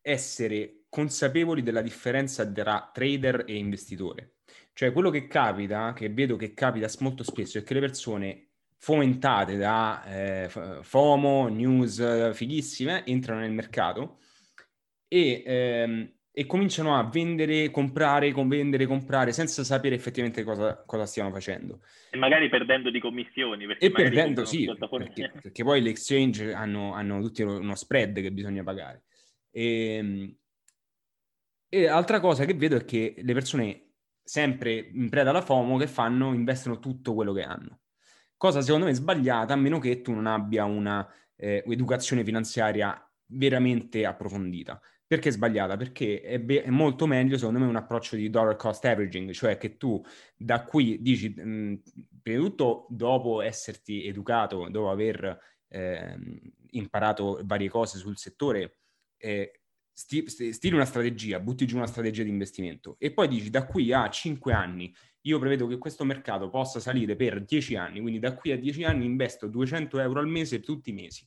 essere 0.00 0.84
consapevoli 0.88 1.62
della 1.62 1.82
differenza 1.82 2.50
tra 2.50 2.90
trader 2.92 3.44
e 3.46 3.56
investitore. 3.56 4.36
Cioè 4.72 4.92
quello 4.92 5.10
che 5.10 5.26
capita, 5.26 5.92
che 5.92 6.08
vedo 6.08 6.36
che 6.36 6.54
capita 6.54 6.88
molto 7.00 7.22
spesso, 7.22 7.58
è 7.58 7.62
che 7.62 7.74
le 7.74 7.80
persone 7.80 8.51
fomentate 8.82 9.56
da 9.56 10.02
eh, 10.06 10.48
FOMO, 10.48 11.46
news 11.46 12.32
fighissime, 12.34 13.06
entrano 13.06 13.38
nel 13.38 13.52
mercato 13.52 14.18
e, 15.06 15.44
ehm, 15.46 16.12
e, 16.32 16.46
cominciano 16.46 16.98
a 16.98 17.08
vendere, 17.08 17.70
comprare, 17.70 18.32
vendere, 18.32 18.86
comprare, 18.86 19.32
senza 19.32 19.62
sapere 19.62 19.94
effettivamente 19.94 20.42
cosa, 20.42 20.82
cosa 20.84 21.06
stiano 21.06 21.30
facendo. 21.30 21.80
E 22.10 22.16
magari 22.16 22.48
perdendo 22.48 22.90
di 22.90 22.98
commissioni. 22.98 23.72
E 23.78 23.92
perdendo, 23.92 24.44
sì, 24.44 24.68
perché, 24.76 25.30
perché, 25.40 25.62
poi 25.62 25.80
le 25.80 25.90
exchange 25.90 26.52
hanno, 26.52 26.92
hanno 26.92 27.20
tutti 27.20 27.42
uno 27.42 27.76
spread 27.76 28.20
che 28.20 28.32
bisogna 28.32 28.64
pagare. 28.64 29.04
E, 29.52 29.94
ehm, 29.94 30.36
e 31.68 31.86
altra 31.86 32.18
cosa 32.18 32.44
che 32.44 32.54
vedo 32.54 32.74
è 32.74 32.84
che 32.84 33.14
le 33.16 33.32
persone 33.32 33.92
sempre 34.24 34.72
in 34.74 35.08
preda 35.08 35.30
alla 35.30 35.40
FOMO 35.40 35.76
che 35.78 35.86
fanno, 35.86 36.32
investono 36.32 36.80
tutto 36.80 37.14
quello 37.14 37.32
che 37.32 37.44
hanno 37.44 37.81
cosa 38.42 38.60
secondo 38.60 38.86
me 38.86 38.92
sbagliata 38.92 39.52
a 39.52 39.56
meno 39.56 39.78
che 39.78 40.00
tu 40.00 40.10
non 40.10 40.26
abbia 40.26 40.64
una 40.64 41.08
eh, 41.36 41.62
finanziaria 42.24 43.08
veramente 43.26 44.04
approfondita. 44.04 44.80
Perché 45.06 45.28
è 45.28 45.32
sbagliata? 45.32 45.76
Perché 45.76 46.20
è, 46.22 46.40
be- 46.40 46.64
è, 46.64 46.70
molto 46.70 47.06
meglio, 47.06 47.38
secondo 47.38 47.60
me, 47.60 47.66
un 47.66 47.76
approccio 47.76 48.16
di 48.16 48.30
dollar 48.30 48.56
cost 48.56 48.84
averaging, 48.84 49.30
cioè 49.30 49.58
che 49.58 49.76
tu 49.76 50.02
da 50.36 50.64
qui 50.64 51.00
dici, 51.00 51.28
mh, 51.28 51.82
prima 52.20 52.42
di 52.42 52.48
tutto, 52.48 52.88
dopo 52.90 53.42
esserti 53.42 54.08
educato, 54.08 54.68
dopo 54.70 54.90
aver 54.90 55.38
eh, 55.68 56.18
imparato 56.70 57.38
varie 57.44 57.68
cose 57.68 57.98
sul 57.98 58.18
settore, 58.18 58.78
eh, 59.18 59.60
sti- 59.92 60.52
stili 60.52 60.74
una 60.74 60.84
strategia, 60.84 61.38
butti 61.38 61.64
giù 61.64 61.76
una 61.76 61.86
strategia 61.86 62.24
di 62.24 62.30
investimento 62.30 62.96
e 62.98 63.12
poi 63.12 63.28
dici 63.28 63.50
da 63.50 63.66
qui 63.66 63.92
a 63.92 64.08
5 64.10 64.52
anni 64.52 64.92
io 65.22 65.38
prevedo 65.38 65.66
che 65.66 65.78
questo 65.78 66.04
mercato 66.04 66.48
possa 66.48 66.80
salire 66.80 67.16
per 67.16 67.44
10 67.44 67.76
anni, 67.76 68.00
quindi 68.00 68.18
da 68.18 68.34
qui 68.34 68.52
a 68.52 68.58
10 68.58 68.84
anni 68.84 69.04
investo 69.04 69.46
200 69.46 70.00
euro 70.00 70.20
al 70.20 70.28
mese 70.28 70.60
tutti 70.60 70.90
i 70.90 70.92
mesi. 70.92 71.26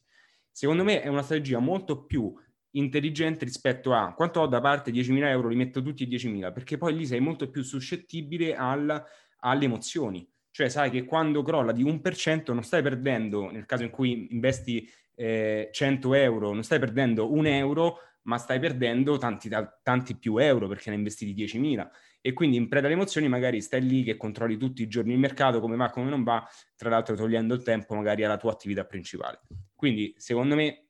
Secondo 0.52 0.84
me 0.84 1.02
è 1.02 1.08
una 1.08 1.22
strategia 1.22 1.60
molto 1.60 2.06
più 2.06 2.34
intelligente 2.72 3.46
rispetto 3.46 3.93
a 3.93 4.14
quanto 4.14 4.41
ho 4.41 4.48
da 4.48 4.60
parte 4.60 4.91
10.000 4.91 5.28
euro, 5.28 5.48
li 5.48 5.56
metto 5.56 5.82
tutti 5.82 6.04
e 6.04 6.08
10.000, 6.08 6.52
perché 6.52 6.78
poi 6.78 6.96
lì 6.96 7.06
sei 7.06 7.20
molto 7.20 7.50
più 7.50 7.62
suscettibile 7.64 8.56
al, 8.56 9.04
alle 9.39 9.66
emozioni. 9.66 10.28
Cioè 10.52 10.70
sai 10.70 10.89
che 10.89 11.04
quando 11.06 11.41
crolla 11.41 11.72
di 11.72 11.84
1% 11.84 12.54
non 12.54 12.64
stai 12.64 12.82
perdendo, 12.82 13.50
nel 13.52 13.66
caso 13.66 13.84
in 13.84 13.89
cui 13.89 14.28
investi 14.32 14.89
eh, 15.16 15.70
100 15.72 16.14
euro, 16.14 16.54
non 16.54 16.64
stai 16.64 16.80
perdendo 16.80 17.34
un 17.34 17.46
euro, 17.46 17.98
ma 18.24 18.38
stai 18.38 18.60
perdendo 18.60 19.18
tanti, 19.18 19.50
tanti 19.84 20.18
più 20.18 20.38
euro 20.38 20.68
perché 20.68 20.89
ne 20.89 20.96
hai 20.96 21.02
investiti 21.02 21.34
10.000 21.34 21.88
e 22.26 22.34
quindi 22.34 22.57
in 22.57 22.67
preda 22.67 22.88
alle 22.88 22.95
emozioni 22.95 23.28
magari 23.28 23.61
stai 23.61 23.86
lì 23.86 24.01
che 24.01 24.17
controlli 24.17 24.57
tutti 24.57 24.82
i 24.82 24.88
giorni 24.88 25.13
il 25.13 25.19
mercato, 25.19 25.59
come 25.59 25.76
va, 25.76 25.91
come 25.91 26.09
non 26.09 26.23
va, 26.23 26.43
tra 26.76 26.89
l'altro 26.89 27.15
togliendo 27.15 27.53
il 27.53 27.61
tempo 27.61 27.93
magari 27.93 28.23
alla 28.23 28.38
tua 28.38 28.51
attività 28.51 28.84
principale. 28.84 29.41
Quindi 29.76 30.11
secondo 30.17 30.55
me 30.55 30.88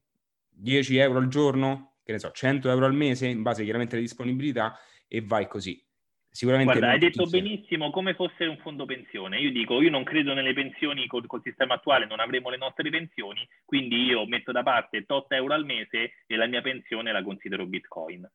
10 0.47 0.95
euro 0.95 1.19
al 1.19 1.27
giorno, 1.27 1.95
che 2.05 2.13
ne 2.13 2.19
so, 2.19 2.31
100 2.31 2.69
euro 2.69 2.85
al 2.85 2.93
mese, 2.93 3.27
in 3.27 3.41
base 3.41 3.65
chiaramente 3.65 3.95
alle 3.95 4.05
disponibilità, 4.05 4.79
e 5.09 5.19
vai 5.19 5.45
così. 5.49 5.85
Sicuramente 6.29 6.71
Guarda, 6.71 6.93
hai 6.93 6.99
detto 6.99 7.25
benissimo 7.25 7.89
come 7.89 8.13
fosse 8.13 8.45
un 8.45 8.57
fondo 8.59 8.85
pensione. 8.85 9.37
Io 9.37 9.51
dico, 9.51 9.81
io 9.81 9.89
non 9.89 10.05
credo 10.05 10.33
nelle 10.33 10.53
pensioni 10.53 11.05
col, 11.05 11.25
col, 11.27 11.41
sistema 11.43 11.73
attuale, 11.73 12.05
non 12.05 12.21
avremo 12.21 12.49
le 12.49 12.57
nostre 12.57 12.89
pensioni, 12.89 13.45
quindi 13.65 14.05
io 14.05 14.25
metto 14.25 14.53
da 14.53 14.63
parte 14.63 15.03
8 15.05 15.35
euro 15.35 15.53
al 15.53 15.65
mese 15.65 16.13
e 16.25 16.35
la 16.37 16.47
mia 16.47 16.61
pensione 16.61 17.11
la 17.11 17.23
considero 17.23 17.65
Bitcoin. 17.65 18.25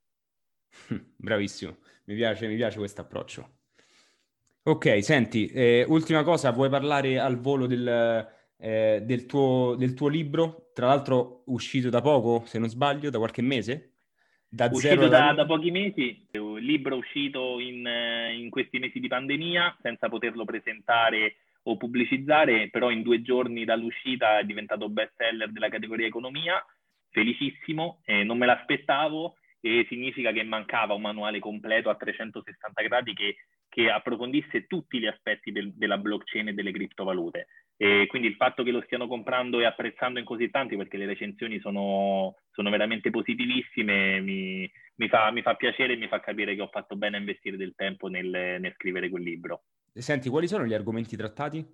Bravissimo, 1.17 1.77
mi 2.05 2.15
piace, 2.15 2.47
mi 2.47 2.57
piace 2.57 2.79
questo 2.79 3.01
approccio. 3.01 3.59
Ok, 4.63 5.03
senti, 5.03 5.47
eh, 5.47 5.85
ultima 5.89 6.23
cosa, 6.23 6.51
vuoi 6.51 6.69
parlare 6.69 7.19
al 7.19 7.41
volo 7.41 7.67
del, 7.67 7.89
eh, 8.59 9.01
del, 9.03 9.25
tuo, 9.25 9.75
del, 9.77 9.95
tuo, 9.95 10.09
libro? 10.09 10.71
Tra 10.75 10.87
l'altro 10.87 11.45
uscito 11.47 11.89
da 11.89 12.03
poco, 12.03 12.45
se 12.47 12.59
non 12.59 12.69
sbaglio, 12.69 13.11
da 13.11 13.19
qualche 13.19 13.41
mese? 13.41 13.95
Da 14.47 14.69
uscito 14.71 15.09
da, 15.09 15.33
da, 15.33 15.47
pochi 15.47 15.71
mesi, 15.71 16.27
un 16.33 16.59
libro 16.59 16.97
uscito 16.97 17.59
in, 17.59 17.89
in, 18.37 18.51
questi 18.51 18.79
mesi 18.79 19.01
di 19.01 19.09
pandemia, 19.09 19.79
senza 19.81 20.09
poterlo 20.09 20.45
presentare 20.45 21.37
o 21.63 21.77
pubblicizzare, 21.77 22.69
però 22.69 22.91
in 22.91 23.03
due 23.03 23.23
giorni 23.23 23.65
dall'uscita 23.65 24.41
è 24.41 24.45
diventato 24.45 24.89
best 24.89 25.13
seller 25.17 25.51
della 25.53 25.69
categoria 25.69 26.07
economia, 26.07 26.63
felicissimo, 27.11 28.01
eh, 28.05 28.25
non 28.25 28.39
me 28.39 28.47
l'aspettavo 28.47 29.37
e 29.61 29.87
significa 29.89 30.33
che 30.33 30.43
mancava 30.43 30.95
un 30.95 31.03
manuale 31.03 31.39
completo 31.39 31.91
a 31.91 31.95
360 31.95 32.83
gradi 32.83 33.13
che, 33.13 33.37
che 33.69 33.91
approfondisse 33.91 34.67
tutti 34.67 34.99
gli 34.99 35.07
aspetti 35.07 35.53
del, 35.53 35.73
della 35.75 35.99
blockchain 35.99 36.49
e 36.49 36.53
delle 36.53 36.73
criptovalute. 36.73 37.47
E 37.77 38.07
quindi 38.09 38.29
il 38.29 38.35
fatto 38.35 38.63
che 38.63 38.73
lo 38.73 38.83
stiano 38.83 39.07
comprando 39.07 39.61
e 39.61 39.65
apprezzando 39.65 40.19
in 40.19 40.25
così 40.25 40.51
tanti, 40.51 40.77
perché 40.77 40.99
le 40.99 41.07
recensioni 41.07 41.61
sono, 41.61 42.37
sono 42.51 42.69
veramente 42.69 43.09
positivissime, 43.09 44.21
mi, 44.21 44.71
mi, 44.97 45.09
fa, 45.09 45.31
mi, 45.31 45.41
fa, 45.41 45.55
piacere 45.55 45.95
e 45.95 45.97
mi 45.97 46.09
fa 46.09 46.21
capire 46.21 46.55
che 46.55 46.61
ho 46.61 46.69
fatto 46.69 46.97
bene 46.97 47.17
a 47.17 47.21
investire 47.21 47.57
del 47.57 47.75
tempo 47.75 48.09
nel, 48.09 48.29
nel 48.29 48.75
scrivere 48.75 49.09
quel 49.09 49.23
libro. 49.23 49.63
Senti, 49.95 50.29
quali 50.29 50.47
sono 50.47 50.67
gli 50.67 50.75
argomenti 50.75 51.17
trattati? 51.17 51.65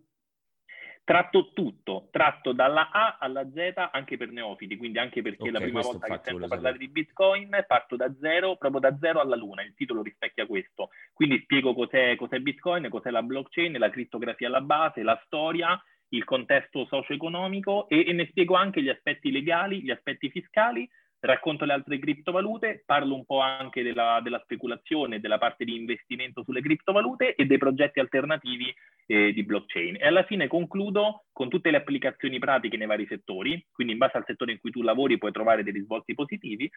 Tratto 1.07 1.52
tutto, 1.52 2.09
tratto 2.11 2.50
dalla 2.50 2.90
A 2.90 3.18
alla 3.20 3.48
Z 3.48 3.88
anche 3.92 4.16
per 4.16 4.32
neofiti, 4.32 4.76
quindi 4.76 4.98
anche 4.98 5.22
perché 5.22 5.42
okay, 5.42 5.52
la 5.52 5.61
prima 5.61 5.80
volta 5.80 6.09
che 6.09 6.20
sento 6.20 6.48
parlare 6.48 6.78
di 6.78 6.88
Bitcoin 6.88 7.64
parto 7.64 7.94
da 7.94 8.12
zero, 8.20 8.57
proprio 8.57 8.80
da 8.80 8.98
zero 8.98 9.20
alla 9.20 9.36
luna, 9.36 9.62
il 9.62 9.72
titolo 9.76 10.02
rispecchia 10.02 10.46
questo. 10.46 10.88
Quindi 11.12 11.38
spiego 11.42 11.74
cos'è, 11.74 12.16
cos'è 12.16 12.40
Bitcoin, 12.40 12.88
cos'è 12.88 13.11
la 13.11 13.22
blockchain, 13.22 13.78
la 13.78 13.88
crittografia 13.88 14.48
alla 14.48 14.62
base, 14.62 15.04
la 15.04 15.16
storia, 15.26 15.80
il 16.09 16.24
contesto 16.24 16.86
socio-economico 16.86 17.88
e, 17.88 18.04
e 18.09 18.12
ne 18.12 18.26
spiego 18.26 18.57
anche 18.57 18.82
gli 18.82 18.88
aspetti 18.88 19.30
legali, 19.30 19.82
gli 19.82 19.92
aspetti 19.92 20.28
fiscali 20.28 20.90
racconto 21.20 21.64
le 21.64 21.72
altre 21.72 21.98
criptovalute, 21.98 22.82
parlo 22.84 23.14
un 23.14 23.24
po' 23.24 23.40
anche 23.40 23.82
della, 23.82 24.20
della, 24.22 24.40
speculazione, 24.42 25.20
della 25.20 25.38
parte 25.38 25.64
di 25.64 25.74
investimento 25.74 26.42
sulle 26.44 26.60
criptovalute 26.60 27.34
e 27.34 27.46
dei 27.46 27.58
progetti 27.58 28.00
alternativi 28.00 28.72
eh, 29.06 29.32
di 29.32 29.44
blockchain. 29.44 29.96
E 29.96 30.06
alla 30.06 30.24
fine 30.24 30.46
concludo 30.46 31.24
con 31.32 31.48
tutte 31.48 31.70
le 31.70 31.78
applicazioni 31.78 32.38
pratiche 32.38 32.76
nei 32.76 32.86
vari 32.86 33.06
settori, 33.06 33.64
quindi 33.72 33.92
in 33.92 33.98
base 33.98 34.16
al 34.16 34.24
settore 34.26 34.52
in 34.52 34.58
cui 34.58 34.70
tu 34.70 34.82
lavori 34.82 35.18
puoi 35.18 35.32
trovare 35.32 35.62
dei 35.62 35.72
risvolti 35.72 36.14
positivi 36.14 36.70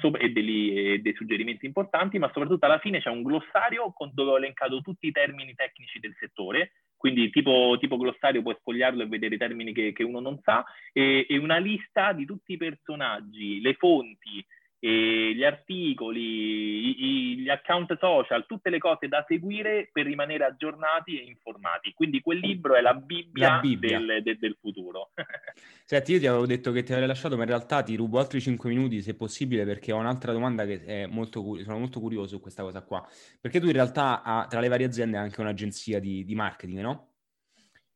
so- 0.00 0.14
e, 0.16 0.30
dei, 0.30 0.94
e, 0.94 0.98
dei, 0.98 1.14
suggerimenti 1.14 1.66
importanti, 1.66 2.18
ma 2.18 2.30
soprattutto 2.32 2.66
alla 2.66 2.78
fine 2.78 3.00
c'è 3.00 3.10
un 3.10 3.22
glossario 3.22 3.92
con, 3.92 4.10
dove 4.14 4.30
ho 4.30 4.36
elencato 4.36 4.80
tutti 4.80 5.06
i 5.06 5.12
termini 5.12 5.54
tecnici 5.54 5.98
del 5.98 6.14
settore, 6.18 6.72
quindi 6.96 7.30
tipo, 7.30 7.76
tipo, 7.78 7.96
glossario 7.96 8.42
puoi 8.42 8.56
sfogliarlo 8.58 9.02
e 9.02 9.06
vedere 9.06 9.34
i 9.34 9.38
termini 9.38 9.72
che, 9.72 9.92
che 9.92 10.02
uno 10.02 10.20
non 10.20 10.38
sa, 10.42 10.64
e, 10.92 11.26
e, 11.28 11.36
una 11.38 11.58
lista 11.58 12.12
di 12.12 12.24
tutti 12.24 12.54
i 12.54 12.56
personaggi, 12.56 13.60
le 13.60 13.74
fonti, 13.74 14.44
gli 14.78 15.42
articoli, 15.42 17.36
gli 17.36 17.48
account 17.48 17.98
social, 17.98 18.44
tutte 18.46 18.70
le 18.70 18.78
cose 18.78 19.08
da 19.08 19.24
seguire 19.26 19.88
per 19.90 20.04
rimanere 20.04 20.44
aggiornati 20.44 21.18
e 21.18 21.24
informati. 21.24 21.92
Quindi 21.94 22.20
quel 22.20 22.38
libro 22.38 22.74
è 22.74 22.80
la 22.80 22.94
Bibbia, 22.94 23.54
la 23.54 23.60
Bibbia. 23.60 23.98
Del, 23.98 24.22
del, 24.22 24.38
del, 24.38 24.56
futuro. 24.60 25.12
Senti, 25.84 26.12
io 26.12 26.18
ti 26.18 26.26
avevo 26.26 26.46
detto 26.46 26.72
che 26.72 26.82
ti 26.82 26.92
avrei 26.92 27.08
lasciato, 27.08 27.36
ma 27.36 27.42
in 27.42 27.48
realtà 27.48 27.82
ti 27.82 27.96
rubo 27.96 28.18
altri 28.18 28.40
5 28.40 28.68
minuti 28.68 29.00
se 29.00 29.14
possibile 29.14 29.64
perché 29.64 29.92
ho 29.92 29.98
un'altra 29.98 30.32
domanda 30.32 30.66
che 30.66 30.84
è 30.84 31.06
molto, 31.06 31.62
sono 31.62 31.78
molto 31.78 32.00
curioso 32.00 32.36
su 32.36 32.40
questa 32.40 32.62
cosa 32.62 32.82
qua. 32.82 33.06
Perché 33.40 33.60
tu 33.60 33.66
in 33.66 33.72
realtà 33.72 34.46
tra 34.48 34.60
le 34.60 34.68
varie 34.68 34.86
aziende 34.86 35.16
hai 35.16 35.24
anche 35.24 35.40
un'agenzia 35.40 35.98
di, 36.00 36.24
di 36.24 36.34
marketing, 36.34 36.80
no? 36.80 37.12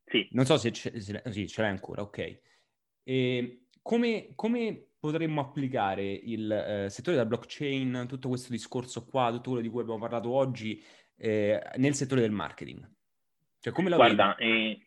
Sì. 0.07 0.27
Non 0.33 0.45
so 0.45 0.57
se, 0.57 0.73
ce, 0.73 0.99
se 0.99 1.23
sì, 1.31 1.47
ce 1.47 1.61
l'hai 1.61 1.71
ancora, 1.71 2.03
ok. 2.03 2.41
E 3.05 3.67
come, 3.83 4.33
come 4.35 4.90
potremmo 5.01 5.41
applicare 5.41 6.05
il 6.13 6.53
eh, 6.53 6.91
settore 6.91 7.17
della 7.17 7.29
blockchain, 7.29 8.05
tutto 8.07 8.29
questo 8.29 8.53
discorso 8.53 9.07
qua, 9.07 9.31
tutto 9.31 9.51
quello 9.51 9.63
di 9.63 9.71
cui 9.71 9.81
abbiamo 9.81 9.99
parlato 9.99 10.31
oggi, 10.31 10.81
eh, 11.17 11.61
nel 11.77 11.95
settore 11.95 12.21
del 12.21 12.31
marketing? 12.31 12.89
Cioè, 13.59 13.73
come 13.73 13.89
la 13.89 13.97
Guarda, 13.97 14.37
eh, 14.37 14.79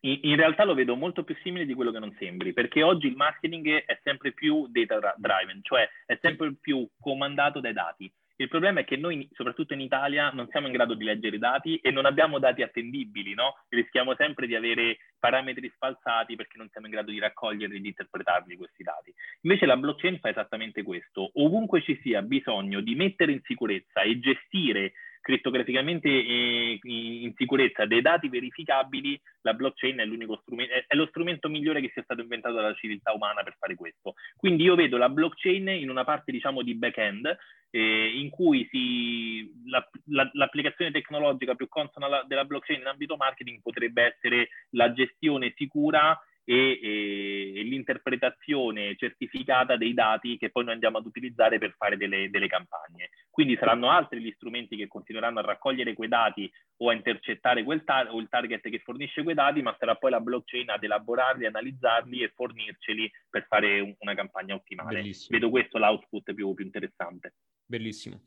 in 0.00 0.36
realtà 0.36 0.64
lo 0.64 0.74
vedo 0.74 0.96
molto 0.96 1.24
più 1.24 1.34
simile 1.42 1.64
di 1.64 1.72
quello 1.72 1.90
che 1.90 1.98
non 1.98 2.14
sembri, 2.18 2.52
perché 2.52 2.82
oggi 2.82 3.06
il 3.06 3.16
marketing 3.16 3.84
è 3.84 3.98
sempre 4.02 4.32
più 4.32 4.68
data 4.68 5.14
driven, 5.16 5.60
cioè 5.62 5.88
è 6.04 6.18
sempre 6.20 6.54
più 6.54 6.86
comandato 7.00 7.60
dai 7.60 7.72
dati. 7.72 8.12
Il 8.36 8.48
problema 8.48 8.80
è 8.80 8.84
che 8.84 8.96
noi, 8.96 9.28
soprattutto 9.32 9.74
in 9.74 9.80
Italia, 9.80 10.30
non 10.30 10.48
siamo 10.48 10.66
in 10.66 10.72
grado 10.72 10.94
di 10.94 11.04
leggere 11.04 11.36
i 11.36 11.38
dati 11.38 11.76
e 11.76 11.92
non 11.92 12.04
abbiamo 12.04 12.40
dati 12.40 12.62
attendibili, 12.62 13.32
no? 13.32 13.54
Rischiamo 13.68 14.14
sempre 14.16 14.48
di 14.48 14.56
avere 14.56 14.98
parametri 15.20 15.70
sfalsati 15.74 16.34
perché 16.34 16.58
non 16.58 16.68
siamo 16.70 16.86
in 16.86 16.92
grado 16.92 17.12
di 17.12 17.20
raccoglierli 17.20 17.76
e 17.76 17.80
di 17.80 17.88
interpretarli 17.88 18.56
questi 18.56 18.82
dati. 18.82 19.14
Invece 19.42 19.66
la 19.66 19.76
blockchain 19.76 20.18
fa 20.18 20.30
esattamente 20.30 20.82
questo. 20.82 21.30
Ovunque 21.34 21.82
ci 21.82 21.96
sia 22.02 22.22
bisogno 22.22 22.80
di 22.80 22.96
mettere 22.96 23.30
in 23.30 23.40
sicurezza 23.44 24.00
e 24.00 24.18
gestire 24.18 24.94
crittograficamente 25.24 26.06
eh, 26.06 26.78
in 26.82 27.32
sicurezza 27.34 27.86
dei 27.86 28.02
dati 28.02 28.28
verificabili, 28.28 29.18
la 29.40 29.54
blockchain 29.54 29.96
è, 29.96 30.04
strumento, 30.42 30.72
è 30.86 30.94
lo 30.94 31.06
strumento 31.06 31.48
migliore 31.48 31.80
che 31.80 31.90
sia 31.94 32.02
stato 32.02 32.20
inventato 32.20 32.56
dalla 32.56 32.74
civiltà 32.74 33.14
umana 33.14 33.42
per 33.42 33.56
fare 33.58 33.74
questo. 33.74 34.16
Quindi 34.36 34.64
io 34.64 34.74
vedo 34.74 34.98
la 34.98 35.08
blockchain 35.08 35.66
in 35.68 35.88
una 35.88 36.04
parte, 36.04 36.30
diciamo, 36.30 36.60
di 36.60 36.74
back-end, 36.74 37.34
eh, 37.70 38.20
in 38.20 38.28
cui 38.28 38.68
si, 38.70 39.50
la, 39.64 39.82
la, 40.08 40.28
l'applicazione 40.34 40.90
tecnologica 40.90 41.54
più 41.54 41.68
consona 41.68 42.22
della 42.26 42.44
blockchain 42.44 42.80
in 42.80 42.86
ambito 42.86 43.16
marketing 43.16 43.62
potrebbe 43.62 44.14
essere 44.14 44.48
la 44.72 44.92
gestione 44.92 45.54
sicura 45.56 46.20
e, 46.44 46.78
e, 46.82 47.52
e, 47.56 47.62
l'interpretazione 47.62 48.94
certificata 48.96 49.76
dei 49.76 49.94
dati 49.94 50.36
che 50.36 50.50
poi 50.50 50.64
noi 50.64 50.74
andiamo 50.74 50.98
ad 50.98 51.06
utilizzare 51.06 51.58
per 51.58 51.74
fare 51.76 51.96
delle, 51.96 52.28
delle, 52.30 52.46
campagne. 52.46 53.10
Quindi 53.30 53.56
saranno 53.56 53.90
altri 53.90 54.20
gli 54.20 54.32
strumenti 54.36 54.76
che 54.76 54.86
continueranno 54.86 55.38
a 55.38 55.42
raccogliere 55.42 55.94
quei 55.94 56.08
dati 56.08 56.50
o 56.78 56.90
a 56.90 56.94
intercettare 56.94 57.64
quel 57.64 57.82
tar- 57.84 58.10
o 58.10 58.20
il 58.20 58.28
target 58.28 58.68
che 58.68 58.78
fornisce 58.80 59.22
quei 59.22 59.34
dati, 59.34 59.62
ma 59.62 59.74
sarà 59.78 59.96
poi 59.96 60.10
la 60.10 60.20
blockchain 60.20 60.70
ad 60.70 60.84
elaborarli, 60.84 61.46
analizzarli 61.46 62.22
e 62.22 62.32
fornirceli 62.34 63.10
per 63.30 63.46
fare 63.48 63.80
un- 63.80 63.94
una 63.98 64.14
campagna 64.14 64.54
ottimale. 64.54 65.00
Bellissimo. 65.00 65.38
Vedo 65.38 65.50
questo 65.50 65.78
l'output 65.78 66.34
più, 66.34 66.52
più 66.54 66.64
interessante. 66.64 67.34
Bellissimo. 67.64 68.20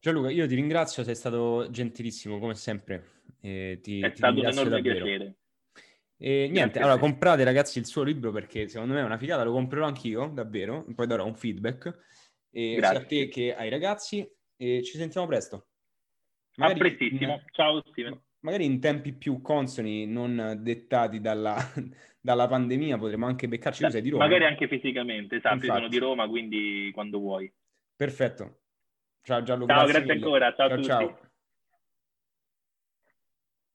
Gianluca, 0.00 0.30
io 0.30 0.46
ti 0.46 0.54
ringrazio, 0.54 1.02
sei 1.02 1.14
stato 1.14 1.70
gentilissimo 1.70 2.38
come 2.38 2.54
sempre. 2.54 3.22
Eh, 3.40 3.78
ti, 3.82 4.00
È 4.00 4.10
ti 4.10 4.16
stato 4.16 4.40
un 4.40 4.46
enorme 4.46 4.70
davvero. 4.70 5.04
piacere. 5.04 5.36
E 6.16 6.48
niente, 6.50 6.78
allora 6.78 6.98
comprate 6.98 7.44
ragazzi 7.44 7.78
il 7.78 7.86
suo 7.86 8.02
libro 8.02 8.30
perché 8.30 8.68
secondo 8.68 8.94
me 8.94 9.00
è 9.00 9.04
una 9.04 9.18
figata, 9.18 9.42
lo 9.42 9.52
comprerò 9.52 9.86
anch'io, 9.86 10.28
davvero, 10.28 10.84
poi 10.94 11.06
darò 11.06 11.26
un 11.26 11.34
feedback 11.34 11.92
e 12.50 12.78
sia 12.78 12.90
a 12.90 13.04
te 13.04 13.28
che 13.28 13.54
ai 13.54 13.68
ragazzi 13.68 14.26
e 14.56 14.82
ci 14.82 14.96
sentiamo 14.96 15.26
presto. 15.26 15.66
Magari 16.56 16.78
a 16.78 16.82
prestissimo, 16.82 17.42
ciao 17.50 17.82
Steven. 17.86 18.22
Magari 18.40 18.64
in 18.64 18.78
tempi 18.78 19.12
più 19.12 19.40
consoni, 19.40 20.06
non 20.06 20.60
dettati 20.60 21.20
dalla, 21.20 21.56
dalla 22.20 22.46
pandemia, 22.46 22.96
potremo 22.98 23.26
anche 23.26 23.48
beccarci, 23.48 23.84
tu 23.84 23.90
sei 23.90 24.02
di 24.02 24.10
Roma. 24.10 24.24
Magari 24.24 24.44
anche 24.44 24.68
fisicamente, 24.68 25.36
esatto, 25.36 25.64
sono 25.64 25.88
di 25.88 25.98
Roma, 25.98 26.28
quindi 26.28 26.90
quando 26.92 27.18
vuoi. 27.18 27.52
Perfetto. 27.96 28.60
Ciao 29.22 29.42
Gianluca. 29.42 29.74
Ciao, 29.74 29.84
grazie, 29.86 30.04
grazie 30.04 30.22
ancora, 30.22 30.54
ciao, 30.54 30.68
ciao 30.68 30.76
a 30.76 30.80
tutti. 30.80 30.88
Ciao. 30.88 31.32